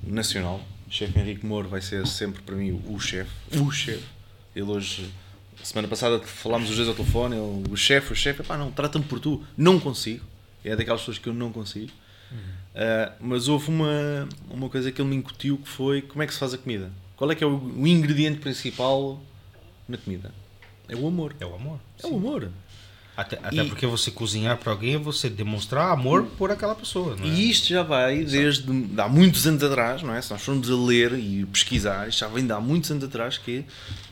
[0.02, 0.60] nacional.
[0.86, 3.30] O chefe Henrique Moura vai ser sempre para mim o, chefe.
[3.58, 4.04] O chefe.
[4.54, 5.10] Ele hoje,
[5.62, 9.04] semana passada falámos os dois ao telefone, ele, o chefe, o chefe, pá, não, trata-me
[9.04, 9.44] por tu.
[9.56, 10.24] Não consigo.
[10.64, 11.92] É daquelas pessoas que eu não consigo.
[12.74, 16.32] Eh, mas houve uma, uma coisa que ele me incutiu que foi como é que
[16.34, 16.90] se faz a comida.
[17.16, 19.20] Qual é que é o, o ingrediente principal
[19.88, 20.32] na comida?
[20.88, 21.34] É o amor.
[21.40, 21.80] É o amor.
[22.02, 22.50] É o amor.
[23.16, 27.16] Até, até E- porque você cozinhar para alguém é você demonstrar amor por aquela pessoa.
[27.16, 27.28] Não é?
[27.28, 30.20] E isto já vai desde de há muitos anos atrás, não é?
[30.20, 33.38] Se nós formos a ler e pesquisar, isto já vem de há muitos anos atrás
[33.38, 33.64] que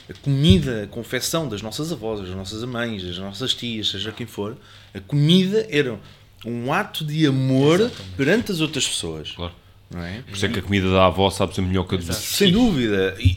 [0.09, 4.27] a comida, a confecção das nossas avós, das nossas mães, das nossas tias, seja quem
[4.27, 4.57] for,
[4.95, 5.99] a comida era
[6.47, 9.53] um ato de amor perante as outras pessoas, Claro.
[9.91, 10.23] não é?
[10.23, 12.53] Por isso é que a comida da avó sabe ser melhor que a de Sem
[12.53, 13.17] dúvida.
[13.19, 13.29] E,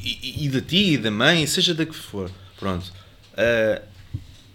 [0.42, 2.30] e, e da tia e da mãe, seja da que for.
[2.58, 2.86] Pronto.
[3.38, 3.82] Ah,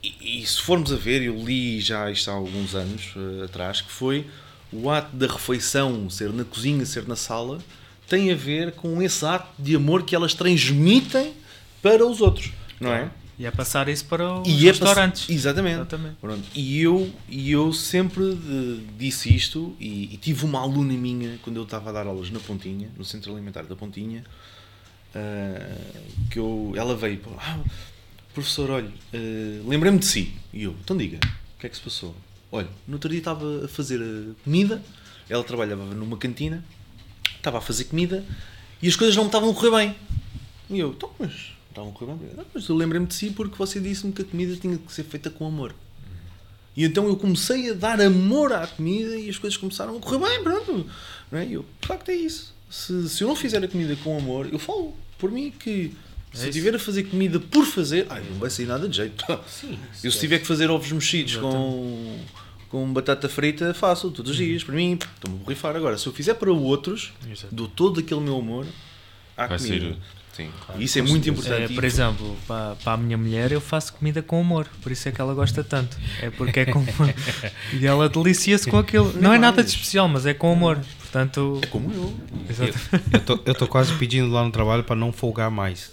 [0.02, 3.80] e, e se formos a ver, eu li já isto há alguns anos ah, atrás,
[3.80, 4.26] que foi
[4.72, 7.58] o ato da refeição, ser na cozinha, ser na sala,
[8.08, 11.32] tem a ver com esse ato de amor que elas transmitem
[11.80, 13.10] para os outros, não é?
[13.38, 15.28] E é passar isso para os E é restaurantes.
[15.28, 15.76] Exatamente.
[15.76, 16.16] Exatamente.
[16.20, 16.42] Pronto.
[16.54, 21.56] E, eu, e eu sempre eh, disse isto, e, e tive uma aluna minha quando
[21.56, 24.22] eu estava a dar aulas na Pontinha, no Centro Alimentar da Pontinha,
[25.14, 25.78] ah,
[26.30, 27.58] que eu, ela veio, ah,
[28.34, 30.32] professor, olha, eh, lembrei-me de si.
[30.52, 31.18] E eu, então diga,
[31.56, 32.14] o que é que se passou?
[32.50, 34.82] Olha, no outro dia estava a fazer a comida,
[35.28, 36.62] ela trabalhava numa cantina,
[37.36, 38.24] estava a fazer comida
[38.82, 39.96] e as coisas não me estavam a correr bem.
[40.70, 42.30] E eu, então, mas estavam a correr bem.
[42.36, 45.04] "Não, mas eu lembrei-me de si porque você disse-me que a comida tinha que ser
[45.04, 45.74] feita com amor.
[46.76, 50.18] E então eu comecei a dar amor à comida e as coisas começaram a correr
[50.18, 50.86] bem, pronto.
[51.30, 51.46] Não é?
[51.46, 52.54] E eu, de facto é isso.
[52.70, 55.92] Se, se eu não fizer a comida com amor, eu falo por mim que
[56.32, 56.58] se É eu isso.
[56.58, 59.24] estiver a fazer comida por fazer, ai, não vai sair nada de jeito.
[60.02, 62.18] eu se tiver que fazer ovos mexidos com,
[62.68, 65.76] com batata frita, faço todos os dias, para mim, estou-me a borrifar.
[65.76, 67.54] Agora, se eu fizer para outros, Exato.
[67.54, 68.66] dou todo aquele meu amor
[69.36, 69.80] à Vai comida.
[69.80, 69.96] sair-
[70.32, 70.48] Sim.
[70.78, 71.70] E isso é muito importante.
[71.70, 75.06] É, por exemplo, para, para a minha mulher eu faço comida com humor, por isso
[75.06, 75.94] é que ela gosta tanto.
[76.22, 77.14] É porque é com humor.
[77.78, 79.12] e ela delicia-se com aquilo.
[79.20, 80.78] Não é nada de especial, mas é com humor.
[81.00, 82.16] Portanto, É como eu.
[82.48, 82.72] exato.
[83.44, 85.92] Eu tô quase pedindo lá no trabalho para não folgar mais.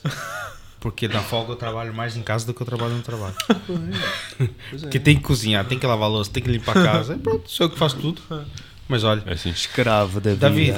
[0.80, 3.36] Porque na folga eu trabalho mais em casa do que eu trabalho no trabalho.
[3.68, 4.86] Pois é.
[4.86, 7.16] Porque tem que cozinhar, tem que lavar a louça, tem que limpar a casa.
[7.16, 8.22] E pronto, sou eu que faço tudo.
[8.90, 9.52] Mas olha, É assim.
[9.52, 10.50] escravo da vida.
[10.50, 10.72] David,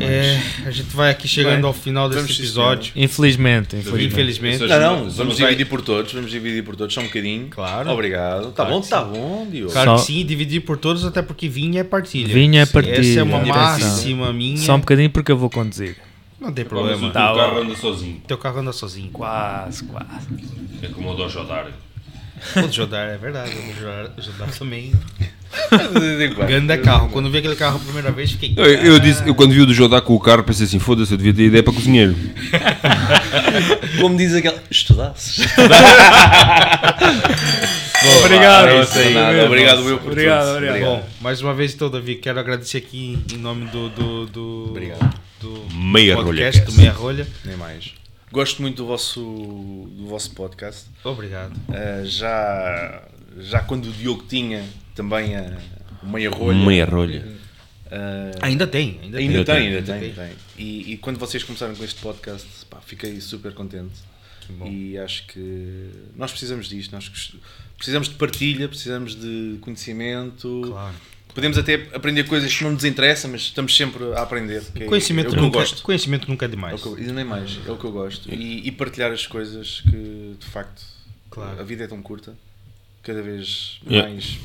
[0.00, 2.92] É é, a gente vai aqui chegando Bem, ao final sim, episódio.
[2.96, 4.06] Infelizmente, infelizmente.
[4.12, 4.58] Infelizmente.
[4.66, 7.46] Não, não, Vamos vamos dividir por todos, vamos dividir por todos, só um bocadinho.
[7.50, 7.88] Claro.
[7.90, 8.46] Obrigado.
[8.52, 9.72] Tá Claro bom, que tá bom, Diogo.
[9.72, 12.34] Claro Só- que sim, dividir por todos, até porque vinho é partilha.
[12.34, 13.54] Vinho é partilha, Essa é uma atenção.
[13.56, 14.56] máxima minha.
[14.56, 15.96] Só um bocadinho porque eu vou conduzir.
[16.40, 17.06] Não tem problema.
[17.06, 17.40] o Tá teu bom.
[17.40, 18.22] carro anda sozinho.
[18.26, 19.10] Teu carro anda sozinho.
[19.12, 20.08] Quase, quase.
[20.82, 21.68] É como o do Jodar.
[22.56, 23.50] O Jodar, é verdade.
[23.50, 24.92] O Jodar, o Jodar também.
[25.70, 27.08] Grande Ganda carro.
[27.10, 28.54] Quando vi aquele carro a primeira vez, fiquei.
[28.56, 31.12] Eu, eu disse, eu quando vi o do Jodar com o carro, pensei assim: foda-se,
[31.12, 32.14] eu devia ter ideia para cozinheiro.
[34.00, 34.56] Como diz aquele.
[34.70, 35.46] Estudasses.
[38.24, 38.68] Obrigado.
[38.68, 40.56] É isso aí, Nada, obrigado, eu por Obrigado, tudo.
[40.56, 40.80] obrigado.
[40.80, 43.88] Bom, mais uma vez então, Davi, quero agradecer aqui em nome do.
[43.88, 45.14] do, do Obrigado.
[45.40, 46.78] Do Meia Rolha podcast, do Cast.
[46.80, 47.26] Meia Rolha.
[47.44, 48.03] Nem mais.
[48.34, 50.86] Gosto muito do vosso, do vosso podcast.
[51.04, 51.52] Obrigado.
[51.68, 53.06] Uh, já,
[53.38, 55.56] já quando o Diogo tinha também a,
[56.02, 56.66] o meia rolha.
[56.66, 57.24] Meia rolha.
[57.86, 59.44] uh, Ainda tem, ainda, Ainda tem.
[59.44, 60.12] tem, ainda Ainda tem.
[60.14, 60.32] tem.
[60.58, 63.94] E, e quando vocês começaram com este podcast, pá, fiquei super contente.
[64.50, 64.66] bom.
[64.66, 66.90] E acho que nós precisamos disto.
[66.90, 67.08] Nós
[67.76, 70.62] precisamos de partilha, precisamos de conhecimento.
[70.66, 70.94] Claro.
[71.34, 74.62] Podemos até aprender coisas que não nos interessam, mas estamos sempre a aprender.
[74.72, 75.82] que é- Conhecimento, é o que eu nunca, gosto.
[75.82, 76.80] conhecimento nunca é É demais.
[76.80, 78.32] o que eu, e nem mais, é o que eu gosto.
[78.32, 80.82] E, e partilhar as coisas que, de facto,
[81.30, 81.60] Claro.
[81.60, 82.34] a vida é tão curta,
[83.02, 84.08] cada vez Yeah.
[84.08, 84.38] mais.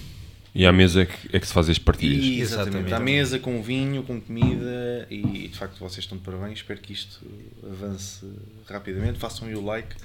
[0.56, 2.24] E à mesa é que, é que se fazem as partilhas.
[2.26, 2.70] E, exatamente.
[2.88, 2.94] Exatamente.
[2.96, 6.58] À mesa, com vinho, com comida, e de facto vocês estão de parabéns.
[6.58, 7.20] Espero que isto
[7.72, 8.26] avance
[8.68, 9.20] rapidamente.
[9.20, 9.96] Façam aí o like.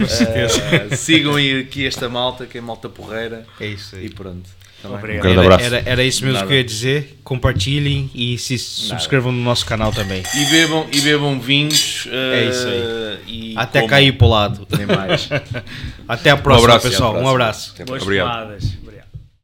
[0.00, 3.44] Eh, sigam aí aqui esta malta, que é malta porreira.
[3.58, 4.06] É isso aí.
[4.06, 4.48] E pronto.
[4.84, 5.18] Obrigado.
[5.18, 5.64] Um grande Era, abraço.
[5.64, 6.46] era, era isso mesmo Nada.
[6.46, 7.18] que eu ia dizer.
[7.24, 10.22] Compartilhem e se subscrevam no nosso canal também.
[10.34, 12.06] E bebam, e bebam vinhos.
[12.10, 13.18] É isso aí.
[13.26, 13.90] E Até comam.
[13.90, 14.66] cair para o lado.
[14.76, 15.28] Nem mais.
[16.08, 16.88] Até a próxima, abraço.
[16.88, 17.16] pessoal.
[17.16, 17.72] Um abraço.
[17.74, 18.44] Até à Boas Obrigado.
[18.52, 18.87] Obrigado.